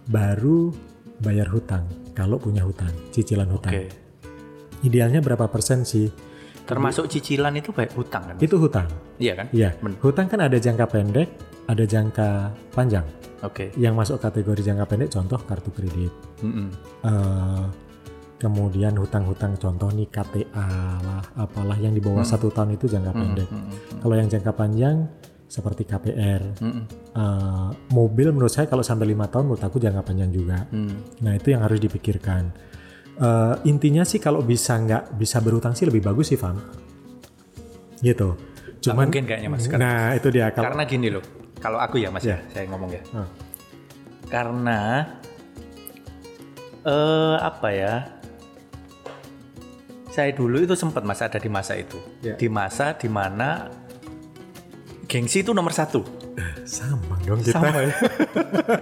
baru 0.09 0.73
bayar 1.21 1.53
hutang 1.53 1.85
kalau 2.13 2.41
punya 2.41 2.65
hutang, 2.65 2.93
cicilan 3.11 3.49
hutang. 3.51 3.77
Oke. 3.77 3.93
Idealnya 4.81 5.21
berapa 5.21 5.49
persen 5.49 5.85
sih? 5.85 6.09
Termasuk 6.65 7.09
cicilan 7.09 7.53
itu 7.57 7.73
baik 7.73 7.93
hutang 7.93 8.25
kan? 8.25 8.37
Itu 8.41 8.57
hutang. 8.57 8.89
Iya 9.21 9.33
kan? 9.37 9.47
Iya. 9.53 9.77
Hutang 10.01 10.27
kan 10.29 10.41
ada 10.41 10.57
jangka 10.57 10.89
pendek, 10.89 11.29
ada 11.68 11.85
jangka 11.85 12.53
panjang. 12.72 13.07
Oke. 13.44 13.72
Yang 13.77 13.94
masuk 13.94 14.16
kategori 14.20 14.61
jangka 14.64 14.85
pendek 14.88 15.11
contoh 15.12 15.40
kartu 15.44 15.70
kredit. 15.72 16.12
Mm-mm. 16.40 16.68
Eh, 17.05 17.64
kemudian 18.40 18.96
hutang-hutang 19.00 19.57
contoh 19.57 19.88
nih 19.92 20.09
KTA 20.09 20.68
lah, 21.00 21.24
apalah 21.37 21.77
yang 21.81 21.96
di 21.96 22.00
bawah 22.00 22.24
satu 22.24 22.53
tahun 22.53 22.77
itu 22.77 22.88
jangka 22.88 23.12
pendek. 23.12 23.48
Mm-mm. 23.48 24.00
Kalau 24.00 24.14
yang 24.16 24.29
jangka 24.29 24.53
panjang 24.53 24.96
seperti 25.44 25.85
KPR, 25.85 26.42
Mm-mm. 26.61 26.85
Eh, 27.14 27.70
mobil 27.94 28.35
menurut 28.35 28.50
saya 28.50 28.66
kalau 28.66 28.83
sampai 28.83 29.07
lima 29.07 29.31
tahun 29.31 29.46
menurut 29.46 29.62
aku 29.62 29.79
jangka 29.79 30.03
panjang 30.03 30.35
juga. 30.35 30.66
Hmm. 30.66 31.14
Nah 31.22 31.38
itu 31.38 31.55
yang 31.55 31.62
harus 31.62 31.79
dipikirkan. 31.79 32.50
Eh, 33.14 33.55
intinya 33.70 34.03
sih 34.03 34.18
kalau 34.18 34.42
bisa 34.42 34.74
nggak 34.74 35.14
bisa 35.14 35.38
berutang 35.38 35.79
sih 35.79 35.87
lebih 35.87 36.03
bagus 36.03 36.35
sih, 36.35 36.38
Fam. 36.40 36.59
Gitu. 38.03 38.35
Cuman, 38.83 39.09
mungkin 39.09 39.24
kayaknya 39.24 39.48
mas. 39.48 39.64
Nah 39.70 40.12
itu 40.12 40.29
dia 40.35 40.50
kalau 40.50 40.74
karena 40.74 40.85
gini 40.85 41.09
loh. 41.09 41.43
Kalau 41.64 41.81
aku 41.81 41.96
ya 41.96 42.12
mas 42.12 42.29
ya, 42.29 42.37
saya 42.53 42.68
ngomong 42.68 42.92
ya. 42.92 43.00
Hmm. 43.16 43.24
Karena 44.29 45.09
eh 46.85 47.37
apa 47.40 47.68
ya? 47.72 47.94
Saya 50.12 50.37
dulu 50.37 50.61
itu 50.61 50.77
sempat 50.77 51.09
mas 51.09 51.24
ada 51.24 51.40
di 51.40 51.48
masa 51.48 51.72
itu. 51.81 51.96
Ya. 52.20 52.37
Di 52.37 52.53
masa 52.53 52.92
di 52.92 53.09
mana 53.09 53.72
gengsi 55.09 55.40
itu 55.40 55.57
nomor 55.57 55.72
satu. 55.72 56.05
sama 56.68 57.16
dong 57.24 57.40
kita. 57.40 57.61
Sama 57.61 57.81
ya. 57.81 57.96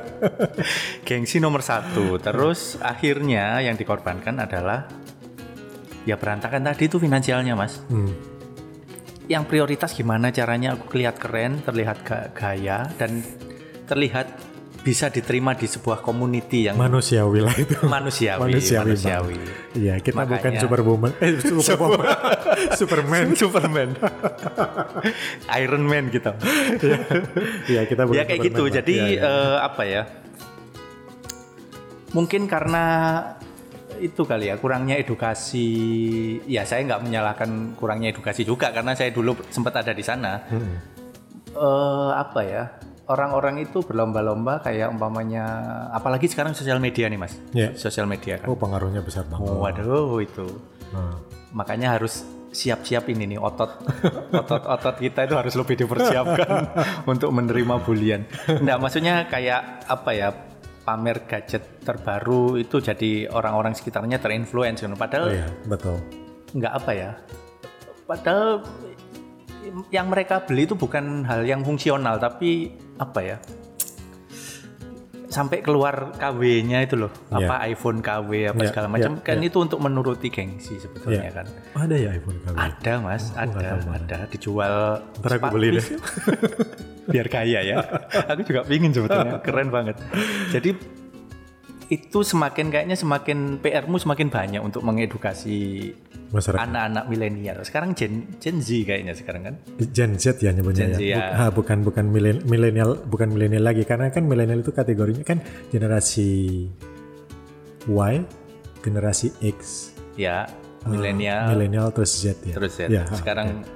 Gengsi 1.07 1.39
nomor 1.39 1.63
satu. 1.67 2.19
Terus 2.19 2.79
akhirnya 2.83 3.59
yang 3.63 3.75
dikorbankan 3.75 4.39
adalah 4.39 4.87
ya 6.03 6.19
berantakan 6.19 6.67
tadi 6.67 6.91
itu 6.91 6.99
finansialnya 6.99 7.55
mas. 7.55 7.83
Hmm. 7.91 8.32
Yang 9.25 9.45
prioritas 9.47 9.91
gimana 9.93 10.29
caranya 10.29 10.75
aku 10.75 10.89
kelihatan 10.89 11.19
keren, 11.19 11.53
terlihat 11.61 12.03
ga- 12.03 12.31
gaya 12.31 12.91
dan 12.95 13.23
terlihat 13.85 14.27
bisa 14.83 15.07
diterima 15.07 15.55
di 15.55 15.65
sebuah 15.65 16.03
community 16.03 16.67
yang 16.67 16.75
Manusiawi 16.75 17.39
lah 17.39 17.55
itu. 17.55 17.79
manusiawi. 17.87 18.51
Manusiawi, 18.51 18.83
manusiawi. 18.91 19.35
Iya 19.75 19.95
kita 19.99 20.27
bukan 20.27 20.43
Makanya- 20.43 20.59
superwoman, 20.61 21.11
eh 21.17 21.39
superwoman, 21.39 22.07
Superman. 22.81 23.27
Superman. 23.33 23.89
Iron 25.57 25.85
Man 25.87 26.11
gitu. 26.11 26.35
Iya 27.71 27.87
kita 27.87 28.03
bukan 28.05 28.19
ya 28.19 28.25
kayak 28.27 28.43
Superman, 28.43 28.47
gitu. 28.51 28.63
Pak. 28.65 28.75
Jadi 28.75 28.93
Iya, 28.93 29.07
iya. 29.09 29.23
eh, 29.23 29.57
apa 29.63 29.83
ya? 29.87 30.03
Mungkin 32.13 32.45
karena 32.45 32.85
itu 33.99 34.23
kali 34.23 34.47
ya 34.47 34.57
kurangnya 34.57 34.97
edukasi 34.97 35.67
ya 36.45 36.63
saya 36.63 36.85
nggak 36.85 37.03
menyalahkan 37.03 37.51
kurangnya 37.75 38.11
edukasi 38.11 38.43
juga 38.43 38.71
karena 38.71 38.93
saya 38.93 39.11
dulu 39.11 39.37
sempat 39.49 39.77
ada 39.77 39.91
di 39.91 40.01
sana 40.01 40.41
Hmm. 40.45 40.77
Eh, 41.53 42.11
apa 42.15 42.41
ya 42.41 42.65
orang-orang 43.05 43.61
itu 43.61 43.81
berlomba-lomba 43.81 44.61
kayak 44.61 44.89
umpamanya 44.89 45.45
apalagi 45.91 46.25
sekarang 46.25 46.53
sosial 46.53 46.79
media 46.79 47.07
nih 47.07 47.19
mas 47.19 47.37
Ya. 47.53 47.75
sosial 47.75 48.07
media 48.07 48.39
kan 48.39 48.49
Oh 48.49 48.57
pengaruhnya 48.57 49.01
besar 49.01 49.27
banget. 49.27 49.53
waduh 49.53 50.17
itu 50.19 50.47
Nah, 50.91 51.21
makanya 51.51 51.93
harus 51.93 52.25
siap-siap 52.49 53.09
ini 53.09 53.25
nih 53.27 53.39
otot 53.39 53.81
otot-otot 54.31 54.97
kita 54.99 55.25
itu 55.25 55.35
harus 55.35 55.53
lebih 55.53 55.77
dipersiapkan 55.79 56.49
untuk 57.13 57.33
menerima 57.33 57.81
bulian. 57.81 58.29
Nah 58.61 58.77
maksudnya 58.77 59.25
kayak 59.27 59.89
apa 59.89 60.11
ya 60.13 60.29
pamer 60.83 61.25
gadget 61.25 61.63
terbaru 61.81 62.57
itu 62.57 62.79
jadi 62.79 63.27
orang-orang 63.29 63.73
sekitarnya 63.73 64.19
terinfluence 64.19 64.81
kan. 64.81 64.91
oh 64.91 64.99
padahal 64.99 65.27
iya 65.29 65.47
betul. 65.65 65.99
nggak 66.53 66.73
apa 66.75 66.91
ya 66.93 67.11
padahal 68.05 68.67
yang 69.89 70.07
mereka 70.07 70.43
beli 70.43 70.65
itu 70.65 70.75
bukan 70.75 71.23
hal 71.23 71.43
yang 71.43 71.63
fungsional 71.63 72.19
tapi 72.19 72.71
apa 72.99 73.21
ya 73.21 73.37
sampai 75.27 75.65
keluar 75.65 76.13
KW-nya 76.13 76.85
itu 76.85 76.99
loh 76.99 77.09
Iya. 77.33 77.49
apa 77.49 77.55
iPhone 77.65 78.05
KW 78.05 78.53
apa 78.53 78.59
Iya, 78.59 78.69
segala 78.69 78.89
macam 78.91 79.13
iya, 79.17 79.25
kan 79.25 79.37
itu 79.41 79.59
untuk 79.59 79.81
menuruti 79.81 80.29
gengsi 80.29 80.77
sebetulnya 80.77 81.25
Iya. 81.25 81.33
kan 81.33 81.47
Ada 81.73 81.95
ya 81.97 82.09
iPhone 82.13 82.39
kami. 82.43 82.57
ada 82.59 82.93
mas 83.01 83.25
Oh, 83.31 83.41
ada 83.41 83.69
malah. 83.81 83.97
ada 83.97 84.19
dijual 84.29 84.75
sepatu 85.17 85.55
beli 85.57 85.69
deh. 85.73 85.87
biar 87.05 87.27
kaya 87.27 87.61
ya 87.61 87.77
aku 88.31 88.43
juga 88.45 88.63
pingin 88.63 88.93
sebetulnya 88.93 89.41
keren 89.41 89.69
banget 89.69 89.97
jadi 90.51 90.75
itu 91.89 92.25
semakin 92.25 92.73
kayaknya 92.73 92.97
semakin 92.97 93.61
PR-mu 93.61 94.01
semakin 94.01 94.33
banyak 94.33 94.63
untuk 94.65 94.81
mengedukasi 94.81 95.93
Masyarakat 96.33 96.65
anak-anak 96.65 97.05
milenial. 97.05 97.61
Sekarang 97.61 97.93
Gen 97.93 98.25
Gen 98.41 98.65
Z 98.65 98.89
kayaknya 98.89 99.13
sekarang 99.13 99.45
kan. 99.45 99.55
Gen 99.93 100.17
Z 100.17 100.41
ya 100.41 100.49
nyebutnya 100.49 100.89
Gen 100.89 100.97
Z, 100.97 101.01
ya. 101.05 101.13
ya. 101.13 101.21
Bu- 101.21 101.37
ah, 101.37 101.51
bukan 101.53 101.79
bukan 101.85 102.05
milen- 102.09 102.41
milenial 102.49 102.97
bukan 103.05 103.29
milenial 103.29 103.61
lagi 103.61 103.85
karena 103.85 104.09
kan 104.09 104.25
milenial 104.25 104.65
itu 104.65 104.73
kategorinya 104.73 105.21
kan 105.21 105.45
generasi 105.69 106.65
Y, 107.85 108.15
generasi 108.81 109.29
X, 109.45 109.93
Ya, 110.17 110.49
ah, 110.49 110.89
milenial 110.89 111.53
milenial 111.53 111.93
terus 111.93 112.17
Z 112.17 112.41
ya. 112.41 112.57
terus 112.57 112.73
Z. 112.73 112.89
Ya, 112.89 113.05
ah, 113.05 113.13
sekarang 113.13 113.69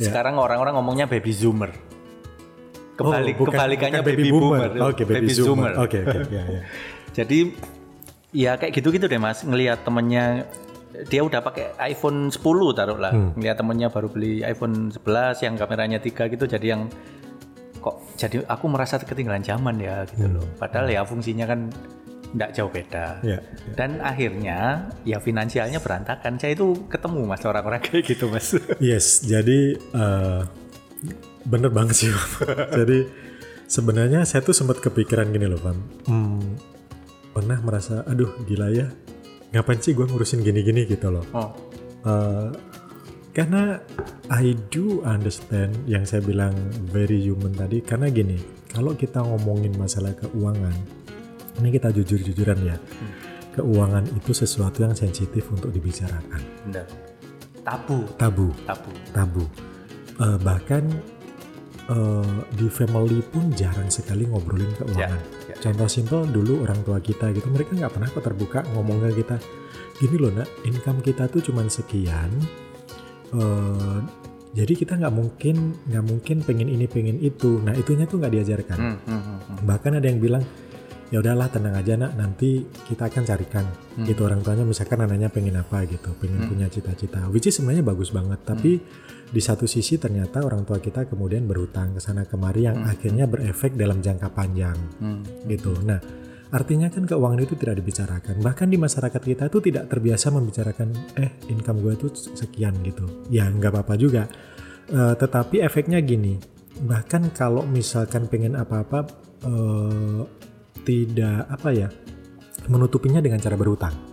Ya. 0.00 0.08
sekarang 0.08 0.40
orang-orang 0.40 0.72
ngomongnya 0.72 1.04
baby 1.04 1.36
zoomer. 1.36 1.76
Kebalik 2.92 3.34
Oh, 3.34 3.38
bukan- 3.42 3.54
kebalikannya 3.56 4.00
bukan 4.00 4.12
baby, 4.12 4.28
boomer. 4.28 4.70
Oke, 4.84 5.02
baby, 5.02 5.32
zoomer. 5.32 5.72
Oke, 5.76 5.98
oke, 6.00 6.18
ya, 6.28 6.42
ya. 6.44 6.60
Jadi 7.16 7.38
ya 8.32 8.52
kayak 8.56 8.72
gitu-gitu 8.74 9.04
deh 9.04 9.16
Mas, 9.16 9.40
ngelihat 9.42 9.80
temennya 9.82 10.44
dia 11.08 11.20
udah 11.20 11.40
pakai 11.40 11.72
iPhone 11.82 12.28
10 12.28 12.40
taruh 12.72 12.96
lah. 12.96 13.10
Hmm. 13.10 13.32
Ngelihat 13.34 13.56
temennya 13.56 13.88
baru 13.88 14.08
beli 14.08 14.40
iPhone 14.42 14.92
11 14.92 15.40
yang 15.40 15.56
kameranya 15.56 15.98
3 15.98 16.28
gitu 16.28 16.44
jadi 16.46 16.66
yang 16.70 16.88
kok 17.78 17.98
jadi 18.14 18.44
aku 18.46 18.68
merasa 18.68 18.96
ketinggalan 18.96 19.40
zaman 19.40 19.76
ya 19.76 20.04
gitu 20.06 20.24
Hmm. 20.24 20.36
loh. 20.36 20.46
Padahal 20.54 20.86
ya 20.86 21.00
fungsinya 21.02 21.44
kan 21.44 21.72
enggak 22.32 22.50
jauh 22.54 22.68
beda. 22.68 23.20
Ya, 23.20 23.40
Dan 23.72 24.00
akhirnya 24.00 24.88
ya 25.02 25.16
finansialnya 25.18 25.76
berantakan. 25.78 26.36
Saya 26.36 26.52
itu 26.54 26.76
ketemu 26.86 27.24
mas 27.26 27.42
orang-orang 27.42 27.80
kayak 27.82 28.04
gitu 28.06 28.28
mas. 28.28 28.52
Yes, 28.78 29.20
jadi 29.22 29.76
eh, 29.76 30.40
bener 31.46 31.70
banget 31.70 31.94
sih. 32.06 32.08
Bang. 32.10 32.28
jadi 32.84 32.98
sebenarnya 33.66 34.24
saya 34.28 34.44
tuh 34.44 34.54
sempat 34.54 34.78
kepikiran 34.80 35.30
gini 35.32 35.46
loh, 35.48 35.60
Pam. 35.60 35.78
Hmm, 36.08 36.56
pernah 37.32 37.58
merasa, 37.64 38.04
aduh 38.04 38.30
gila 38.44 38.68
ya, 38.72 38.86
ngapain 39.52 39.80
sih 39.80 39.96
gue 39.96 40.04
ngurusin 40.04 40.44
gini-gini 40.44 40.84
gitu 40.88 41.08
loh. 41.12 41.24
Oh, 41.32 41.50
Eh, 42.02 42.50
karena 43.30 43.78
I 44.26 44.58
do 44.74 45.06
understand 45.06 45.86
yang 45.86 46.02
saya 46.02 46.18
bilang 46.18 46.52
very 46.90 47.22
human 47.22 47.54
tadi, 47.54 47.78
karena 47.78 48.10
gini, 48.10 48.42
kalau 48.74 48.92
kita 48.98 49.22
ngomongin 49.22 49.70
masalah 49.78 50.10
keuangan, 50.18 50.74
ini 51.62 51.68
kita 51.70 51.94
jujur-jujuran 51.94 52.58
ya, 52.66 52.76
keuangan 53.54 54.04
itu 54.18 54.34
sesuatu 54.34 54.82
yang 54.82 54.98
sensitif 54.98 55.46
untuk 55.54 55.70
dibicarakan, 55.70 56.42
benar. 56.66 56.86
Tabu, 57.62 58.02
tabu 58.18 58.50
tabu. 58.66 58.90
tabu. 59.14 59.44
Eh, 60.18 60.38
bahkan 60.42 60.82
eh, 61.84 62.36
di 62.52 62.66
family 62.66 63.18
pun 63.22 63.50
jarang 63.52 63.88
sekali 63.88 64.24
ngobrolin 64.24 64.70
keuangan. 64.76 65.18
Ya, 65.48 65.50
ya. 65.50 65.56
Contoh 65.58 65.86
simpel 65.86 66.26
dulu 66.26 66.62
orang 66.62 66.82
tua 66.82 66.98
kita 66.98 67.30
gitu, 67.30 67.48
mereka 67.48 67.74
nggak 67.74 67.92
pernah 67.92 68.10
terbuka 68.10 68.60
ngomong 68.72 69.02
ke 69.08 69.22
kita, 69.22 69.36
gini 69.96 70.16
loh 70.16 70.30
nak, 70.30 70.48
income 70.62 71.00
kita 71.00 71.26
tuh 71.26 71.42
cuman 71.42 71.66
sekian. 71.66 72.30
eh, 73.32 74.00
jadi 74.52 74.72
kita 74.76 75.00
nggak 75.00 75.14
mungkin 75.16 75.56
nggak 75.88 76.04
mungkin 76.04 76.36
pengen 76.44 76.68
ini 76.68 76.84
pengen 76.84 77.16
itu. 77.18 77.56
Nah 77.58 77.72
itunya 77.72 78.04
tuh 78.04 78.20
nggak 78.20 78.32
diajarkan. 78.36 78.76
Hmm, 78.76 78.98
hmm, 79.08 79.22
hmm. 79.24 79.56
Bahkan 79.64 79.92
ada 79.96 80.04
yang 80.04 80.20
bilang 80.20 80.44
ya 81.08 81.20
udahlah 81.20 81.48
tenang 81.48 81.72
aja 81.72 81.92
nak 81.96 82.16
nanti 82.16 82.60
kita 82.88 83.08
akan 83.08 83.24
carikan 83.24 83.64
Hmm. 83.92 84.08
gitu 84.08 84.24
orang 84.24 84.40
tuanya 84.40 84.64
misalkan 84.64 84.96
anaknya 84.96 85.28
pengen 85.28 85.60
apa 85.60 85.84
gitu 85.84 86.08
pengen 86.16 86.40
Hmm. 86.40 86.48
punya 86.48 86.72
cita-cita 86.72 87.28
which 87.28 87.44
is 87.44 87.52
sebenarnya 87.52 87.84
bagus 87.84 88.08
banget 88.08 88.40
tapi 88.44 88.80
di 89.32 89.40
satu 89.40 89.64
sisi 89.64 89.96
ternyata 89.96 90.44
orang 90.44 90.68
tua 90.68 90.76
kita 90.76 91.08
kemudian 91.08 91.48
berhutang 91.48 91.96
ke 91.96 92.00
sana 92.04 92.28
kemari 92.28 92.68
yang 92.68 92.84
akhirnya 92.84 93.24
berefek 93.24 93.72
dalam 93.80 94.04
jangka 94.04 94.28
panjang. 94.28 94.76
Hmm. 95.00 95.24
gitu. 95.48 95.72
Nah 95.88 95.96
artinya 96.52 96.92
kan 96.92 97.08
keuangan 97.08 97.40
itu 97.40 97.56
tidak 97.56 97.80
dibicarakan. 97.80 98.44
Bahkan 98.44 98.68
di 98.68 98.76
masyarakat 98.76 99.22
kita 99.24 99.48
tuh 99.48 99.64
tidak 99.64 99.88
terbiasa 99.88 100.28
membicarakan 100.28 100.92
eh 101.16 101.32
income 101.48 101.80
gue 101.80 101.94
tuh 101.96 102.12
sekian 102.12 102.76
gitu. 102.84 103.08
Ya 103.32 103.48
nggak 103.48 103.72
apa-apa 103.72 103.96
juga. 103.96 104.28
Eh, 104.92 105.14
tetapi 105.16 105.64
efeknya 105.64 105.96
gini. 106.04 106.36
Bahkan 106.84 107.32
kalau 107.32 107.64
misalkan 107.64 108.28
pengen 108.28 108.52
apa-apa 108.52 109.08
eh, 109.48 110.20
tidak 110.84 111.48
apa 111.48 111.68
ya 111.72 111.88
menutupinya 112.68 113.18
dengan 113.24 113.40
cara 113.40 113.56
berhutang 113.56 114.11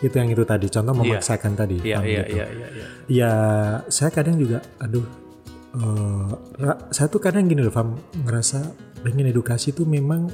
itu 0.00 0.12
yang 0.12 0.28
itu 0.28 0.42
tadi 0.42 0.66
contoh 0.66 0.92
Iya. 0.92 1.00
memaksakan 1.02 1.52
tadi 1.54 1.76
Iya, 1.78 1.94
paham 1.94 2.04
iya, 2.06 2.22
gitu. 2.22 2.32
iya, 2.32 2.46
iya, 2.46 2.66
iya. 2.68 2.84
ya 3.06 3.32
saya 3.86 4.10
kadang 4.10 4.36
juga 4.36 4.58
aduh 4.78 5.04
ra- 6.56 6.80
saya 6.88 7.06
tuh 7.06 7.20
kadang 7.20 7.46
gini 7.46 7.60
loh 7.60 7.70
Fam 7.70 7.94
ngerasa 8.16 8.58
pengen 9.00 9.26
edukasi 9.26 9.70
tuh 9.70 9.84
memang 9.84 10.28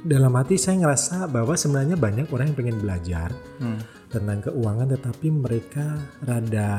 dalam 0.00 0.32
hati 0.32 0.56
saya 0.56 0.76
ngerasa 0.78 1.28
bahwa 1.28 1.52
sebenarnya 1.54 1.94
banyak 1.94 2.26
orang 2.28 2.46
yang 2.46 2.56
pengen 2.56 2.78
belajar 2.78 3.28
Hmm. 3.56 3.76
tentang 4.08 4.40
keuangan 4.42 4.88
tetapi 4.90 5.28
mereka 5.30 5.86
rada 6.20 6.70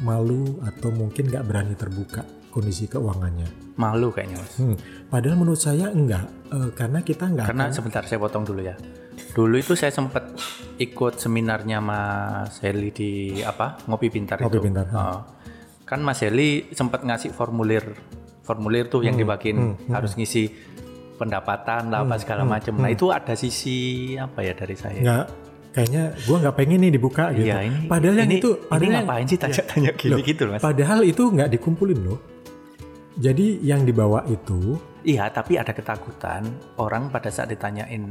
malu 0.00 0.58
atau 0.60 0.90
mungkin 0.90 1.26
nggak 1.26 1.44
berani 1.44 1.72
terbuka 1.72 2.26
kondisi 2.50 2.84
keuangannya. 2.86 3.46
Malu 3.76 4.08
kayaknya 4.10 4.40
mas. 4.40 4.52
Hmm, 4.56 4.76
Padahal 5.06 5.36
menurut 5.36 5.56
saya 5.56 5.88
enggak 5.88 6.24
eh, 6.48 6.70
karena 6.72 6.98
kita 7.00 7.28
nggak 7.28 7.46
Karena 7.46 7.64
akan- 7.68 7.76
sebentar 7.76 8.02
saya 8.02 8.18
potong 8.18 8.42
dulu 8.42 8.60
ya. 8.60 8.74
Dulu 9.32 9.56
itu 9.56 9.72
saya 9.72 9.90
sempat 9.90 10.32
ikut 10.76 11.16
seminarnya 11.16 11.78
Mas 11.78 12.56
Heli 12.58 12.90
di 12.90 13.10
apa 13.40 13.80
ngopi 13.84 14.08
pintar 14.08 14.38
Ngopi 14.38 14.56
itu. 14.56 14.64
Pintar. 14.64 14.86
Oh. 14.90 15.20
Kan 15.82 16.00
Mas 16.00 16.20
Heli 16.20 16.68
sempat 16.70 17.00
ngasih 17.00 17.30
formulir 17.30 17.84
formulir 18.42 18.86
tuh 18.86 19.00
Hmm, 19.00 19.06
yang 19.06 19.16
dibagiin 19.16 19.58
harus 19.88 20.14
ngisi 20.14 20.48
pendapatan 21.14 21.88
lah 21.88 22.02
apa 22.02 22.16
segala 22.16 22.44
macam. 22.44 22.76
Nah 22.76 22.88
itu 22.88 23.08
ada 23.08 23.32
sisi 23.32 23.76
apa 24.14 24.40
ya 24.40 24.52
dari 24.52 24.74
saya. 24.74 24.96
nggak 24.96 25.24
kayaknya 25.72 26.02
gua 26.24 26.36
nggak 26.40 26.56
pengen 26.56 26.78
nih 26.78 26.92
dibuka 26.92 27.24
gitu. 27.32 27.46
Iya 27.46 27.58
ini. 27.62 27.84
padahal 27.84 28.16
yang 28.16 28.28
ini, 28.28 28.38
itu 28.38 28.50
ini 28.52 28.64
padahal 28.66 28.84
yang- 28.86 29.04
ngapain 29.04 29.26
sih 29.26 29.38
tanya-tanya 29.38 29.90
gini 29.92 30.12
Loh, 30.12 30.18
gitu 30.22 30.42
mas? 30.46 30.60
Padahal 30.60 30.98
itu 31.02 31.22
nggak 31.26 31.48
dikumpulin 31.50 32.00
loh. 32.00 32.18
Jadi 33.16 33.46
yang 33.60 33.80
dibawa 33.82 34.24
itu 34.26 34.76
Iya 35.00 35.30
tapi 35.30 35.54
ada 35.54 35.70
ketakutan 35.70 36.42
orang 36.76 37.08
pada 37.08 37.30
saat 37.30 37.48
ditanyain 37.48 38.10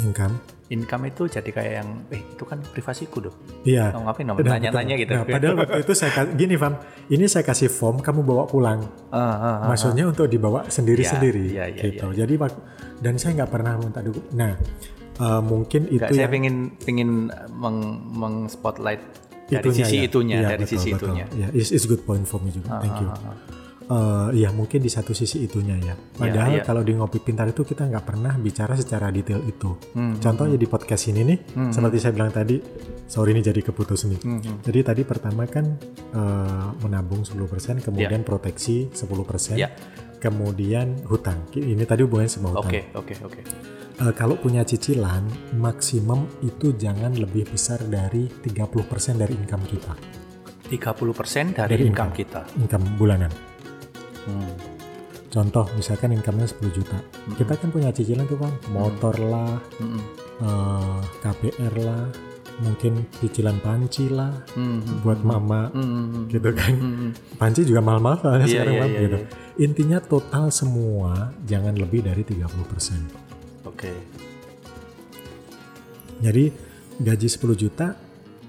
income. 0.00 0.34
income 0.72 1.04
itu 1.04 1.28
jadi 1.28 1.50
kayak 1.52 1.72
yang 1.84 1.88
eh 2.08 2.24
itu 2.24 2.44
kan 2.48 2.56
privasiku 2.64 3.28
doh. 3.28 3.34
Iya. 3.60 3.92
Oh, 3.92 4.08
ngapain 4.08 4.24
betul. 4.24 4.96
gitu. 4.96 5.12
Nah, 5.12 5.24
padahal 5.28 5.54
waktu 5.60 5.78
itu 5.84 5.92
saya 5.92 6.24
gini, 6.32 6.56
Fam. 6.56 6.80
Ini 7.12 7.24
saya 7.28 7.44
kasih 7.44 7.68
form, 7.68 8.00
kamu 8.00 8.24
bawa 8.24 8.48
pulang. 8.48 8.80
Ah, 9.12 9.20
ah, 9.20 9.36
ah. 9.36 9.68
Maksudnya 9.68 10.08
untuk 10.08 10.32
dibawa 10.32 10.64
sendiri-sendiri, 10.72 11.52
Iya, 11.52 11.64
iya, 11.68 11.82
gitu. 11.92 12.08
Jadi 12.16 12.34
wak- 12.40 12.64
dan 13.04 13.20
saya 13.20 13.44
nggak 13.44 13.50
pernah 13.52 13.76
minta 13.76 14.00
dukungan. 14.00 14.32
Nah, 14.32 14.56
eh, 15.20 15.40
mungkin 15.44 15.92
Enggak, 15.92 16.08
itu 16.08 16.12
saya 16.16 16.24
yang 16.24 16.32
pengen 16.32 16.56
pengen 16.80 17.10
meng, 17.52 17.78
meng 18.08 18.36
spotlight 18.48 19.04
dari 19.52 19.60
itunya 19.60 19.84
sisi 19.84 19.96
ya. 20.00 20.08
itunya, 20.08 20.36
Iya, 20.40 20.48
dari 20.56 20.64
betul, 20.64 20.72
sisi 20.72 20.88
betul. 20.88 21.04
itunya. 21.12 21.26
Ya, 21.36 21.48
it's, 21.52 21.68
it's 21.68 21.84
good 21.84 22.00
point 22.08 22.24
for 22.24 22.40
me 22.40 22.48
juga. 22.48 22.80
Thank 22.80 22.96
you. 22.96 23.12
Ah, 23.12 23.20
ah, 23.20 23.28
ah. 23.28 23.36
Eh, 23.82 24.28
ya 24.40 24.54
mungkin 24.54 24.78
di 24.78 24.88
satu 24.88 25.10
sisi 25.12 25.42
itunya 25.42 25.76
ya. 25.76 25.94
Padahal 25.94 26.60
iya. 26.60 26.64
kalau 26.64 26.80
di 26.86 26.94
ngopi 26.94 27.18
pintar 27.18 27.50
itu 27.50 27.66
kita 27.66 27.90
nggak 27.90 28.04
pernah 28.06 28.38
bicara 28.38 28.78
secara 28.78 29.10
detail 29.10 29.42
itu. 29.44 29.74
Hmm, 29.92 30.16
Contohnya 30.22 30.56
di 30.56 30.66
podcast 30.70 31.10
ini 31.10 31.20
nih, 31.26 31.38
seperti 31.74 31.96
saya 31.98 32.12
bilang 32.14 32.30
tadi, 32.32 32.56
sorry 33.10 33.34
ini 33.34 33.42
jadi 33.42 33.60
keputus 33.60 34.06
nih. 34.08 34.20
Hmm, 34.22 34.40
hmm. 34.40 34.56
Jadi 34.64 34.78
tadi 34.86 35.02
pertama 35.02 35.44
kan 35.50 35.76
eh, 36.14 36.68
menabung 36.80 37.26
10%, 37.26 37.82
kemudian 37.82 38.22
proteksi 38.22 38.88
10%. 38.92 39.58
Ya. 39.58 39.70
kemudian 40.22 41.02
hutang. 41.10 41.34
Ini 41.50 41.82
tadi 41.82 42.06
hubungannya 42.06 42.30
sama 42.30 42.54
hutang. 42.54 42.70
Oke, 42.70 42.80
oke, 42.94 43.14
oke. 43.26 43.40
Eh, 44.06 44.12
kalau 44.14 44.38
punya 44.38 44.62
cicilan, 44.62 45.26
maksimum 45.58 46.30
itu 46.46 46.78
jangan 46.78 47.10
lebih 47.18 47.50
besar 47.50 47.82
dari 47.90 48.30
30% 48.30 49.18
dari 49.18 49.34
income 49.34 49.66
kita. 49.66 49.92
30% 50.70 51.52
dari, 51.52 51.74
Dari 51.76 51.84
income 51.84 51.90
income. 51.90 52.10
kita. 52.14 52.40
Income 52.56 52.84
bulanan. 52.96 53.51
Hmm. 54.24 54.52
Contoh, 55.26 55.64
misalkan 55.72 56.12
income-nya 56.12 56.44
10 56.44 56.68
juta. 56.70 57.00
Kita 57.32 57.56
kan 57.56 57.72
punya 57.72 57.88
cicilan 57.88 58.28
tuh 58.28 58.36
Bang, 58.36 58.52
motor 58.68 59.16
lah, 59.16 59.56
Mm-mm. 59.80 60.02
eh, 60.44 61.00
KPR 61.18 61.72
lah, 61.80 62.04
mungkin 62.60 63.08
cicilan 63.16 63.56
panci 63.58 64.12
lah 64.12 64.28
Mm-mm. 64.52 65.00
buat 65.00 65.24
mama 65.24 65.72
Mm-mm. 65.72 66.28
gitu 66.28 66.52
kan. 66.52 66.76
Mm-mm. 66.76 67.10
Panci 67.40 67.64
juga 67.64 67.80
mahal-mahal 67.80 68.20
soalnya 68.20 68.44
Iya, 68.44 68.52
sekarang 68.52 68.74
Bang, 68.76 68.90
iya, 68.92 69.00
gitu. 69.00 69.16
iya. 69.16 69.28
Intinya 69.58 69.98
total 70.00 70.44
semua 70.52 71.12
jangan 71.48 71.80
lebih 71.80 72.04
dari 72.04 72.22
30%. 72.28 73.64
Oke. 73.64 73.92
Jadi 76.20 76.44
gaji 77.00 77.28
10 77.28 77.56
juta, 77.56 77.96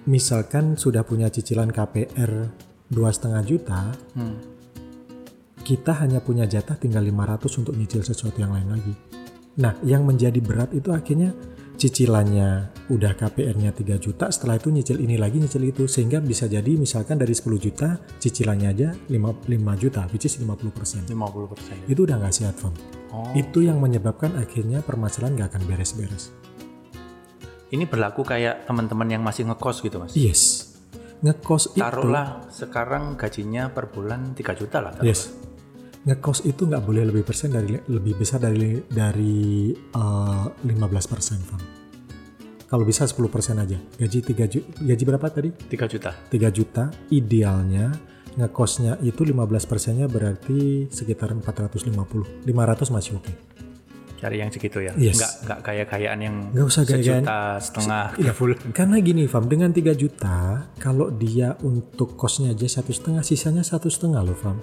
misalkan 0.06 0.76
sudah 0.76 1.02
punya 1.02 1.32
cicilan 1.32 1.72
KPR 1.72 2.52
dua 2.86 3.10
setengah 3.10 3.42
juta, 3.42 3.82
Hmm. 4.14 4.53
Kita 5.64 5.96
hanya 6.04 6.20
punya 6.20 6.44
jatah 6.44 6.76
tinggal 6.76 7.02
500 7.02 7.60
untuk 7.64 7.74
nyicil 7.80 8.04
sesuatu 8.04 8.36
yang 8.38 8.52
lain 8.52 8.68
lagi. 8.68 8.94
Nah, 9.64 9.80
yang 9.88 10.04
menjadi 10.04 10.38
berat 10.44 10.76
itu 10.76 10.92
akhirnya 10.92 11.32
cicilannya 11.80 12.74
udah 12.90 13.14
KPR-nya 13.18 13.74
3 13.74 13.98
juta, 13.98 14.30
setelah 14.30 14.60
itu 14.60 14.70
nyicil 14.70 14.98
ini 15.02 15.16
lagi, 15.18 15.40
nyicil 15.40 15.64
itu. 15.64 15.88
Sehingga 15.88 16.20
bisa 16.20 16.46
jadi 16.46 16.74
misalkan 16.76 17.18
dari 17.18 17.34
10 17.34 17.58
juta, 17.58 17.98
cicilannya 18.20 18.68
aja 18.70 18.90
5, 19.10 19.48
5 19.48 19.82
juta, 19.82 20.06
which 20.12 20.26
is 20.28 20.36
50%. 20.38 21.08
50%. 21.10 21.90
Itu 21.90 22.06
udah 22.06 22.18
nggak 22.20 22.34
sehat, 22.34 22.56
Fam. 22.60 22.74
Oh. 23.14 23.30
Itu 23.38 23.62
yang 23.62 23.78
menyebabkan 23.78 24.36
akhirnya 24.36 24.82
permasalahan 24.82 25.38
nggak 25.38 25.50
akan 25.54 25.64
beres-beres. 25.70 26.34
Ini 27.74 27.90
berlaku 27.90 28.22
kayak 28.22 28.70
teman-teman 28.70 29.10
yang 29.10 29.22
masih 29.26 29.50
ngekos 29.50 29.82
gitu, 29.82 29.98
Mas. 29.98 30.14
Yes. 30.14 30.74
Ngekos 31.26 31.74
itu... 31.74 31.82
Taruhlah 31.82 32.52
sekarang 32.54 33.18
gajinya 33.18 33.74
per 33.74 33.90
bulan 33.90 34.38
3 34.38 34.60
juta 34.60 34.78
lah. 34.78 34.94
taruhlah. 34.94 35.10
Yes. 35.10 35.43
Ngekos 36.04 36.44
itu 36.44 36.68
nggak 36.68 36.84
boleh 36.84 37.08
lebih 37.08 37.24
persen 37.24 37.56
dari 37.56 37.80
lebih 37.88 38.20
besar 38.20 38.44
dari 38.44 38.76
dari 38.92 39.72
eh, 39.72 40.46
15 40.68 40.68
persen, 41.08 41.40
Kalau 42.68 42.84
bisa 42.84 43.06
10 43.08 43.16
persen 43.30 43.56
aja. 43.62 43.78
Gaji 43.78 44.20
3 44.20 44.50
juta, 44.50 44.68
gaji 44.82 45.04
berapa 45.06 45.28
tadi? 45.30 45.50
3 45.54 45.86
juta. 45.88 46.12
3 46.28 46.50
juta. 46.52 46.84
Idealnya 47.08 47.94
ngekosnya 48.34 48.98
itu 49.06 49.22
15 49.24 49.70
persennya 49.70 50.10
berarti 50.10 50.90
sekitar 50.90 51.38
450. 51.38 52.44
500 52.44 52.90
masih 52.92 53.22
oke. 53.22 53.34
Cari 54.20 54.40
yang 54.42 54.50
segitu 54.52 54.82
ya. 54.84 54.92
Yes. 55.00 55.22
Nggak 55.22 55.32
nggak 55.46 55.60
kayak 55.64 55.88
kayaan 55.88 56.20
yang 56.20 56.36
Nggak 56.52 56.66
usah 56.68 56.82
gaya-gayaan. 56.84 57.24
sejuta 57.24 57.40
setengah 57.62 58.04
tiga 58.18 58.34
bulan. 58.36 58.58
Karena 58.74 58.98
gini, 59.00 59.24
Fam, 59.30 59.46
dengan 59.48 59.70
3 59.72 59.94
juta, 59.96 60.38
kalau 60.82 61.08
dia 61.14 61.56
untuk 61.64 62.16
kosnya 62.20 62.52
aja 62.52 62.68
satu 62.68 62.92
setengah, 62.92 63.22
sisanya 63.24 63.62
satu 63.64 63.88
setengah 63.88 64.20
loh, 64.20 64.36
Fam. 64.36 64.58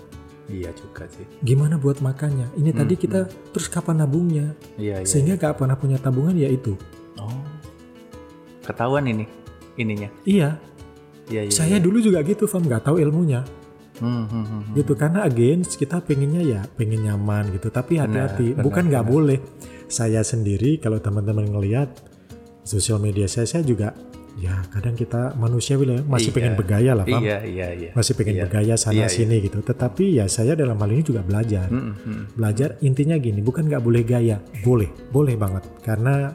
Iya 0.50 0.74
juga 0.74 1.06
sih. 1.06 1.22
Gimana 1.46 1.78
buat 1.78 2.02
makannya? 2.02 2.50
Ini 2.58 2.74
tadi 2.74 2.98
kita 2.98 3.30
terus 3.54 3.70
kapan 3.70 4.02
nabungnya? 4.02 4.58
Iya, 4.74 5.00
iya. 5.00 5.06
Sehingga 5.06 5.38
gak 5.38 5.62
pernah 5.62 5.78
punya 5.78 5.96
tabungan 6.02 6.34
ya 6.34 6.50
itu. 6.50 6.74
Oh. 7.22 7.38
Ketahuan 8.66 9.06
ini 9.06 9.24
ininya. 9.78 10.10
Iya, 10.26 10.58
Iya, 11.30 11.46
iya. 11.46 11.54
saya 11.54 11.78
dulu 11.78 12.02
juga 12.02 12.26
gitu, 12.26 12.50
Fam, 12.50 12.66
nggak 12.66 12.90
tahu 12.90 12.98
ilmunya, 12.98 13.46
Hmm, 14.02 14.26
hmm, 14.26 14.26
hmm, 14.26 14.44
hmm. 14.50 14.74
gitu. 14.82 14.92
Karena 14.98 15.22
again 15.22 15.62
kita 15.62 16.02
pengennya 16.02 16.42
ya 16.42 16.60
pengen 16.74 17.06
nyaman 17.06 17.54
gitu, 17.54 17.70
tapi 17.70 18.02
hati-hati, 18.02 18.58
benar, 18.58 18.64
bukan 18.66 18.84
nggak 18.90 19.06
boleh. 19.06 19.38
Saya 19.86 20.26
sendiri 20.26 20.82
kalau 20.82 20.98
teman-teman 20.98 21.46
ngelihat 21.46 21.94
sosial 22.66 22.98
media 22.98 23.30
saya, 23.30 23.46
saya 23.46 23.62
juga 23.62 23.94
ya 24.40 24.64
kadang 24.72 24.96
kita 24.96 25.36
manusiawi 25.36 25.84
lah, 25.84 26.00
masih 26.08 26.32
Iya. 26.32 26.36
pengen 26.40 26.54
bergaya 26.56 26.92
lah, 26.96 27.04
Fam, 27.04 27.20
Iya, 27.20 27.38
iya, 27.44 27.68
iya. 27.76 27.90
masih 27.92 28.16
pengen 28.16 28.40
Iya. 28.40 28.42
bergaya 28.48 28.74
sana 28.80 28.96
Iya, 28.96 29.06
iya. 29.06 29.12
sini 29.12 29.36
gitu. 29.44 29.60
Tetapi 29.60 30.04
ya 30.16 30.24
saya 30.32 30.56
dalam 30.56 30.80
hal 30.80 30.88
ini 30.88 31.04
juga 31.04 31.20
belajar, 31.20 31.68
Hmm, 31.68 31.92
hmm. 31.92 32.22
belajar 32.40 32.80
intinya 32.80 33.20
gini, 33.20 33.44
bukan 33.44 33.68
nggak 33.68 33.84
boleh 33.84 34.00
gaya, 34.00 34.40
boleh, 34.64 34.88
boleh 35.12 35.36
banget, 35.36 35.68
karena 35.84 36.32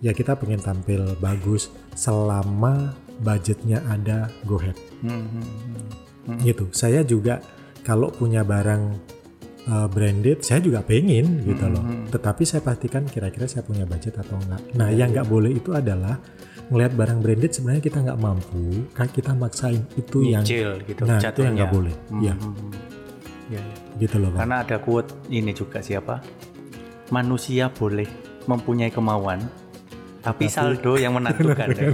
ya 0.00 0.16
kita 0.16 0.32
pengen 0.40 0.64
tampil 0.64 1.12
bagus 1.20 1.68
selama 1.92 2.96
budgetnya 3.20 3.84
ada 3.84 4.32
go 4.48 4.56
ahead. 4.56 4.74
Hmm, 5.04 5.28
hmm, 5.28 5.46
hmm. 6.32 6.38
gitu. 6.40 6.64
Saya 6.72 7.04
juga 7.04 7.44
kalau 7.84 8.08
punya 8.08 8.42
barang 8.42 8.82
uh, 9.68 9.86
branded, 9.92 10.40
saya 10.42 10.58
juga 10.58 10.80
pengen 10.82 11.44
gitu 11.44 11.68
loh. 11.68 11.84
Tetapi 12.10 12.42
saya 12.42 12.64
pastikan 12.64 13.06
kira-kira 13.06 13.46
saya 13.46 13.62
punya 13.62 13.84
budget 13.86 14.18
atau 14.18 14.38
enggak. 14.40 14.62
Nah, 14.74 14.88
yang 14.90 15.12
nggak 15.12 15.28
boleh 15.28 15.52
itu 15.52 15.70
adalah 15.70 16.18
ngelihat 16.70 16.92
barang 16.94 17.18
branded 17.20 17.52
sebenarnya 17.52 17.82
kita 17.82 17.98
nggak 18.04 18.18
mampu, 18.20 18.86
kan 18.94 19.08
kita 19.08 19.32
maksain 19.34 19.82
itu 19.96 20.18
yang 20.22 20.44
Nyicil 20.46 20.70
gitu 20.86 21.02
nah 21.02 21.18
itu 21.18 21.40
yang 21.42 21.54
nggak 21.58 21.72
boleh. 21.72 21.94
Iya, 22.22 22.34
Hmm, 22.38 22.54
hmm. 22.54 22.72
Iya, 23.50 23.60
iya. 23.60 23.76
gitu 23.98 24.16
loh. 24.22 24.30
Karena 24.32 24.56
ada 24.62 24.76
quote 24.78 25.10
ini 25.28 25.52
juga 25.52 25.82
siapa? 25.82 26.22
Manusia 27.12 27.68
boleh 27.68 28.08
mempunyai 28.48 28.88
kemauan, 28.88 29.44
tapi, 30.22 30.46
saldo 30.46 30.94
yang 30.96 31.18
menentukan. 31.18 31.66
ya. 31.78 31.90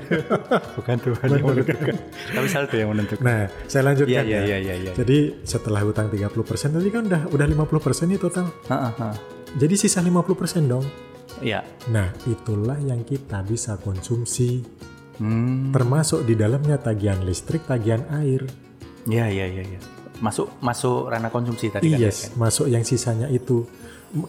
Bukan 0.77 0.97
Tuhan 1.01 1.29
yang 1.33 1.47
menentukan, 1.49 1.95
tapi 2.31 2.47
saldo 2.47 2.77
yang 2.77 2.93
menentukan. 2.93 3.25
Nah, 3.25 3.49
saya 3.65 3.83
lanjutkan 3.89 4.21
Iya, 4.21 4.23
iya, 4.23 4.39
ya. 4.39 4.45
iya, 4.45 4.59
iya, 4.61 4.75
iya. 4.85 4.93
Jadi 4.93 5.43
setelah 5.49 5.81
hutang 5.81 6.13
30% 6.13 6.77
tadi 6.77 6.89
kan 6.93 7.09
udah 7.09 7.23
udah 7.33 7.47
50% 7.49 8.13
nih 8.13 8.21
total. 8.21 8.47
Ha, 8.69 8.77
ha, 8.77 8.91
ha. 8.95 9.09
Jadi 9.57 9.75
sisa 9.81 10.05
50% 10.05 10.69
dong. 10.69 10.85
Iya. 11.39 11.61
Nah, 11.89 12.11
itulah 12.25 12.79
yang 12.79 13.03
kita 13.03 13.43
bisa 13.43 13.79
konsumsi 13.79 14.63
Hmm. 15.19 15.75
termasuk 15.75 16.23
di 16.23 16.39
dalamnya 16.39 16.79
tagihan 16.79 17.19
listrik, 17.27 17.67
tagihan 17.67 18.07
air. 18.15 18.47
Iya, 19.03 19.27
iya, 19.27 19.47
iya, 19.51 19.63
iya. 19.67 19.81
Masuk 20.23 20.47
masuk 20.63 21.11
ranah 21.11 21.31
konsumsi 21.31 21.75
tadi 21.75 21.91
kan. 21.91 21.99
Yes, 21.99 22.31
masuk 22.39 22.71
yang 22.71 22.87
sisanya 22.87 23.27
itu. 23.27 23.67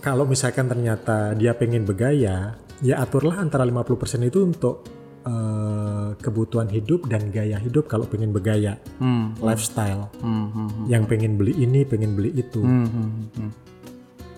Kalau 0.01 0.26
misalkan 0.26 0.66
ternyata 0.66 1.38
dia 1.38 1.53
pengen 1.53 1.86
bergaya, 1.86 2.57
ya 2.82 2.95
aturlah 2.97 3.38
antara 3.38 3.64
50% 3.64 4.26
itu 4.26 4.41
untuk 4.41 4.76
eh, 5.20 6.10
kebutuhan 6.16 6.72
hidup 6.72 7.05
dan 7.05 7.28
gaya 7.30 7.60
hidup 7.60 7.86
kalau 7.86 8.07
pengen 8.07 8.32
bergaya, 8.32 8.80
Hmm. 8.97 9.36
lifestyle. 9.43 10.07
Hmm, 10.24 10.47
hmm, 10.49 10.68
hmm. 10.74 10.86
Yang 10.88 11.03
pengen 11.05 11.34
beli 11.36 11.53
ini, 11.60 11.84
pengen 11.86 12.16
beli 12.16 12.34
itu. 12.34 12.64
Hmm, 12.64 12.88
hmm, 12.88 13.10
hmm. 13.36 13.51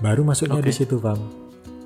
Baru 0.01 0.25
masuknya 0.25 0.59
di 0.59 0.73
situ, 0.73 0.97
Bang. 0.97 1.21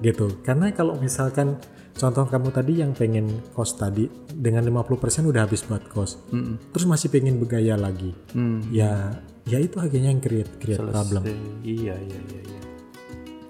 Gitu. 0.04 0.42
Karena 0.44 0.72
kalau 0.76 1.00
misalkan 1.00 1.60
contoh 1.96 2.28
kamu 2.28 2.52
tadi 2.52 2.74
yang 2.84 2.92
pengen 2.92 3.40
kos 3.56 3.80
tadi 3.80 4.12
dengan 4.28 4.68
50% 4.68 5.32
udah 5.32 5.48
habis 5.48 5.64
buat 5.64 5.84
kos. 5.88 6.20
Hmm, 6.32 6.60
Terus 6.76 6.86
masih 6.88 7.08
pengen 7.12 7.40
bergaya 7.40 7.80
lagi. 7.80 8.12
hmm. 8.36 8.72
Ya, 8.72 9.16
ya 9.48 9.58
itu 9.64 9.80
akhirnya 9.80 10.12
yang 10.12 10.22
create 10.24 10.52
create 10.60 10.84
problem. 10.84 11.24
Selesai. 11.24 11.64
Iya, 11.64 11.96
iya, 11.96 12.20
iya, 12.20 12.42
iya. 12.44 12.60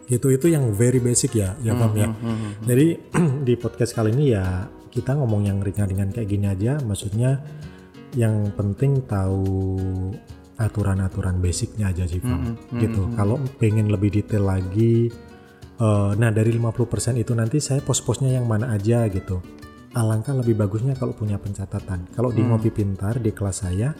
Gitu 0.06 0.28
itu 0.30 0.46
yang 0.54 0.70
very 0.78 1.02
basic 1.02 1.34
ya, 1.34 1.58
ya 1.66 1.74
Bang 1.74 1.98
ya. 1.98 2.14
Hmm, 2.14 2.22
hmm. 2.22 2.52
Jadi 2.70 2.88
di 3.50 3.54
podcast 3.58 3.98
kali 3.98 4.14
ini 4.14 4.38
ya 4.38 4.70
kita 4.94 5.18
ngomong 5.18 5.50
yang 5.50 5.60
ringan-ringan 5.66 6.14
kayak 6.14 6.30
gini 6.30 6.46
aja, 6.46 6.78
maksudnya 6.86 7.42
yang 8.16 8.54
penting 8.56 9.04
tahu 9.10 9.76
aturan-aturan 10.56 11.44
basicnya 11.44 11.92
aja 11.92 12.08
sih, 12.08 12.24
Bang. 12.24 12.56
Gitu. 12.80 13.12
Kalau 13.18 13.36
pengen 13.60 13.92
lebih 13.92 14.14
detail 14.22 14.48
lagi, 14.48 15.12
eh, 15.80 16.12
nah 16.16 16.30
dari 16.32 16.52
50% 16.56 17.20
itu 17.20 17.32
nanti 17.36 17.58
saya 17.64 17.80
pos-posnya 17.84 18.36
yang 18.36 18.46
mana 18.48 18.72
aja 18.76 19.08
gitu. 19.12 19.40
Alangkah 19.96 20.36
lebih 20.36 20.60
bagusnya 20.60 20.96
kalau 21.00 21.16
punya 21.16 21.40
pencatatan. 21.40 22.12
Kalau 22.12 22.28
di 22.28 22.44
Ngopi 22.44 22.68
Pintar 22.68 23.16
di 23.24 23.32
kelas 23.32 23.64
saya, 23.64 23.96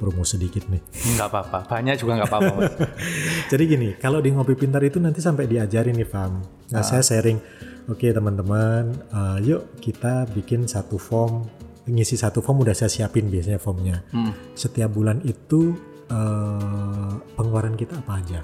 promo 0.00 0.24
sedikit 0.24 0.64
nih. 0.72 0.80
Nggak 1.20 1.28
apa-apa. 1.28 1.58
Banyak 1.68 1.96
juga 2.00 2.16
nggak 2.16 2.30
apa-apa. 2.32 2.60
Jadi 3.52 3.62
gini, 3.68 3.88
kalau 4.00 4.24
di 4.24 4.32
ngopi 4.32 4.56
pintar 4.56 4.80
itu 4.80 4.96
nanti 4.96 5.20
sampai 5.20 5.44
diajarin 5.44 5.92
nih, 5.92 6.08
Fam. 6.08 6.40
Nah, 6.72 6.80
saya 6.80 7.04
sharing, 7.04 7.36
oke 7.84 8.08
teman-teman, 8.08 8.96
eh, 8.96 9.38
yuk 9.44 9.76
kita 9.84 10.24
bikin 10.32 10.64
satu 10.64 10.96
form, 10.96 11.44
ngisi 11.84 12.16
satu 12.16 12.40
form 12.40 12.64
udah 12.64 12.72
saya 12.72 12.88
siapin 12.88 13.28
biasanya 13.28 13.60
formnya. 13.60 14.00
Hmm. 14.16 14.32
Setiap 14.56 14.88
bulan 14.88 15.20
itu 15.28 15.76
eh, 16.08 17.12
pengeluaran 17.36 17.76
kita 17.76 18.00
apa 18.00 18.24
aja, 18.24 18.40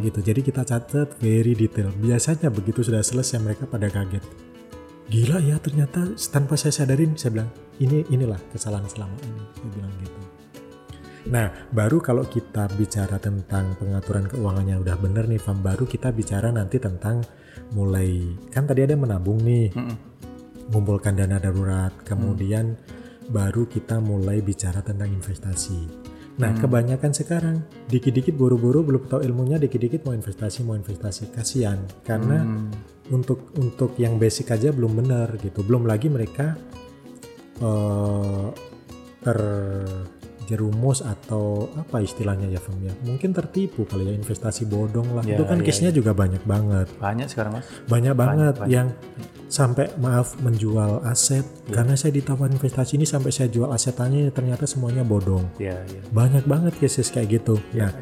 gitu. 0.00 0.24
Jadi 0.24 0.40
kita 0.40 0.64
catat 0.64 1.18
very 1.20 1.52
detail. 1.52 1.92
Biasanya 2.00 2.48
begitu 2.48 2.80
sudah 2.80 3.04
selesai 3.04 3.42
mereka 3.42 3.68
pada 3.68 3.92
kaget. 3.92 4.24
Gila 5.12 5.44
ya 5.44 5.60
ternyata 5.60 6.16
tanpa 6.32 6.56
saya 6.56 6.72
sadarin, 6.72 7.12
saya 7.20 7.36
bilang 7.36 7.50
ini 7.82 8.00
inilah 8.08 8.40
kesalahan 8.48 8.88
selama 8.88 9.12
ini, 9.26 9.42
saya 9.58 9.70
bilang 9.76 9.92
gitu. 10.00 10.20
Nah, 11.22 11.46
baru 11.70 12.02
kalau 12.02 12.24
kita 12.26 12.66
bicara 12.74 13.20
tentang 13.20 13.78
pengaturan 13.78 14.26
keuangannya 14.26 14.80
udah 14.82 14.96
bener 14.98 15.30
nih, 15.30 15.38
Fam, 15.38 15.62
baru 15.62 15.86
kita 15.86 16.10
bicara 16.10 16.50
nanti 16.50 16.82
tentang 16.82 17.22
mulai, 17.76 18.34
kan 18.50 18.66
tadi 18.66 18.82
ada 18.82 18.98
menabung 18.98 19.38
nih, 19.38 19.70
Mm-mm. 19.70 19.96
mengumpulkan 20.72 21.14
dana 21.14 21.38
darurat, 21.38 21.94
kemudian 22.02 22.74
baru 23.30 23.70
kita 23.70 24.02
mulai 24.02 24.42
bicara 24.42 24.82
tentang 24.82 25.14
investasi. 25.14 26.01
Nah, 26.32 26.56
kebanyakan 26.56 27.12
sekarang 27.12 27.56
dikit-dikit 27.92 28.32
buru-buru 28.32 28.80
belum 28.80 29.04
tahu 29.04 29.20
ilmunya, 29.20 29.60
dikit-dikit 29.60 30.08
mau 30.08 30.16
investasi, 30.16 30.64
mau 30.64 30.72
investasi. 30.72 31.28
Kasihan 31.28 31.76
karena 32.00 32.40
untuk 33.12 33.52
untuk 33.60 33.92
yang 34.00 34.16
basic 34.16 34.48
aja 34.48 34.72
belum 34.72 34.96
benar 35.04 35.36
gitu. 35.36 35.60
Belum 35.60 35.84
lagi 35.84 36.08
mereka 36.08 36.56
eh 37.60 38.48
terjerumus 39.22 41.00
atau 41.06 41.70
apa 41.78 42.02
istilahnya 42.02 42.50
ya 42.50 42.58
Fem 42.58 42.80
ya? 42.82 42.92
Mungkin 43.06 43.30
tertipu 43.30 43.86
kali 43.86 44.10
ya 44.10 44.14
investasi 44.16 44.66
bodong 44.66 45.14
lah. 45.14 45.22
Ya, 45.22 45.38
Itu 45.38 45.46
kan 45.46 45.62
ya, 45.62 45.64
case-nya 45.70 45.92
juga 45.94 46.10
banyak 46.16 46.42
banget. 46.42 46.90
Banyak 46.98 47.28
sekarang 47.30 47.60
mas. 47.60 47.66
Banyak 47.86 48.14
banget 48.18 48.54
banyak. 48.58 48.68
yang 48.72 48.88
sampai 49.52 49.92
maaf 50.00 50.40
menjual 50.40 51.04
aset 51.04 51.44
Ya. 51.68 51.76
karena 51.76 51.92
saya 51.92 52.16
ditawar 52.16 52.48
investasi 52.48 52.96
ini 52.96 53.04
sampai 53.04 53.28
saya 53.28 53.52
jual 53.52 53.68
asetannya 53.68 54.32
ternyata 54.32 54.64
semuanya 54.64 55.04
bodong. 55.04 55.44
Ya, 55.60 55.76
ya. 55.84 56.00
Banyak 56.08 56.48
banget 56.48 56.72
cases 56.80 57.12
kayak 57.12 57.36
gitu. 57.36 57.60
Nah, 57.76 57.92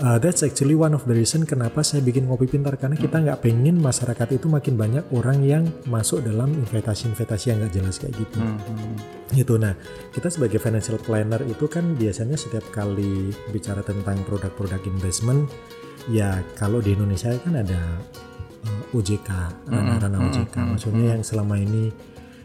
uh, 0.00 0.16
that's 0.16 0.40
actually 0.40 0.72
one 0.72 0.96
of 0.96 1.04
the 1.04 1.12
reason 1.12 1.44
kenapa 1.44 1.84
saya 1.84 2.00
bikin 2.00 2.24
ngopi 2.24 2.48
pintar 2.48 2.80
karena 2.80 2.96
kita 2.96 3.20
nggak 3.20 3.44
pengen 3.44 3.76
masyarakat 3.76 4.28
itu 4.40 4.48
makin 4.48 4.74
banyak 4.80 5.04
orang 5.12 5.44
yang 5.44 5.64
masuk 5.84 6.24
dalam 6.24 6.56
investasi-investasi 6.64 7.52
yang 7.52 7.60
nggak 7.60 7.74
jelas 7.76 8.00
kayak 8.00 8.16
gitu. 8.16 8.40
Hmm, 8.40 8.56
hmm. 8.56 8.96
Gitu. 9.36 9.54
Nah, 9.60 9.76
kita 10.16 10.32
sebagai 10.32 10.56
financial 10.56 10.96
planner 10.96 11.44
itu 11.44 11.68
kan 11.68 11.92
biasanya 11.92 12.40
setiap 12.40 12.64
kali 12.72 13.36
bicara 13.52 13.84
tentang 13.84 14.16
produk-produk 14.24 14.80
investment, 14.88 15.52
ya 16.08 16.40
kalau 16.56 16.80
di 16.80 16.96
Indonesia 16.96 17.36
kan 17.44 17.60
ada 17.60 17.80
OJK, 18.94 19.30
ranah-ranah 19.68 20.20
OJK. 20.30 20.54
Maksudnya 20.56 21.18
yang 21.18 21.24
selama 21.24 21.56
ini 21.58 21.90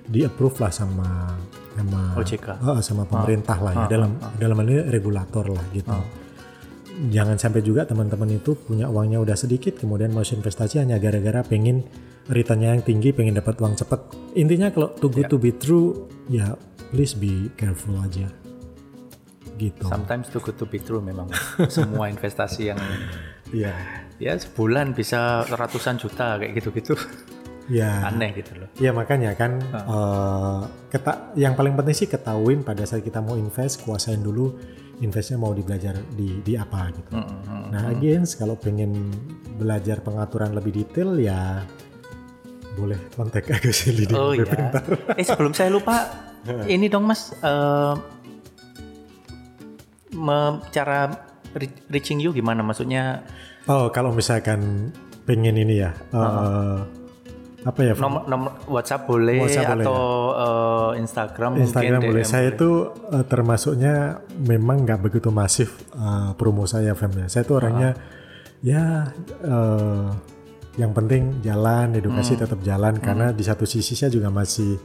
di 0.07 0.25
approve 0.25 0.57
lah 0.59 0.71
sama 0.73 1.37
sama 1.77 2.01
OJK. 2.19 2.47
Oh, 2.65 2.79
sama 2.83 3.03
pemerintah 3.07 3.57
lah 3.61 3.73
ya 3.73 3.85
dalam 3.87 4.11
dalam 4.35 4.55
hal 4.59 4.67
ini 4.67 4.81
regulator 4.91 5.45
lah 5.47 5.65
gitu. 5.71 5.95
Jangan 7.09 7.39
sampai 7.39 7.65
juga 7.65 7.87
teman-teman 7.87 8.37
itu 8.37 8.53
punya 8.53 8.91
uangnya 8.91 9.23
udah 9.23 9.33
sedikit 9.33 9.79
kemudian 9.79 10.11
mau 10.13 10.21
investasi 10.21 10.83
hanya 10.83 11.01
gara-gara 11.01 11.41
pengen 11.41 11.81
returnnya 12.29 12.77
yang 12.77 12.83
tinggi, 12.85 13.09
pengen 13.15 13.33
dapat 13.39 13.57
uang 13.57 13.73
cepat. 13.79 14.11
Intinya 14.37 14.69
kalau 14.69 14.93
too 14.99 15.09
good 15.09 15.31
to 15.31 15.39
be 15.41 15.55
true 15.55 16.05
ya 16.29 16.53
please 16.91 17.15
be 17.15 17.49
careful 17.55 17.95
aja. 18.03 18.27
Gitu. 19.55 19.85
Sometimes 19.87 20.27
too 20.29 20.41
good 20.43 20.57
to 20.59 20.67
be 20.67 20.77
true 20.81 20.99
memang. 21.01 21.31
Semua 21.71 22.11
investasi 22.11 22.73
yang 22.73 22.79
Iya. 23.51 23.73
Ya 24.21 24.37
sebulan 24.37 24.93
bisa 24.93 25.41
ratusan 25.49 25.97
juta 25.97 26.37
kayak 26.37 26.61
gitu-gitu. 26.61 26.93
Ya. 27.71 28.03
Aneh 28.05 28.35
gitu 28.35 28.53
loh. 28.59 28.67
Ya 28.77 28.91
makanya 28.91 29.31
kan 29.33 29.57
eh, 29.63 30.59
keta 30.91 31.33
yang 31.33 31.57
paling 31.57 31.73
penting 31.73 31.95
sih 31.95 32.05
ketahuin 32.05 32.61
pada 32.61 32.83
saat 32.85 33.01
kita 33.01 33.23
mau 33.23 33.33
invest 33.33 33.81
kuasain 33.81 34.19
dulu 34.19 34.53
investnya 35.01 35.41
mau 35.41 35.49
di 35.49 35.65
belajar 35.65 35.97
di 36.13 36.45
di 36.45 36.53
apa 36.53 36.91
gitu. 36.93 37.17
Hmm, 37.17 37.25
hmm. 37.25 37.65
Nah 37.73 37.83
again 37.89 38.21
kalau 38.37 38.53
pengen 38.53 39.09
belajar 39.57 40.03
pengaturan 40.03 40.53
lebih 40.53 40.83
detail 40.83 41.17
ya 41.17 41.63
boleh 42.75 42.99
kontak 43.15 43.49
Agus 43.49 43.87
Heli 43.87 44.05
di 44.05 44.13
Oh 44.13 44.31
iya. 44.35 44.45
Pintar. 44.45 44.83
Eh 45.17 45.25
sebelum 45.25 45.51
saya 45.51 45.71
lupa, 45.71 46.07
ini 46.71 46.87
dong 46.87 47.03
mas, 47.07 47.31
me- 50.11 50.59
cara 50.71 51.07
re- 51.55 51.81
reaching 51.89 52.19
you 52.19 52.31
gimana? 52.31 52.61
Maksudnya 52.61 53.23
Oh 53.69 53.93
kalau 53.93 54.09
misalkan 54.15 54.89
pengen 55.25 55.53
ini 55.57 55.85
ya 55.85 55.93
eh, 56.13 56.79
apa 57.61 57.79
ya? 57.85 57.93
nomor, 57.93 58.25
nomor 58.25 58.51
WhatsApp 58.65 59.05
boleh 59.05 59.37
WhatsApp 59.45 59.69
boleh, 59.69 59.85
atau 59.85 60.01
eh, 60.33 60.91
Instagram, 61.05 61.51
Instagram 61.61 61.99
mungkin 62.01 62.09
boleh. 62.09 62.23
DM 62.25 62.31
Saya 62.33 62.45
itu 62.49 62.69
eh, 63.13 63.25
termasuknya 63.29 63.95
memang 64.41 64.81
nggak 64.81 64.99
begitu 65.05 65.29
masif 65.29 65.77
eh, 65.93 66.31
promo 66.33 66.65
saya 66.65 66.97
Fem 66.97 67.13
ya. 67.13 67.27
Saya 67.29 67.43
tuh 67.45 67.61
orangnya 67.61 67.93
ya 68.65 69.13
eh, 69.45 70.09
yang 70.79 70.91
penting 70.95 71.43
jalan, 71.45 71.93
edukasi 71.93 72.33
tetap 72.39 72.57
jalan. 72.65 72.97
Karena 72.97 73.29
di 73.29 73.43
satu 73.45 73.69
sisi 73.69 73.93
saya 73.93 74.09
juga 74.09 74.33
masih 74.33 74.79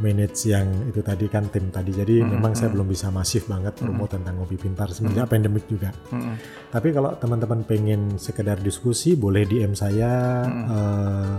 manage 0.00 0.52
yang 0.52 0.68
itu 0.88 1.00
tadi 1.00 1.26
kan 1.28 1.48
tim 1.48 1.72
tadi. 1.72 1.92
Jadi 1.92 2.20
memang 2.20 2.52
saya 2.52 2.68
belum 2.72 2.88
bisa 2.88 3.08
masif 3.08 3.48
banget 3.48 3.76
promo 3.80 4.04
tentang 4.04 4.36
ngopi 4.36 4.60
pintar 4.60 4.92
semenjak 4.92 5.28
pandemik 5.32 5.64
juga. 5.68 5.92
Mm-mm. 6.12 6.36
Tapi 6.68 6.88
kalau 6.92 7.16
teman-teman 7.16 7.64
pengen 7.64 8.20
sekedar 8.20 8.60
diskusi 8.60 9.16
boleh 9.16 9.48
DM 9.48 9.72
saya 9.72 10.44
eh, 10.44 11.34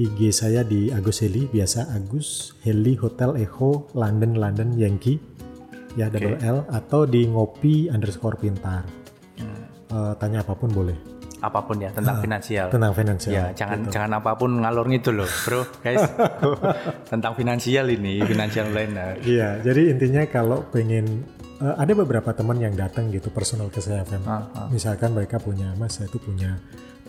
IG 0.00 0.32
saya 0.32 0.64
di 0.64 0.88
Agus 0.88 1.20
Heli 1.20 1.44
biasa 1.52 1.92
Agus 1.92 2.56
Heli 2.64 2.96
Hotel 2.96 3.36
Echo 3.44 3.92
London 3.92 4.40
London 4.40 4.72
Yankee. 4.80 5.20
Ya 5.92 6.08
double 6.08 6.40
L 6.40 6.64
atau 6.72 7.04
di 7.04 7.28
ngopi 7.28 7.92
underscore 7.92 8.40
pintar. 8.40 8.88
Eh, 9.92 10.14
tanya 10.16 10.40
apa 10.40 10.56
pun 10.56 10.72
boleh 10.72 11.11
apa 11.42 11.58
pun 11.66 11.76
ya 11.82 11.90
tentang 11.90 12.22
finansial. 12.22 12.70
tentang 12.70 12.94
finansial 12.94 13.34
Ya, 13.34 13.44
jangan 13.50 13.90
jangan 13.90 14.10
apa 14.22 14.38
pun 14.38 14.62
ngalor 14.62 14.86
gitu 14.94 15.10
loh, 15.10 15.26
bro, 15.26 15.66
guys. 15.82 16.06
tentang 17.12 17.34
finansial 17.34 17.90
ini, 17.90 18.22
financial 18.22 18.70
planner. 18.70 19.18
Iya, 19.26 19.58
jadi 19.58 19.90
intinya 19.90 20.22
kalau 20.30 20.62
pengen 20.70 21.26
eh, 21.58 21.74
ada 21.74 21.92
beberapa 21.98 22.30
teman 22.30 22.62
yang 22.62 22.78
datang 22.78 23.10
gitu 23.10 23.34
personal 23.34 23.66
ke 23.74 23.82
saya, 23.82 24.06
Fem. 24.06 24.22
Ah, 24.22 24.46
ah. 24.54 24.68
Misalkan 24.70 25.18
mereka 25.18 25.42
punya, 25.42 25.74
Mas, 25.74 25.98
saya 25.98 26.06
tuh 26.06 26.22
punya 26.22 26.54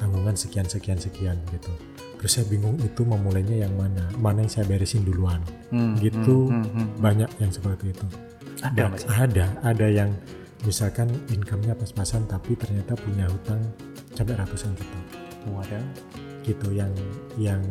tanggungan 0.02 0.34
sekian 0.34 0.66
sekian 0.66 0.98
sekian 0.98 1.38
gitu. 1.54 1.70
Terus 2.18 2.32
saya 2.40 2.46
bingung 2.50 2.80
itu 2.82 3.06
memulainya 3.06 3.68
yang 3.68 3.74
mana, 3.78 4.10
mana 4.18 4.42
yang 4.42 4.50
saya 4.50 4.66
beresin 4.66 5.06
duluan. 5.06 5.44
Hmm, 5.70 5.94
gitu 6.02 6.50
hmm, 6.50 6.66
hmm, 6.74 6.88
banyak 6.98 7.30
yang 7.38 7.52
seperti 7.54 7.94
itu. 7.94 8.08
Ada 8.64 8.80
Dan 8.80 8.90
ada, 9.12 9.46
ada 9.62 9.88
yang 9.92 10.10
misalkan 10.64 11.12
income-nya 11.30 11.76
pas-pasan 11.76 12.24
tapi 12.26 12.56
ternyata 12.56 12.96
punya 12.96 13.28
hutang 13.28 13.60
sampai 14.14 14.34
ratusan 14.38 14.72
juta. 14.74 15.00
Waduh. 15.50 15.84
gitu 16.44 16.76
yang 16.76 16.92
yang 17.40 17.64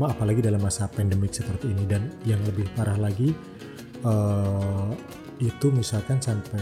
apalagi 0.00 0.40
dalam 0.40 0.56
masa 0.58 0.88
pandemik 0.88 1.28
seperti 1.28 1.68
ini. 1.68 1.84
Dan 1.84 2.08
yang 2.24 2.40
lebih 2.48 2.64
parah 2.72 2.96
lagi 2.96 3.36
eh, 4.00 4.90
itu 5.40 5.66
misalkan 5.68 6.20
sampai 6.20 6.60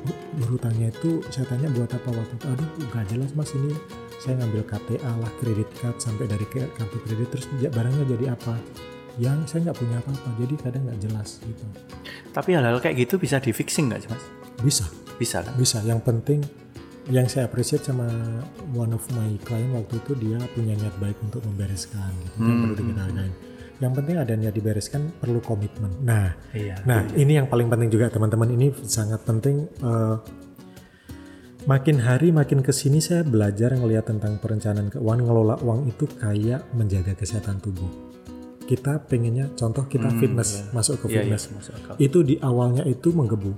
"Bu- 0.00 0.22
berhutangnya 0.40 0.88
itu 0.88 1.20
saya 1.28 1.44
tanya 1.44 1.68
buat 1.72 1.92
apa 1.92 2.08
waktu 2.08 2.34
itu? 2.36 2.46
Aduh 2.48 2.68
nggak 2.88 3.04
jelas 3.12 3.30
mas 3.36 3.52
ini 3.52 3.76
saya 4.16 4.40
ngambil 4.40 4.64
KTA 4.64 5.12
lah 5.12 5.32
kredit 5.38 5.68
card 5.76 6.00
sampai 6.00 6.24
dari 6.24 6.46
kartu 6.48 6.98
kredit 7.04 7.28
terus 7.36 7.44
barangnya 7.52 8.04
jadi 8.08 8.32
apa? 8.32 8.56
Yang 9.20 9.38
saya 9.50 9.68
nggak 9.68 9.78
punya 9.82 9.96
apa-apa 10.00 10.28
jadi 10.40 10.54
kadang 10.56 10.82
nggak 10.88 11.00
jelas 11.04 11.28
gitu. 11.44 11.64
Tapi 12.32 12.48
hal-hal 12.56 12.78
kayak 12.80 12.96
gitu 12.96 13.20
bisa 13.20 13.36
di 13.42 13.52
fixing 13.52 13.92
nggak 13.92 14.00
sih 14.04 14.10
mas? 14.10 14.24
bisa. 14.58 14.84
Bisa 15.18 15.42
kan? 15.42 15.52
bisa. 15.58 15.78
Yang 15.82 16.00
penting 16.06 16.40
yang 17.08 17.24
saya 17.24 17.44
appreciate 17.44 17.82
sama 17.82 18.04
one 18.72 18.92
of 18.92 19.00
my 19.12 19.32
client 19.40 19.72
waktu 19.72 19.96
itu 19.98 20.12
dia 20.14 20.36
punya 20.50 20.74
niat 20.74 20.92
baik 20.98 21.16
untuk 21.20 21.40
membereskan 21.42 22.12
gitu. 22.22 22.36
Yang 22.38 22.48
Hmm. 22.48 22.62
perlu 22.62 22.74
kita 22.84 23.02
hargain 23.02 23.32
yang 23.78 23.94
penting 23.94 24.16
ada 24.18 24.34
niat 24.34 24.50
dibereskan 24.50 25.02
perlu 25.14 25.38
komitmen. 25.38 26.02
Nah 26.02 26.34
Iya. 26.50 26.82
nah 26.82 27.06
ini 27.14 27.38
yang 27.38 27.46
paling 27.46 27.66
penting 27.66 27.88
juga 27.88 28.10
teman-teman. 28.10 28.50
Ini 28.50 28.74
sangat 28.82 29.22
penting 29.22 29.70
eh, 29.78 30.16
makin 31.64 31.96
hari 32.00 32.28
makin 32.30 32.58
ke 32.58 32.72
sini 32.72 32.98
saya 32.98 33.22
belajar 33.22 33.70
ngelihat 33.72 34.08
tentang 34.08 34.36
perencanaan 34.38 34.88
keuangan 34.88 35.20
ngelola 35.22 35.54
uang 35.60 35.86
itu 35.86 36.10
kayak 36.10 36.66
menjaga 36.72 37.14
kesehatan 37.14 37.60
tubuh. 37.60 37.88
Kita 38.64 39.00
pengennya 39.00 39.48
contoh 39.54 39.86
kita 39.86 40.12
fitness 40.12 40.68
masuk 40.70 41.00
ke 41.00 41.06
Iya, 41.08 41.24
iya, 41.24 41.38
fitness. 41.38 41.44
masuk 41.48 41.72
akal. 41.78 41.94
itu 41.96 42.18
di 42.20 42.34
awalnya 42.38 42.84
itu 42.84 43.08
menggebu 43.10 43.52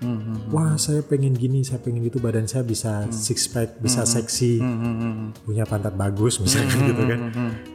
Hmm, 0.00 0.16
hmm, 0.16 0.20
hmm. 0.20 0.48
wah 0.50 0.74
saya 0.80 1.04
pengen 1.04 1.36
gini 1.36 1.60
saya 1.60 1.76
pengen 1.78 2.00
gitu 2.08 2.18
badan 2.18 2.48
saya 2.48 2.64
bisa 2.64 3.04
six 3.12 3.44
pack 3.52 3.76
bisa 3.78 4.08
seksi 4.08 4.56
Hmm, 4.56 4.76
hmm, 4.80 4.94
hmm. 4.96 5.26
punya 5.44 5.64
pantat 5.68 5.92
bagus 5.92 6.40
misalnya 6.40 6.72
gitu 6.88 7.02
kan. 7.04 7.20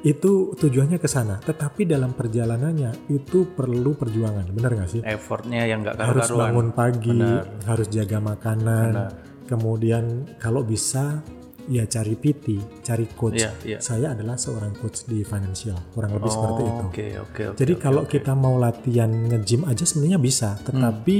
itu 0.02 0.32
tujuannya 0.58 0.98
ke 0.98 1.06
sana 1.06 1.38
tetapi 1.38 1.86
dalam 1.86 2.18
perjalanannya 2.18 3.14
itu 3.14 3.54
perlu 3.54 3.94
perjuangan 3.94 4.46
benar 4.50 4.74
nggak 4.74 4.90
sih? 4.90 5.02
Effortnya 5.06 5.70
yang 5.70 5.86
nggak 5.86 6.02
harus 6.02 6.30
bangun 6.30 6.74
pagi 6.74 7.22
harus 7.66 7.88
jaga 7.94 8.18
makanan 8.18 9.14
kemudian 9.46 10.26
kalau 10.42 10.66
bisa 10.66 11.22
ya 11.66 11.86
cari 11.90 12.14
PT 12.14 12.46
cari 12.86 13.06
coach. 13.18 13.42
Iya, 13.42 13.52
iya. 13.66 13.78
saya 13.82 14.14
adalah 14.14 14.38
seorang 14.38 14.74
coach 14.78 15.10
di 15.10 15.26
financial 15.26 15.74
kurang 15.94 16.14
lebih 16.14 16.30
seperti 16.30 16.62
itu. 16.62 16.74
Oh, 16.78 16.90
Oke, 16.90 17.08
oke, 17.18 17.44
oke. 17.54 17.58
jadi 17.58 17.74
kalau 17.82 18.04
kita 18.06 18.38
mau 18.38 18.56
latihan 18.62 19.10
nge-gym 19.10 19.66
aja 19.66 19.82
sebenarnya 19.82 20.22
bisa, 20.22 20.62
tetapi 20.62 21.18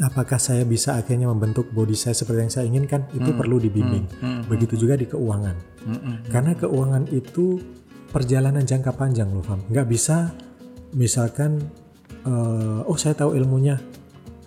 apakah 0.00 0.40
saya 0.40 0.64
bisa 0.64 0.96
akhirnya 0.96 1.28
membentuk 1.28 1.68
body 1.68 1.92
saya 1.92 2.16
seperti 2.16 2.40
yang 2.40 2.52
saya 2.52 2.64
inginkan? 2.64 3.04
Itu 3.12 3.36
perlu 3.36 3.60
dibimbing. 3.60 4.08
Begitu 4.48 4.80
juga 4.80 4.96
di 4.96 5.04
keuangan. 5.04 5.56
Hmm, 5.84 5.98
hmm. 5.98 6.16
Karena 6.32 6.52
keuangan 6.56 7.04
itu 7.12 7.60
perjalanan 8.08 8.64
jangka 8.64 8.96
panjang 8.96 9.28
loh, 9.28 9.44
Fam. 9.44 9.60
Nggak 9.68 9.86
bisa 9.88 10.32
misalkan 10.96 11.60
eh, 12.24 12.88
oh 12.88 12.96
saya 12.96 13.16
tahu 13.18 13.36
ilmunya, 13.36 13.76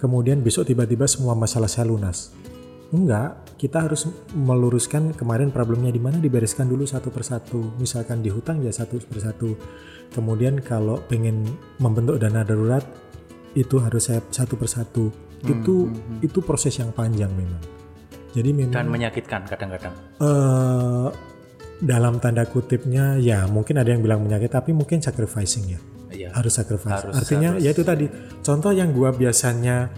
kemudian 0.02 0.41
besok 0.41 0.66
tiba-tiba 0.70 1.06
semua 1.06 1.38
masalah 1.38 1.70
saya 1.70 1.86
lunas. 1.89 2.34
Enggak, 2.93 3.58
kita 3.58 3.82
harus 3.82 4.08
meluruskan 4.38 5.18
kemarin 5.18 5.50
problemnya 5.50 5.89
di 5.89 6.00
mana 6.00 6.22
dibereskan 6.22 6.70
dulu 6.70 6.86
satu 6.86 7.10
persatu. 7.10 7.76
Misalkan 7.82 8.22
di 8.22 8.30
hutang 8.30 8.62
ya 8.62 8.72
satu 8.72 9.02
persatu. 9.04 9.58
Kemudian 10.14 10.62
kalau 10.62 11.02
pengen 11.10 11.43
membentuk 11.82 12.22
dana 12.22 12.46
darurat 12.46 12.86
itu 13.58 13.82
harus 13.82 14.08
saya 14.08 14.22
satu 14.30 14.56
persatu. 14.56 15.24
Itu 15.48 15.76
itu 16.22 16.39
proses 16.39 16.74
yang 16.76 16.89
panjang 16.89 17.30
memang. 17.30 17.62
Jadi 18.32 18.50
memang 18.52 18.76
Dan 18.76 18.88
menyakitkan 18.89 19.46
kadang-kadang. 19.46 19.93
eh, 20.18 21.08
dalam 21.78 22.18
tanda 22.18 22.43
kutipnya 22.43 23.16
ya 23.16 23.46
mungkin 23.46 23.76
ada 23.76 23.88
yang 23.88 24.00
bilang 24.00 24.22
menyakit 24.22 24.48
tapi 24.50 24.72
mungkin 24.72 25.00
sacrificing 25.00 25.66
ya 25.70 25.80
Iya. 26.08 26.30
harus 26.32 26.54
sacrifice. 26.54 27.04
Harus, 27.04 27.16
Artinya 27.18 27.56
ya 27.58 27.70
itu 27.70 27.84
tadi 27.84 28.08
contoh 28.39 28.72
yang 28.72 28.91
gua 28.91 29.12
biasanya 29.12 29.91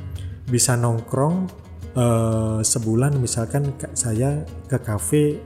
bisa 0.43 0.73
nongkrong 0.73 1.45
eh, 1.93 2.59
sebulan 2.61 3.17
misalkan 3.17 3.73
ka- 3.73 3.93
saya 3.93 4.41
ke 4.65 4.77
kafe 4.77 5.41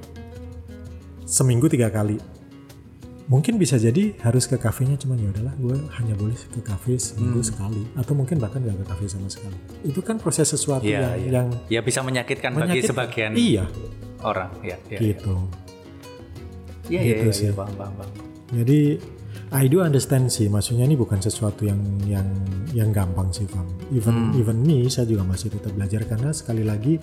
seminggu 1.23 1.67
tiga 1.67 1.87
kali. 1.87 2.19
Mungkin 3.31 3.55
bisa 3.55 3.79
jadi 3.79 4.11
harus 4.19 4.43
ke 4.43 4.59
kafenya 4.59 4.99
cuma 4.99 5.15
ya 5.15 5.31
udahlah 5.31 5.55
gue 5.55 5.71
hanya 5.95 6.13
boleh 6.13 6.35
ke 6.35 6.59
kafe 6.59 6.99
seminggu 6.99 7.39
Hmm. 7.39 7.47
sekali 7.47 7.81
atau 7.95 8.11
mungkin 8.11 8.35
bahkan 8.37 8.59
gak 8.59 8.75
ke 8.75 8.85
kafe 8.85 9.05
sama 9.07 9.31
sekali. 9.31 9.55
Itu 9.81 10.03
kan 10.03 10.19
proses 10.19 10.51
sesuatu 10.51 10.83
Iya, 10.83 10.99
yang, 10.99 11.15
iya. 11.15 11.29
yang 11.31 11.47
Ya 11.69 11.79
bisa 11.79 12.03
menyakitkan, 12.03 12.51
bagi 12.51 12.59
menyakitkan. 12.75 12.91
sebagian 12.91 13.31
Iya, 13.33 13.63
orang. 14.19 14.51
Ya, 14.59 14.75
ya. 14.85 14.99
gitu. 14.99 15.47
Iya, 16.85 16.99
iya, 16.99 17.07
Gitu 17.07 17.23
iya, 17.23 17.31
sih. 17.31 17.45
iya, 17.47 17.53
paham, 17.55 17.71
paham, 17.73 17.93
paham. 17.95 18.11
Jadi 18.51 18.79
I 19.51 19.67
do 19.67 19.79
understand 19.79 20.27
sih, 20.27 20.47
maksudnya 20.47 20.83
ini 20.83 20.95
bukan 20.95 21.19
sesuatu 21.19 21.63
yang 21.63 21.79
yang 22.05 22.27
yang 22.71 22.91
gampang 22.91 23.31
sih, 23.31 23.47
Fam. 23.47 23.63
Even 23.89 24.31
Hmm. 24.31 24.35
even 24.35 24.59
me, 24.59 24.87
saya 24.87 25.07
juga 25.07 25.23
masih 25.23 25.47
tetap 25.49 25.71
belajar 25.71 26.03
karena 26.03 26.31
sekali 26.31 26.63
lagi 26.63 26.99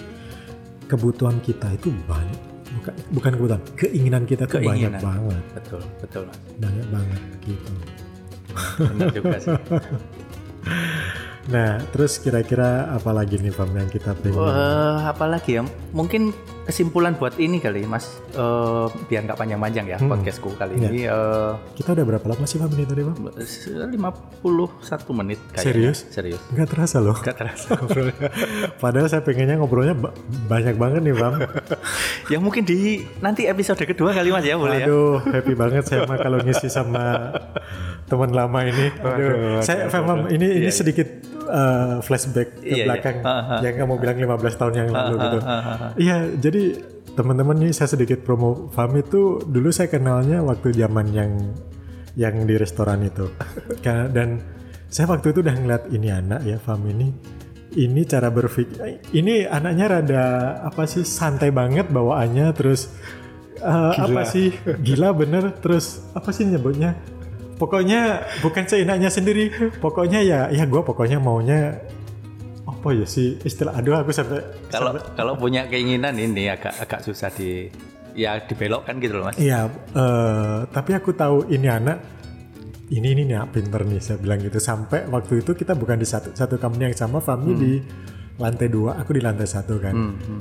kebutuhan 0.85 1.41
kita 1.41 1.73
itu 1.73 1.89
banyak, 2.05 2.58
bukan 2.89 3.05
bukan 3.11 3.33
kebutuhan, 3.35 3.63
keinginan 3.75 4.23
kita 4.25 4.45
banyak 4.45 4.61
Keinginan. 4.89 5.01
banget, 5.01 5.43
Betul, 5.55 5.81
betul, 5.99 6.23
Mas. 6.25 6.39
banyak 6.59 6.87
banget 6.89 7.21
gitu. 7.43 7.73
Benar 8.81 9.09
juga 9.13 9.37
sih. 9.39 9.57
Nah, 11.49 11.81
terus 11.91 12.21
kira-kira 12.21 12.93
apa 12.93 13.09
lagi 13.09 13.41
nih, 13.41 13.49
Fam, 13.49 13.73
yang 13.73 13.89
kita 13.89 14.13
pengen? 14.15 14.37
Eh, 14.37 14.99
apalagi 15.03 15.57
ya? 15.57 15.65
Mungkin 15.91 16.37
kesimpulan 16.69 17.17
buat 17.17 17.33
ini 17.37 17.59
kali, 17.59 17.83
Mas. 17.83 18.05
Eh, 18.31 18.87
biar 19.09 19.25
nggak 19.25 19.35
panjang-panjang 19.35 19.89
ya 19.89 19.97
Hmm. 19.97 20.13
podcastku 20.13 20.53
kali 20.53 20.77
Iya. 20.77 20.85
ini. 20.87 21.01
Eh, 21.03 21.53
Kita 21.75 21.97
udah 21.97 22.05
berapa 22.07 22.27
lama 22.27 22.45
sih, 22.45 22.57
Fam, 22.57 22.69
ini 22.69 22.85
tadi, 22.85 23.01
Fam? 23.03 23.17
51 23.89 24.69
menit 25.15 25.41
kayaknya. 25.49 25.65
Serius? 25.65 25.99
Serius. 26.09 26.41
Nggak 26.51 26.69
terasa 26.69 26.97
loh. 26.99 27.17
Gak 27.17 27.37
terasa 27.37 27.73
ngobrolnya. 27.75 28.29
Padahal 28.77 29.09
saya 29.09 29.23
pengennya 29.23 29.57
ngobrolnya 29.57 29.97
ba- 29.97 30.13
banyak 30.47 30.77
banget 30.77 31.01
nih, 31.03 31.15
Fam. 31.15 31.35
ya 32.33 32.39
mungkin 32.39 32.63
di 32.63 32.79
nanti 33.19 33.49
episode 33.49 33.81
kedua 33.81 34.13
kali 34.13 34.29
Mas 34.29 34.45
ya 34.45 34.55
boleh 34.55 34.79
ya. 34.79 34.87
Aduh, 34.87 35.25
happy 35.25 35.55
banget 35.55 35.83
saya 35.85 36.05
mah 36.05 36.19
kalau 36.19 36.39
ngisi 36.39 36.69
sama 36.69 37.33
teman 38.05 38.29
lama 38.31 38.61
ini. 38.63 38.93
Aduh, 38.95 39.65
saya 39.65 39.89
Fam, 39.89 40.29
ini 40.29 40.61
ini 40.61 40.69
sedikit 40.69 41.09
uh, 41.45 42.01
flashback 42.01 42.61
ke 42.61 42.69
Iya, 42.69 42.75
iya. 42.75 42.85
belakang 42.85 43.17
Ah, 43.21 43.31
ah. 43.31 43.61
yang 43.61 43.75
kamu 43.79 43.95
bilang 43.97 44.17
15 44.19 44.55
tahun 44.55 44.73
yang 44.77 44.89
lalu 44.91 45.15
gitu. 45.17 45.39
Iya, 45.99 46.17
jadi 46.39 46.58
teman-teman 47.19 47.59
nih 47.59 47.73
saya 47.75 47.91
sedikit 47.91 48.23
promo 48.23 48.71
Fam 48.71 48.95
itu 48.95 49.43
dulu 49.43 49.75
saya 49.75 49.91
kenalnya 49.91 50.39
waktu 50.47 50.71
zaman 50.71 51.11
yang 51.11 51.33
yang 52.15 52.47
di 52.47 52.55
restoran 52.55 53.03
itu. 53.03 53.27
Dan 54.15 54.39
saya 54.87 55.11
waktu 55.11 55.35
itu 55.35 55.43
udah 55.43 55.57
ngeliat 55.59 55.85
ini 55.91 56.09
anak 56.09 56.41
ya 56.47 56.57
Fam 56.63 56.87
ini 56.87 57.11
ini 57.77 58.01
cara 58.09 58.33
berpikir 58.33 59.05
ini 59.13 59.45
anaknya 59.45 59.87
rada 60.01 60.25
apa 60.65 60.89
sih 60.89 61.05
santai 61.05 61.53
banget 61.53 61.93
bawaannya 61.93 62.49
terus 62.57 62.89
eh, 63.61 63.93
apa 63.93 64.25
sih 64.25 64.57
gila 64.81 65.13
bener 65.13 65.53
terus 65.61 66.07
apa 66.15 66.31
sih 66.33 66.49
nyebutnya? 66.49 66.95
Pokoknya 67.59 68.23
bukan 68.39 68.71
seenaknya 68.71 69.11
sendiri. 69.11 69.51
Pokoknya 69.83 70.23
ya 70.23 70.41
ya 70.55 70.63
gue 70.63 70.79
pokoknya 70.79 71.19
maunya 71.19 71.83
apa 72.69 72.89
ya 72.93 73.07
sih? 73.09 73.41
Istilah 73.41 73.73
aduh 73.73 74.05
aku 74.05 74.13
sampai 74.13 74.45
Kalau 74.69 74.93
kalau 75.17 75.33
punya 75.41 75.65
keinginan 75.65 76.15
ini 76.21 76.53
agak 76.53 76.77
agak 76.77 77.01
susah 77.01 77.33
di 77.33 77.73
ya 78.13 78.37
dibelokkan 78.45 79.01
gitu 79.01 79.19
loh 79.19 79.31
Mas. 79.31 79.37
Iya, 79.41 79.73
eh, 79.95 80.59
tapi 80.69 80.91
aku 80.93 81.17
tahu 81.17 81.49
ini 81.49 81.69
anak 81.71 81.99
ini 82.89 83.13
ini 83.13 83.23
nih 83.29 83.45
pinter 83.53 83.85
nih 83.85 84.01
saya 84.01 84.19
bilang 84.21 84.41
gitu. 84.45 84.61
Sampai 84.61 85.09
waktu 85.09 85.41
itu 85.41 85.57
kita 85.57 85.73
bukan 85.73 85.97
di 85.97 86.07
satu 86.09 86.37
satu 86.37 86.61
company 86.61 86.93
yang 86.93 86.97
sama 86.97 87.25
Fahmi 87.25 87.53
di 87.57 87.73
lantai 88.39 88.71
dua 88.71 89.01
aku 89.01 89.17
di 89.17 89.23
lantai 89.25 89.49
satu 89.49 89.81
kan. 89.81 89.95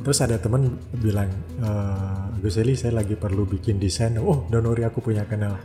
Terus 0.04 0.20
ada 0.20 0.36
teman 0.36 0.68
bilang 1.00 1.32
eh, 1.64 2.40
Gus 2.44 2.60
Eli 2.60 2.76
saya 2.76 2.98
lagi 2.98 3.16
perlu 3.16 3.48
bikin 3.48 3.80
desain. 3.80 4.20
Oh 4.20 4.46
don't 4.52 4.68
worry 4.68 4.84
aku 4.84 5.00
punya 5.00 5.24
kenal 5.24 5.56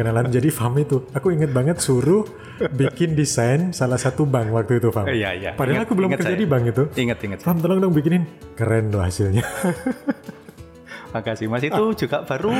kenalan 0.00 0.26
jadi 0.26 0.48
Fahmi 0.48 0.82
tuh 0.82 1.04
aku 1.12 1.28
inget 1.30 1.50
banget 1.50 1.76
suruh 1.76 2.24
bikin 2.70 3.12
desain 3.12 3.70
salah 3.70 3.96
satu 3.96 4.24
bank 4.24 4.48
waktu 4.48 4.78
itu 4.78 4.88
Fahmi 4.88 5.12
Iya, 5.12 5.30
iya. 5.34 5.50
padahal 5.52 5.76
Ingat- 5.76 5.86
aku 5.86 5.94
belum 5.94 6.10
kerja 6.10 6.24
saya. 6.26 6.36
di 6.36 6.46
bank 6.46 6.64
itu 6.66 6.82
Ingat 6.94 7.18
ingat. 7.20 7.38
Fahmi 7.40 7.60
tolong 7.60 7.78
dong 7.78 7.92
bikinin 7.92 8.24
keren 8.54 8.88
loh 8.88 9.00
hasilnya 9.00 9.44
Makasih 11.10 11.46
Mas 11.46 11.60
itu 11.60 11.84
juga 11.98 12.22
baru 12.22 12.54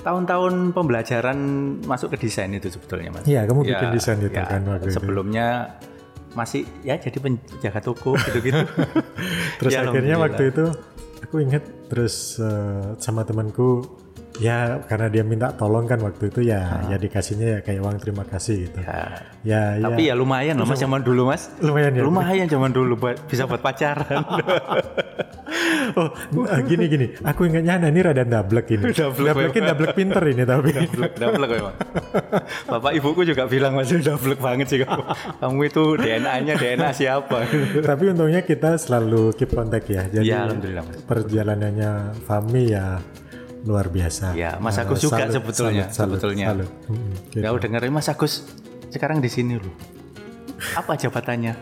tahun-tahun 0.00 0.70
pembelajaran 0.70 1.38
masuk 1.82 2.14
ke 2.14 2.22
desain 2.22 2.46
itu 2.48 2.68
sebetulnya 2.68 3.10
Mas. 3.10 3.24
Iya, 3.24 3.42
kamu 3.42 3.60
Ya, 3.62 3.68
bikin 3.74 3.88
desain 3.90 4.18
itu 4.18 4.30
ya, 4.30 4.46
kan 4.46 4.62
waktu 4.64 4.86
itu. 4.86 4.94
Sebelumnya 4.94 5.46
masih 6.32 6.62
ya 6.80 6.94
jadi 6.94 7.14
penjaga 7.16 7.80
toko 7.80 8.14
gitu-gitu. 8.20 8.62
Terus 9.58 9.72
Ya, 9.72 9.82
akhirnya 9.82 10.16
waktu 10.16 10.50
itu 10.50 10.64
aku 11.20 11.36
inget 11.40 11.62
terus 11.86 12.36
eh, 12.36 12.94
sama 12.98 13.22
temanku 13.22 13.82
ya 14.42 14.82
karena 14.90 15.06
dia 15.06 15.22
minta 15.22 15.54
tolong 15.54 15.86
kan 15.86 16.02
waktu 16.02 16.26
itu 16.26 16.40
ya 16.42 16.82
ya 16.90 16.98
dikasihnya 16.98 17.46
ya 17.46 17.58
kayak 17.62 17.80
uang 17.82 17.96
terima 18.02 18.24
kasih 18.26 18.66
gitu. 18.66 18.78
Ya. 18.82 19.22
Ya 19.44 19.62
ya 19.78 19.84
Tapi 19.86 20.02
ya 20.10 20.14
lumayan 20.18 20.58
loh 20.58 20.66
Mas 20.66 20.80
zaman 20.82 21.06
dulu 21.06 21.30
Mas. 21.30 21.50
lumayan 21.62 21.94
ya. 21.94 22.02
Lumayan 22.02 22.46
zaman 22.50 22.70
dulu 22.74 22.98
buat 22.98 23.16
bisa 23.30 23.46
buat 23.46 23.62
pacaran. 23.62 24.22
Oh 25.94 26.10
eh, 26.50 26.60
gini 26.66 26.90
gini, 26.90 27.06
aku 27.22 27.46
ingatnya 27.46 27.78
nah, 27.78 27.92
ini 27.92 28.00
rada 28.02 28.24
dablek 28.26 28.74
ini. 28.74 28.90
Dablek 28.90 29.30
Dablekin 29.30 29.62
dablek 29.62 29.92
pinter 29.94 30.22
ini 30.26 30.42
tapi. 30.42 30.74
Dablek 31.14 31.50
memang. 31.60 31.74
Bapak 32.66 32.92
ibuku 32.96 33.22
juga 33.22 33.46
bilang 33.46 33.78
Mas 33.78 33.92
dablek 33.92 34.40
banget 34.42 34.66
sih 34.72 34.78
kamu. 34.82 35.04
Kamu 35.44 35.60
itu 35.62 35.82
DNA-nya 36.00 36.58
DNA 36.58 36.90
siapa? 36.90 37.46
tapi 37.84 38.04
untungnya 38.10 38.42
kita 38.42 38.80
selalu 38.80 39.36
keep 39.38 39.54
contact 39.54 39.86
ya. 39.86 40.02
Jadi 40.08 40.26
Ya, 40.26 40.48
alhamdulillah, 40.48 40.82
Mas. 40.82 40.98
perjalanannya 41.06 41.90
Fami 42.26 42.74
ya 42.74 42.98
luar 43.64 43.88
biasa. 43.88 44.32
Ya, 44.32 44.56
Mas 44.56 44.76
Eh, 44.76 44.82
Agus 44.82 45.00
juga 45.00 45.24
salut, 45.24 45.34
sebetulnya, 45.34 45.84
salut, 45.88 45.92
salut, 45.92 46.12
sebetulnya. 46.20 46.46
salut. 46.52 46.70
Mm, 46.86 47.12
gitu. 47.28 47.40
Ya 47.40 47.50
dengerin 47.50 47.90
Mas 47.90 48.06
Agus 48.06 48.32
sekarang 48.88 49.18
di 49.18 49.28
sini 49.28 49.56
loh. 49.56 49.72
Apa 50.74 50.94
jabatannya? 50.94 51.56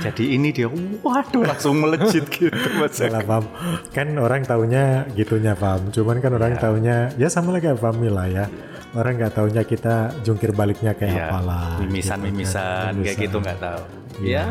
Jadi 0.00 0.34
ini 0.34 0.50
dia, 0.50 0.66
waduh 1.00 1.42
langsung 1.42 1.78
melejit 1.78 2.26
gitu 2.32 2.54
Mas. 2.74 2.94
Salah 2.94 3.20
paham. 3.20 3.44
Kan 3.90 4.14
orang 4.14 4.42
taunya 4.42 5.02
gitunya 5.12 5.52
paham. 5.52 5.90
Cuman 5.90 6.18
kan 6.18 6.32
orang 6.32 6.54
taunya 6.56 7.10
ya 7.14 7.28
sama 7.28 7.50
lah 7.50 7.60
kayak 7.60 7.76
Fami 7.76 8.08
lah 8.08 8.26
ya. 8.26 8.44
Orang 8.90 9.20
nggak 9.20 9.36
taunya 9.36 9.62
kita 9.62 10.16
jungkir 10.22 10.50
baliknya 10.50 10.96
kayak 10.96 11.12
Ya, 11.12 11.26
apalah. 11.28 11.76
mimisan-mimisan 11.78 12.96
gitu 12.96 12.96
kan. 12.96 13.04
kayak 13.04 13.18
gitu 13.20 13.36
nggak 13.38 13.58
tahu. 13.60 13.82
Ya, 14.18 14.24
Ya 14.24 14.44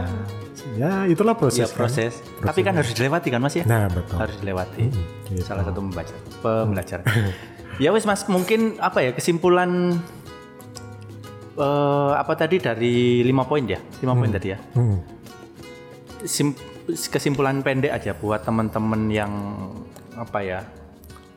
itulah 1.07 1.37
proses. 1.37 1.63
ya 1.63 1.67
kan. 1.69 1.77
proses. 1.85 2.13
Tapi 2.39 2.59
kan 2.61 2.73
harus 2.73 2.91
dilewati 2.91 3.27
kan 3.29 3.39
Mas 3.39 3.55
ya? 3.55 3.65
Nah 3.65 3.87
betul. 3.87 4.17
Harus 4.17 4.35
dilewati. 4.41 4.83
gitu. 5.27 5.41
Salah 5.43 5.63
satu 5.63 5.79
membaca 5.81 6.13
pembelajaran. 6.41 7.05
ya 7.83 7.89
wes 7.91 8.05
Mas, 8.05 8.25
mungkin 8.25 8.77
apa 8.79 9.01
ya 9.01 9.11
kesimpulan 9.13 9.97
eh, 11.57 12.11
apa 12.13 12.33
tadi 12.33 12.57
dari 12.57 13.21
lima 13.21 13.43
poin 13.43 13.65
ya? 13.65 13.79
Lima 14.01 14.13
poin 14.13 14.29
tadi 14.29 14.47
ya. 14.53 14.59
Hmm. 14.73 14.97
Sim- 16.25 16.57
kesimpulan 16.87 17.59
pendek 17.61 17.91
aja 17.91 18.15
buat 18.15 18.41
teman-teman 18.41 19.11
yang 19.11 19.31
apa 20.15 20.39
ya 20.39 20.59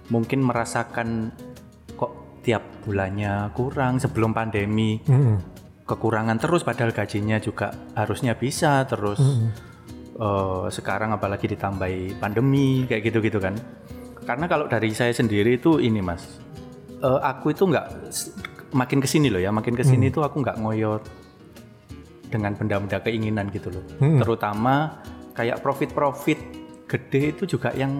mungkin 0.09 0.41
merasakan 0.41 1.35
kok 1.95 2.13
tiap 2.41 2.63
bulannya 2.87 3.51
kurang 3.53 3.99
sebelum 3.99 4.31
pandemi 4.31 5.03
Hmm. 5.05 5.43
Kekurangan 5.91 6.39
terus 6.39 6.63
padahal 6.63 6.95
gajinya 6.95 7.43
juga 7.43 7.75
harusnya 7.99 8.39
bisa 8.39 8.87
terus 8.87 9.19
eh, 10.15 10.65
sekarang 10.71 11.11
apalagi 11.11 11.51
ditambahi 11.51 12.23
pandemi 12.23 12.87
kayak 12.87 13.11
gitu-gitu 13.11 13.43
kan. 13.43 13.59
Karena 14.23 14.47
kalau 14.47 14.71
dari 14.71 14.95
saya 14.95 15.11
sendiri 15.11 15.59
itu 15.59 15.83
ini 15.83 15.99
mas 15.99 16.39
eh, 17.03 17.21
aku 17.21 17.51
itu 17.51 17.67
nggak 17.67 17.87
makin 18.71 19.03
ke 19.03 19.09
sini 19.11 19.27
loh 19.35 19.43
ya 19.43 19.51
makin 19.51 19.75
ke 19.75 19.83
sini 19.83 20.15
itu 20.15 20.23
aku 20.23 20.47
nggak 20.47 20.63
ngoyot 20.63 21.03
dengan 22.31 22.55
benda-benda 22.55 23.03
keinginan 23.03 23.51
gitu 23.51 23.75
loh. 23.75 23.85
Terutama 23.99 25.03
kayak 25.35 25.59
profit-profit 25.59 26.39
gede 26.87 27.35
itu 27.35 27.59
juga 27.59 27.75
yang 27.75 27.91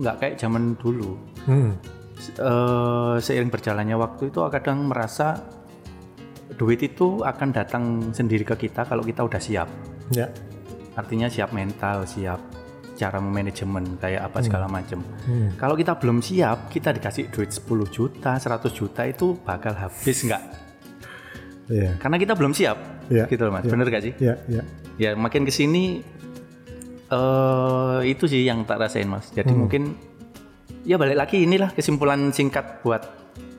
nggak 0.00 0.16
kayak 0.20 0.34
zaman 0.40 0.76
dulu. 0.80 1.16
Hmm. 1.44 1.76
eh, 2.16 3.16
seiring 3.20 3.52
berjalannya 3.52 3.96
waktu 4.00 4.32
itu 4.32 4.40
kadang 4.48 4.88
merasa 4.88 5.36
duit 6.54 6.78
itu 6.78 7.26
akan 7.26 7.48
datang 7.50 7.84
sendiri 8.14 8.46
ke 8.46 8.54
kita 8.54 8.86
kalau 8.86 9.02
kita 9.02 9.26
udah 9.26 9.42
siap. 9.42 9.66
Ya. 10.14 10.30
Artinya 10.94 11.26
siap 11.26 11.50
mental, 11.50 12.06
siap 12.06 12.38
cara 12.96 13.20
memanajemen 13.20 14.00
kayak 14.00 14.32
apa 14.32 14.38
segala 14.40 14.64
macam. 14.70 15.04
Hmm. 15.28 15.52
Kalau 15.60 15.76
kita 15.76 16.00
belum 16.00 16.24
siap, 16.24 16.72
kita 16.72 16.96
dikasih 16.96 17.28
duit 17.28 17.52
10 17.52 17.84
juta, 17.92 18.40
100 18.40 18.72
juta 18.72 19.04
itu 19.04 19.36
bakal 19.44 19.76
habis 19.76 20.24
nggak? 20.24 20.42
Iya. 21.68 21.90
Karena 22.00 22.16
kita 22.16 22.32
belum 22.32 22.56
siap. 22.56 22.78
Iya. 23.12 23.28
Gitu 23.28 23.42
loh 23.44 23.52
Mas. 23.52 23.68
Bener 23.68 23.86
gak 23.90 24.00
sih? 24.00 24.14
Iya, 24.16 24.34
iya. 24.48 24.62
Ya 24.96 25.10
makin 25.12 25.44
ke 25.44 25.52
sini 25.52 26.00
eh 27.06 28.00
itu 28.08 28.24
sih 28.26 28.42
yang 28.42 28.64
tak 28.64 28.80
rasain 28.80 29.06
Mas. 29.06 29.30
Jadi 29.30 29.52
Hmm. 29.52 29.66
mungkin 29.66 29.82
ya 30.82 30.96
balik 30.96 31.18
lagi 31.20 31.44
inilah 31.44 31.70
kesimpulan 31.70 32.32
singkat 32.32 32.80
buat 32.82 33.02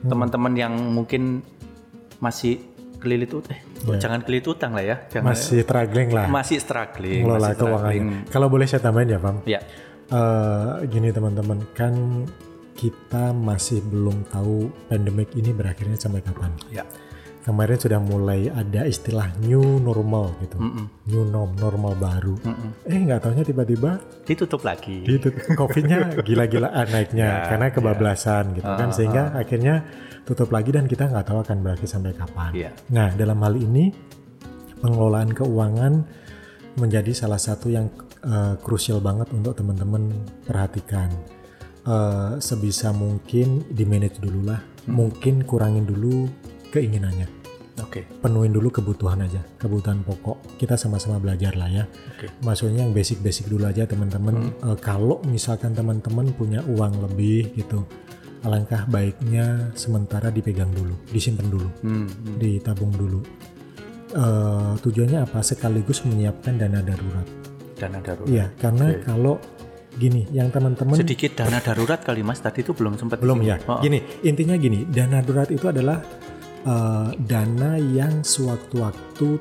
Hmm. 0.02 0.10
teman-teman 0.10 0.52
yang 0.58 0.74
mungkin 0.74 1.40
masih 2.18 2.58
kelilit 2.98 3.30
utang. 3.32 3.58
Eh, 3.58 3.98
jangan 3.98 4.20
kelilit 4.26 4.46
utang 4.46 4.74
lah 4.74 4.84
ya. 4.84 4.96
Jangan. 5.08 5.32
Masih 5.32 5.62
struggling 5.62 6.08
lah 6.12 6.26
masih 6.28 6.58
struggling, 6.60 7.22
ngelola 7.24 7.54
keuangannya. 7.54 8.28
Kalau 8.28 8.46
boleh 8.50 8.66
saya 8.66 8.82
tambahin 8.82 9.14
ya, 9.14 9.18
Pam. 9.22 9.36
Ya. 9.46 9.60
Eh, 10.08 10.72
gini 10.90 11.08
teman-teman, 11.14 11.62
kan 11.72 11.94
kita 12.78 13.34
masih 13.34 13.82
belum 13.82 14.22
tahu 14.30 14.70
pandemik 14.86 15.34
ini 15.34 15.50
berakhirnya 15.50 15.98
sampai 15.98 16.22
kapan. 16.22 16.54
Ya. 16.70 16.86
Kemarin 17.48 17.80
sudah 17.80 17.96
mulai 17.96 18.52
ada 18.52 18.84
istilah 18.84 19.32
new 19.40 19.80
normal 19.80 20.36
gitu, 20.44 20.60
new 21.08 21.24
norm, 21.32 21.56
normal 21.56 21.96
baru. 21.96 22.36
Eh 22.84 22.92
nggak 23.08 23.24
taunya 23.24 23.40
tiba-tiba 23.40 23.96
Ditutup 24.28 24.60
lagi. 24.68 25.00
itu 25.00 25.32
COVID-nya 25.56 26.12
gila-gilaan 26.28 26.92
naiknya. 26.92 27.48
Karena 27.48 27.72
kebablasan 27.72 28.52
gitu 28.52 28.68
kan, 28.68 28.92
sehingga 28.92 29.32
akhirnya 29.32 29.80
tutup 30.28 30.52
lagi 30.52 30.76
dan 30.76 30.84
kita 30.84 31.08
nggak 31.08 31.24
tahu 31.24 31.40
akan 31.40 31.56
berakhir 31.64 31.88
sampai 31.88 32.12
kapan. 32.12 32.52
Iya. 32.52 32.70
Nah 32.92 33.16
dalam 33.16 33.40
hal 33.40 33.56
ini 33.56 33.96
pengelolaan 34.84 35.32
keuangan 35.32 36.04
menjadi 36.76 37.16
salah 37.16 37.40
satu 37.40 37.72
yang 37.72 37.88
eh, 38.28 38.60
krusial 38.60 39.00
banget 39.00 39.32
untuk 39.32 39.56
teman-teman 39.56 40.12
perhatikan. 40.44 41.08
Eh, 41.88 42.32
sebisa 42.44 42.92
mungkin 42.92 43.64
di 43.72 43.88
manage 43.88 44.20
dulu 44.20 44.52
lah, 44.52 44.60
mungkin 44.84 45.48
kurangin 45.48 45.88
dulu 45.88 46.28
keinginannya 46.68 47.37
Oke. 47.80 48.02
penuhin 48.20 48.50
dulu 48.50 48.68
kebutuhan 48.68 49.22
aja, 49.22 49.38
kebutuhan 49.56 50.02
pokok. 50.02 50.58
Kita 50.58 50.74
sama-sama 50.74 51.16
belajar 51.16 51.54
lah 51.54 51.68
ya. 51.68 51.84
Oke. 52.14 52.26
Maksudnya 52.42 52.82
yang 52.82 52.92
basic-basic 52.92 53.46
dulu 53.46 53.64
aja 53.64 53.84
teman-teman. 53.84 54.50
Eh, 54.52 54.78
kalau 54.78 55.22
misalkan 55.24 55.72
teman-teman 55.72 56.30
punya 56.32 56.60
uang 56.64 57.06
lebih 57.06 57.54
gitu, 57.54 57.86
alangkah 58.42 58.86
baiknya 58.86 59.70
sementara 59.74 60.30
dipegang 60.30 60.70
dulu, 60.70 60.94
disimpan 61.08 61.46
dulu, 61.46 61.68
Hmm. 61.82 62.06
ditabung 62.36 62.90
dulu. 62.90 63.20
Eh, 64.08 64.72
tujuannya 64.80 65.20
apa? 65.22 65.44
Sekaligus 65.44 66.00
menyiapkan 66.02 66.56
dana 66.56 66.80
darurat. 66.80 67.26
Dana 67.76 68.00
darurat. 68.00 68.30
Iya, 68.32 68.46
karena 68.56 68.96
kalau 69.04 69.36
gini, 69.94 70.24
yang 70.30 70.48
teman-teman 70.48 70.96
Sedikit 70.96 71.36
dana 71.36 71.60
darurat 71.60 72.00
kali 72.00 72.22
Mas 72.24 72.40
tadi 72.40 72.62
itu 72.62 72.72
belum 72.72 72.96
sempat 72.96 73.20
belum 73.20 73.42
ya. 73.44 73.60
Oh, 73.68 73.78
Gini, 73.78 74.00
intinya 74.22 74.56
gini, 74.56 74.88
dana 74.88 75.20
darurat 75.20 75.50
itu 75.50 75.68
adalah 75.68 76.00
eh, 76.64 77.10
dana 77.26 77.78
yang 77.78 78.22
sewaktu-waktu 78.24 79.38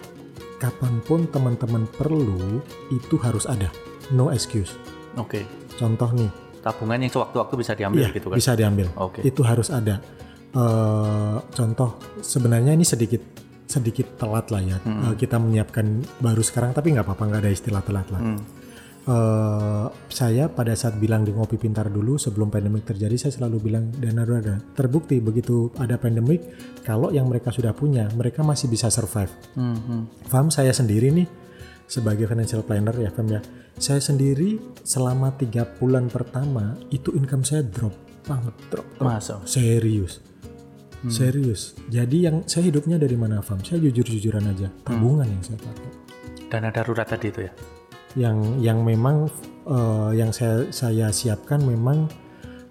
kapan 0.57 0.99
pun 1.05 1.29
teman-teman 1.29 1.85
perlu 1.97 2.61
itu 2.89 3.15
harus 3.21 3.45
ada, 3.45 3.69
no 4.13 4.33
excuse. 4.33 4.73
Oke. 5.17 5.45
Contoh 5.77 6.09
nih, 6.13 6.29
Tabungan 6.57 6.99
yang 6.99 7.11
sewaktu-waktu 7.13 7.55
bisa 7.55 7.71
diambil 7.77 8.01
iya 8.03 8.09
gitu 8.11 8.27
kan. 8.27 8.35
bisa 8.35 8.51
diambil. 8.57 8.87
Oke. 8.99 9.21
Itu 9.23 9.41
harus 9.45 9.69
ada. 9.71 10.01
Eh, 10.51 11.37
contoh, 11.53 11.95
sebenarnya 12.19 12.73
ini 12.75 12.83
sedikit 12.83 13.21
sedikit 13.67 14.19
telat 14.19 14.51
lah 14.51 14.63
ya. 14.63 14.77
Hmm. 14.83 15.11
Eh, 15.11 15.15
kita 15.15 15.37
menyiapkan 15.39 16.03
baru 16.19 16.41
sekarang, 16.43 16.75
tapi 16.75 16.91
nggak 16.91 17.05
apa-apa 17.07 17.23
nggak 17.29 17.41
ada 17.45 17.51
istilah 17.51 17.83
telat 17.85 18.07
lah. 18.11 18.19
Hmm. 18.19 18.39
Eh, 19.07 19.87
saya 20.11 20.51
pada 20.51 20.75
saat 20.75 20.99
bilang 20.99 21.23
di 21.23 21.31
ngopi 21.31 21.55
pintar 21.55 21.87
dulu 21.87 22.19
sebelum 22.19 22.51
pandemik 22.51 22.83
terjadi 22.83 23.15
saya 23.15 23.39
selalu 23.39 23.71
bilang 23.71 23.87
dana 23.95 24.27
darurat 24.27 24.59
terbukti 24.75 25.23
begitu 25.23 25.71
ada 25.79 25.95
pandemik 25.95 26.43
kalau 26.83 27.07
yang 27.15 27.31
mereka 27.31 27.47
sudah 27.55 27.71
punya 27.71 28.11
mereka 28.19 28.43
masih 28.43 28.67
bisa 28.67 28.91
survive. 28.91 29.31
Hmm, 29.55 29.79
hmm. 29.79 30.01
Faham? 30.27 30.51
Saya 30.51 30.75
sendiri 30.75 31.15
nih 31.15 31.23
sebagai 31.87 32.27
financial 32.27 32.67
planner 32.67 32.99
ya 32.99 33.07
Fam 33.15 33.31
ya? 33.31 33.39
Saya 33.79 34.03
sendiri 34.03 34.59
selama 34.83 35.39
tiga 35.39 35.63
bulan 35.63 36.11
pertama 36.11 36.75
itu 36.91 37.15
income 37.15 37.47
saya 37.47 37.63
drop 37.63 37.95
banget 38.27 38.59
drop, 38.67 38.87
drop. 38.99 39.07
Masa. 39.07 39.39
serius. 39.47 40.19
Serius. 41.07 41.79
Jadi 41.87 42.27
yang 42.27 42.43
saya 42.43 42.67
hidupnya 42.67 42.99
dari 42.99 43.15
mana 43.15 43.39
Fam 43.39 43.63
saya 43.63 43.79
jujur-jujuran 43.87 44.51
aja. 44.51 44.67
Tabungan 44.83 45.31
yang 45.31 45.43
saya 45.47 45.55
pakai. 45.63 45.87
Dana 46.51 46.75
darurat 46.75 47.07
tadi 47.07 47.31
itu 47.31 47.47
ya. 47.47 47.76
Yang 48.15 48.61
yang 48.61 48.79
memang 48.81 49.27
eh, 49.65 50.11
yang 50.15 50.31
saya 50.31 50.69
saya 50.69 51.09
siapkan 51.09 51.59
memang 51.59 52.07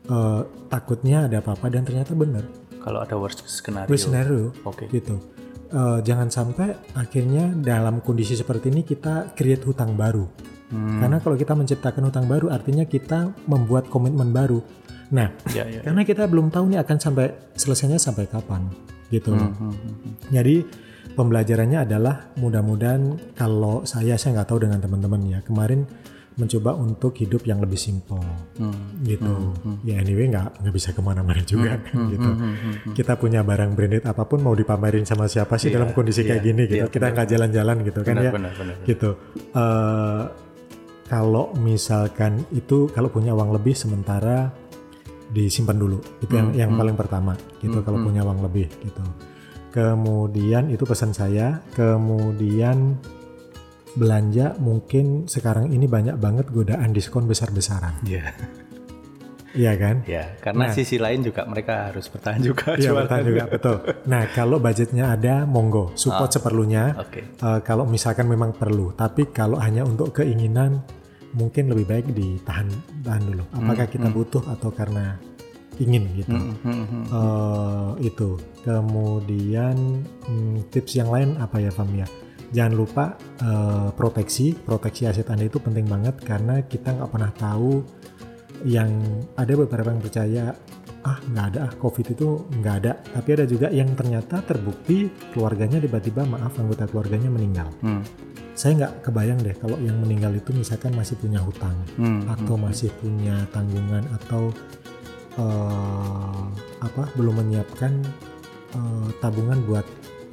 eh, 0.07 0.41
takutnya 0.67 1.27
ada 1.27 1.39
apa-apa 1.39 1.69
dan 1.69 1.83
ternyata 1.83 2.15
benar 2.15 2.47
Kalau 2.81 3.03
ada 3.03 3.19
worst 3.19 3.43
scenario. 3.45 3.91
worst 3.91 4.07
scenario 4.07 4.55
Oke. 4.63 4.87
gitu 4.89 5.19
Eh, 5.67 5.99
jangan 6.07 6.31
sampai 6.31 6.79
akhirnya 6.95 7.51
dalam 7.51 7.99
kondisi 7.99 8.39
seperti 8.39 8.71
ini 8.71 8.87
kita 8.87 9.35
create 9.35 9.67
hutang 9.67 9.99
baru 9.99 10.25
Hmm. 10.67 10.99
karena 10.99 11.19
kalau 11.19 11.35
kita 11.35 11.55
menciptakan 11.55 12.07
hutang 12.07 12.27
baru 12.27 12.51
artinya 12.51 12.83
kita 12.83 13.31
membuat 13.47 13.87
komitmen 13.87 14.31
baru 14.31 14.59
nah 15.11 15.31
Ya, 15.51 15.63
ya. 15.63 15.79
karena 15.83 16.03
kita 16.03 16.27
belum 16.27 16.51
tahu 16.51 16.71
nih 16.71 16.83
akan 16.83 16.99
sampai 16.99 17.27
selesainya 17.55 17.99
sampai 17.99 18.27
kapan 18.27 18.67
gitu 19.07 19.31
loh. 19.31 19.47
Hmm, 19.47 19.71
hmm, 19.71 19.75
hmm. 19.75 20.13
Jadi 20.31 20.57
pembelajarannya 21.17 21.83
adalah 21.83 22.31
mudah-mudahan 22.37 23.33
kalau 23.33 23.83
saya 23.83 24.15
saya 24.15 24.37
nggak 24.37 24.49
tahu 24.49 24.61
dengan 24.63 24.79
teman-teman 24.79 25.21
ya 25.27 25.39
kemarin 25.41 25.89
mencoba 26.37 26.77
untuk 26.77 27.17
hidup 27.17 27.43
yang 27.43 27.65
lebih 27.65 27.81
simpel 27.81 28.21
Hmm. 28.61 29.01
gitu. 29.03 29.57
Ya 29.83 29.97
anyway 29.97 30.29
nggak 30.29 30.61
nggak 30.61 30.75
bisa 30.77 30.93
ke 30.93 31.01
mana-mana 31.01 31.41
juga 31.43 31.81
kan 31.81 32.13
gitu. 32.13 32.29
Kita 32.93 33.17
punya 33.17 33.41
barang 33.41 33.73
branded 33.73 34.05
apa 34.05 34.29
pun 34.29 34.45
mau 34.45 34.53
dipamerin 34.53 35.09
sama 35.09 35.25
siapa 35.27 35.57
sih 35.57 35.73
Iya, 35.73 35.81
dalam 35.81 35.97
kondisi 35.97 36.21
kayak 36.21 36.37
iya, 36.37 36.47
gini 36.47 36.63
gitu. 36.69 36.77
iya, 36.77 36.93
Kita 36.93 37.09
nggak 37.09 37.27
jalan-jalan 37.27 37.77
gitu 37.83 38.01
kan 38.05 38.15
Benar, 38.15 38.25
ya. 38.25 38.33
benar, 38.37 38.53
benar. 38.53 38.77
Gitu. 38.85 39.11
Eh, 39.51 40.23
kalau 41.09 41.57
misalkan 41.57 42.45
itu 42.53 42.93
kalau 42.93 43.09
punya 43.09 43.33
uang 43.33 43.57
lebih 43.57 43.73
sementara 43.73 44.53
disimpan 45.27 45.75
dulu 45.75 45.99
itu 46.21 46.33
yang 46.33 46.49
yang 46.53 46.71
paling 46.73 46.95
pertama 46.95 47.33
gitu 47.59 47.81
kalau 47.81 47.99
punya 47.99 48.23
uang 48.23 48.43
lebih 48.43 48.69
gitu 48.79 49.03
kemudian 49.71 50.69
itu 50.69 50.83
pesan 50.83 51.11
saya 51.11 51.61
kemudian 51.73 52.97
belanja 53.93 54.53
mungkin 54.61 55.25
sekarang 55.25 55.73
ini 55.73 55.89
banyak 55.89 56.21
banget 56.21 56.53
godaan 56.53 56.93
diskon 56.93 57.25
besar-besaran 57.25 57.97
Iya. 58.05 58.29
iya 59.57 59.73
kan 59.73 60.05
Ya, 60.05 60.37
karena 60.37 60.69
Nah. 60.69 60.75
sisi 60.77 61.01
lain 61.01 61.25
juga 61.25 61.49
mereka 61.49 61.89
harus 61.89 62.13
bertahan 62.13 62.45
juga 62.45 62.77
Iya 62.77 62.93
bertahan 62.93 63.25
juga 63.25 63.45
betul. 63.49 63.77
Nah 64.05 64.29
kalau 64.31 64.61
budgetnya 64.61 65.17
ada, 65.17 65.49
monggo 65.49 65.97
support 65.97 66.29
seperlunya. 66.29 66.93
Oke. 67.01 67.25
Eh, 67.25 67.61
kalau 67.65 67.89
misalkan 67.89 68.29
memang 68.29 68.53
perlu, 68.53 68.93
tapi 68.93 69.33
kalau 69.33 69.57
hanya 69.57 69.81
untuk 69.81 70.13
keinginan, 70.13 70.85
mungkin 71.33 71.73
lebih 71.73 71.89
baik 71.89 72.07
ditahan 72.13 72.69
tahan 73.01 73.23
dulu. 73.25 73.45
Apakah 73.51 73.89
kita 73.89 74.09
butuh 74.09 74.45
atau 74.45 74.69
karena 74.69 75.17
ingin 75.83 76.05
gitu? 76.17 76.37
Hmm, 76.37 76.57
hmm. 76.63 77.05
Eh, 77.11 77.91
itu. 78.09 78.41
Kemudian 78.63 79.77
hmm, 80.27 80.73
tips 80.73 80.93
yang 80.99 81.11
lain 81.11 81.37
apa 81.39 81.61
ya 81.61 81.71
Fam 81.71 81.91
ya? 81.95 82.07
Jangan 82.55 82.75
lupa 82.75 83.05
eh, 83.43 83.89
proteksi, 83.95 84.55
proteksi 84.55 85.07
aset 85.09 85.29
Anda 85.29 85.51
itu 85.51 85.59
penting 85.59 85.87
banget 85.87 86.21
karena 86.23 86.63
kita 86.65 86.95
nggak 86.95 87.11
pernah 87.11 87.33
tahu 87.35 87.83
yang 88.65 88.89
ada 89.37 89.53
beberapa 89.53 89.93
yang 89.93 90.01
percaya 90.01 90.45
ah 91.07 91.19
nggak 91.23 91.47
ada 91.55 91.59
ah 91.71 91.73
covid 91.79 92.19
itu 92.19 92.51
nggak 92.59 92.77
ada 92.83 92.99
tapi 92.99 93.29
ada 93.39 93.45
juga 93.47 93.71
yang 93.71 93.95
ternyata 93.95 94.43
terbukti 94.43 95.07
keluarganya 95.31 95.79
tiba-tiba 95.79 96.27
maaf 96.27 96.59
anggota 96.59 96.91
keluarganya 96.91 97.31
meninggal 97.31 97.71
Hmm, 97.79 98.03
saya 98.59 98.73
nggak 98.83 98.93
kebayang 99.07 99.39
deh 99.39 99.55
kalau 99.55 99.79
yang 99.79 99.95
meninggal 100.03 100.35
itu 100.35 100.51
misalkan 100.51 100.91
masih 100.99 101.15
punya 101.21 101.39
hutang 101.39 101.79
hmm, 101.95 102.27
atau 102.27 102.59
masih 102.59 102.91
punya 102.99 103.47
tanggungan 103.55 104.03
atau 104.19 104.51
eh, 105.37 106.43
apa 106.83 107.03
belum 107.17 107.45
menyiapkan 107.45 107.93
eh, 108.77 109.09
tabungan 109.21 109.61
buat 109.65 109.87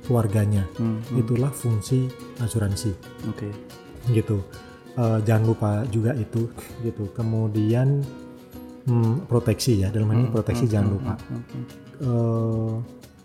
keluarganya. 0.04 0.68
Hmm, 0.76 1.00
hmm. 1.00 1.22
itulah 1.24 1.52
fungsi 1.52 2.12
asuransi. 2.44 2.92
Oke. 3.32 3.50
gitu. 4.12 4.44
Eh, 4.94 5.20
jangan 5.24 5.44
lupa 5.48 5.72
juga 5.88 6.12
itu 6.14 6.52
gitu. 6.84 7.10
Kemudian 7.16 8.04
hmm, 8.86 9.32
proteksi 9.32 9.82
ya 9.82 9.90
dalam 9.90 10.12
hal 10.12 10.28
ini 10.28 10.30
proteksi 10.30 10.66
jangan 10.68 10.90
lupa. 10.92 11.14
Hmm, 11.16 11.44
hmm. 11.48 11.66
Eh, 12.04 12.74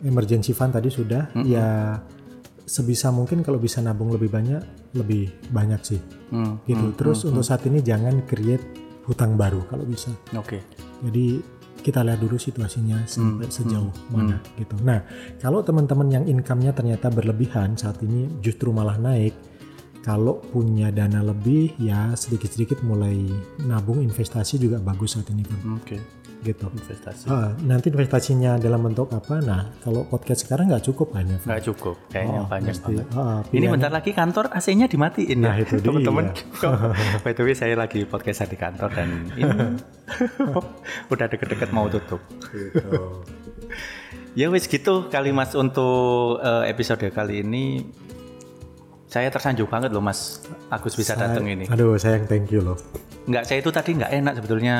emergency 0.06 0.54
fund 0.54 0.70
tadi 0.70 0.88
sudah. 0.88 1.34
Ya 1.42 1.98
sebisa 2.68 3.08
mungkin 3.08 3.40
kalau 3.40 3.56
bisa 3.56 3.80
nabung 3.80 4.12
lebih 4.12 4.28
banyak 4.30 4.92
lebih 4.94 5.34
banyak 5.50 5.80
sih. 5.82 6.00
Hmm, 6.30 6.60
gitu. 6.68 6.92
terus 6.94 7.24
untuk 7.24 7.42
saat 7.42 7.64
ini 7.64 7.80
jangan 7.80 8.22
create 8.28 8.62
hutang 9.08 9.34
baru 9.40 9.64
kalau 9.66 9.88
bisa. 9.88 10.12
Oke. 10.36 10.60
jadi 10.98 11.40
kita 11.80 12.02
lihat 12.02 12.20
dulu 12.20 12.36
situasinya 12.36 13.06
sampai 13.06 13.46
Hmm, 13.46 13.54
sejauh 13.54 13.92
mana 14.10 14.42
gitu. 14.58 14.74
Nah, 14.82 15.02
kalau 15.38 15.62
teman-teman 15.62 16.08
yang 16.10 16.24
income-nya 16.26 16.74
ternyata 16.74 17.08
berlebihan 17.08 17.78
saat 17.78 18.02
ini 18.02 18.26
justru 18.42 18.74
malah 18.74 18.98
naik, 18.98 19.32
kalau 20.02 20.40
punya 20.40 20.88
dana 20.88 21.20
lebih 21.20 21.76
ya 21.76 22.16
sedikit-sedikit 22.16 22.80
mulai 22.80 23.28
nabung 23.66 24.00
investasi 24.00 24.56
juga 24.56 24.80
bagus 24.80 25.18
saat 25.18 25.28
ini 25.28 25.44
kan 25.44 25.58
Oke. 25.76 26.00
Gitu. 26.40 26.66
Investasi. 26.68 27.26
Ah, 27.26 27.50
nanti 27.60 27.88
investasinya 27.88 28.56
dalam 28.56 28.80
bentuk 28.80 29.10
apa? 29.10 29.38
Nah 29.38 29.74
kalau 29.78 30.04
podcast 30.04 30.42
sekarang 30.42 30.68
nggak 30.68 30.84
cukup 30.84 31.10
hanya 31.12 31.36
Nggak 31.40 31.62
cukup. 31.64 31.96
Kayaknya 32.08 32.40
banyak 32.44 32.74
pasti. 32.74 32.94
banget. 32.94 33.06
Ah, 33.12 33.40
Ini 33.48 33.66
bentar 33.68 33.90
lagi 33.90 34.10
kantor 34.12 34.44
AC-nya 34.50 34.86
dimatiin 34.86 35.38
Nah, 35.38 35.54
ya. 35.54 35.62
itu. 35.62 35.74
Teman-teman. 35.78 36.24
By 37.24 37.32
the 37.32 37.42
way 37.42 37.54
saya 37.54 37.74
lagi 37.74 38.04
podcast 38.04 38.46
di 38.46 38.54
kantor 38.54 38.90
dan 38.92 39.08
ini 39.34 39.76
udah 41.12 41.26
deket-deket 41.26 41.70
mau 41.70 41.86
tutup. 41.86 42.22
Gitu. 42.48 43.24
Ya 44.32 44.46
wis 44.48 44.64
gitu 44.64 45.08
kali 45.08 45.30
Mas 45.30 45.52
untuk 45.52 46.38
eh, 46.38 46.70
episode 46.70 47.02
kali 47.10 47.42
ini 47.42 47.82
saya 49.04 49.32
tersanjung 49.32 49.66
banget 49.66 49.88
loh 49.88 49.98
Mas 49.98 50.44
Agus 50.68 50.94
bisa 50.94 51.16
datang 51.16 51.48
ini. 51.48 51.64
Aduh 51.66 51.96
sayang 51.96 52.28
thank 52.28 52.52
you 52.52 52.60
loh. 52.60 52.78
Enggak 53.24 53.44
saya 53.44 53.58
itu 53.58 53.70
tadi 53.72 53.96
nggak 53.96 54.12
enak 54.14 54.32
sebetulnya 54.38 54.76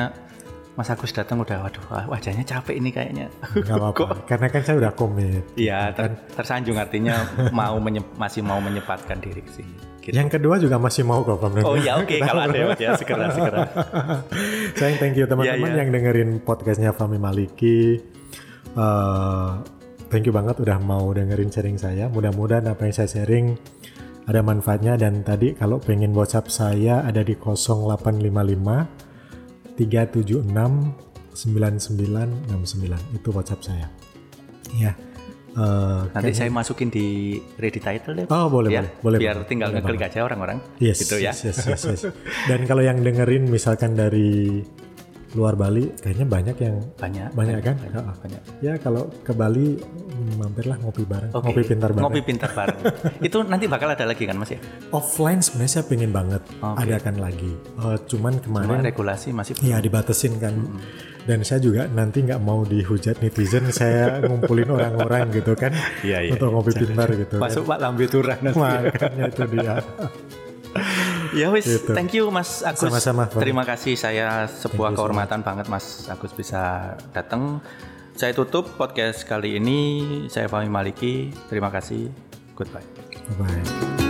Mas 0.79 0.87
Agus 0.87 1.11
datang 1.11 1.43
udah 1.43 1.67
waduh 1.67 1.83
wajahnya 2.07 2.47
capek 2.47 2.79
ini 2.79 2.87
kayaknya. 2.95 3.27
Nggak 3.51 3.75
apa-apa. 3.83 4.23
Karena 4.23 4.47
kan 4.47 4.63
saya 4.63 4.79
udah 4.79 4.95
komit. 4.95 5.43
Iya 5.59 5.91
ter- 5.91 6.15
tersanjung 6.31 6.79
artinya 6.79 7.19
mau 7.51 7.75
masih 8.15 8.39
mau 8.47 8.63
menyempatkan 8.63 9.19
diri 9.19 9.43
ke 9.43 9.51
sini. 9.59 9.75
Gitu. 9.99 10.15
Yang 10.15 10.39
kedua 10.39 10.55
juga 10.55 10.79
masih 10.79 11.03
mau 11.03 11.19
kok 11.27 11.35
Pak 11.35 11.67
Oh 11.67 11.75
iya 11.75 11.99
oke 11.99 12.15
kalau 12.23 12.47
ada 12.47 12.55
ya, 12.55 12.71
ya 12.79 12.91
segera 12.95 13.27
segera. 13.27 13.67
Sayang 14.79 14.95
thank 15.03 15.19
you 15.19 15.27
teman-teman 15.27 15.67
Iya, 15.67 15.75
iya. 15.75 15.79
yang 15.83 15.89
dengerin 15.91 16.29
podcastnya 16.47 16.95
Fami 16.95 17.19
Maliki. 17.19 17.99
Eh, 18.71 19.49
thank 20.07 20.23
you 20.23 20.31
banget 20.31 20.63
udah 20.63 20.79
mau 20.79 21.11
dengerin 21.11 21.51
sharing 21.51 21.75
saya. 21.75 22.07
Mudah-mudahan 22.07 22.71
apa 22.71 22.87
yang 22.87 22.95
saya 22.95 23.11
sharing 23.19 23.59
ada 24.31 24.39
manfaatnya 24.39 24.95
dan 24.95 25.27
tadi 25.27 25.59
kalau 25.59 25.75
pengen 25.83 26.15
WhatsApp 26.15 26.47
saya 26.47 27.03
ada 27.03 27.19
di 27.19 27.35
0855 27.35 28.98
376 29.79 30.43
9969 31.31 33.15
itu 33.15 33.29
WhatsApp 33.31 33.61
saya. 33.63 33.87
Ya. 34.75 34.91
Eh, 35.49 36.01
Nanti 36.13 36.31
saya 36.37 36.49
masukin 36.53 36.93
di 36.93 37.39
ready 37.57 37.81
title 37.81 38.13
deh. 38.13 38.27
Oh 38.29 38.51
boleh 38.51 38.69
ya, 38.69 38.85
boleh 38.85 38.91
boleh. 39.01 39.17
biar 39.17 39.35
boleh. 39.41 39.47
tinggal 39.49 39.69
Boleh 39.73 39.81
ngeklik 39.81 40.03
aja 40.05 40.19
orang-orang. 40.21 40.57
Yes, 40.77 41.01
gitu 41.01 41.17
ya. 41.17 41.33
yes, 41.33 41.41
yes, 41.49 41.57
yes, 41.65 41.81
yes. 41.89 42.01
Dan 42.45 42.69
kalau 42.69 42.85
yang 42.85 43.01
dengerin 43.01 43.49
misalkan 43.49 43.97
dari 43.97 44.61
luar 45.29 45.53
Bali, 45.53 45.93
kayaknya 45.95 46.25
banyak 46.25 46.57
yang 46.57 46.75
Banyak. 46.95 47.29
banyak 47.31 47.57
kan? 47.61 47.75
Banyak. 47.77 48.03
Banyak. 48.17 48.41
Ya 48.59 48.73
kalau 48.75 49.13
ke 49.21 49.29
Bali 49.29 49.77
mm, 49.77 50.33
mampirlah 50.37 50.77
ngopi 50.79 51.05
bareng, 51.05 51.29
Oke. 51.31 51.45
ngopi 51.45 51.61
pintar 51.63 51.89
bareng. 51.89 52.03
Ngopi 52.03 52.21
pintar 52.21 52.51
bareng. 52.51 52.79
Itu 53.27 53.37
nanti 53.43 53.65
bakal 53.65 53.93
ada 53.93 54.03
lagi 54.03 54.25
kan 54.25 54.35
Mas 54.35 54.49
ya? 54.49 54.59
Offline 54.89 55.39
sebenarnya 55.39 55.71
saya 55.71 55.85
pengen 55.85 56.09
banget 56.09 56.41
Oke. 56.59 56.81
adakan 56.81 57.15
lagi. 57.19 57.53
Eh, 57.53 57.97
cuman 58.07 58.33
Cuma 58.39 58.65
kemarin 58.65 58.81
regulasi 58.83 59.29
masih 59.29 59.53
ya 59.61 59.77
dibatesin 59.77 60.33
kan. 60.37 60.53
Dan 61.19 61.45
saya 61.45 61.61
juga 61.61 61.85
nanti 61.85 62.25
nggak 62.25 62.41
mau 62.41 62.65
dihujat 62.65 63.21
netizen, 63.21 63.69
saya 63.69 64.17
ngumpulin 64.25 64.65
orang-orang 64.67 65.29
gitu 65.29 65.53
kan 65.53 65.69
Iya, 66.01 66.25
iya. 66.25 66.31
untuk 66.33 66.49
ngopi 66.49 66.73
pintar 66.73 67.05
gitu. 67.13 67.37
kan. 67.37 67.45
masuk 67.45 67.69
Pak 67.69 67.77
Lambe 67.77 68.05
Turah 68.09 68.37
nanti. 68.41 68.57
Makanya 68.57 69.25
itu 69.29 69.43
dia. 69.53 69.73
Ya 71.31 71.47
wis, 71.49 71.65
Gitu. 71.65 71.93
thank 71.93 72.11
you 72.11 72.27
Mas 72.29 72.61
Agus. 72.61 72.89
Sama-sama. 72.89 73.29
Terima 73.29 73.61
kasih 73.63 73.93
saya 73.93 74.47
sebuah 74.47 74.91
Thank 74.91 74.97
kehormatan 74.97 75.39
banget 75.45 75.65
Mas 75.67 76.07
Agus 76.07 76.33
bisa 76.33 76.93
datang. 77.11 77.61
Saya 78.13 78.35
tutup 78.35 78.75
podcast 78.75 79.23
kali 79.23 79.55
ini. 79.55 79.79
Saya 80.27 80.51
Fahmi 80.51 80.67
Maliki. 80.67 81.31
Terima 81.47 81.71
kasih. 81.71 82.11
Goodbye. 82.57 82.83
Bye 83.39 83.47
bye. 83.47 84.08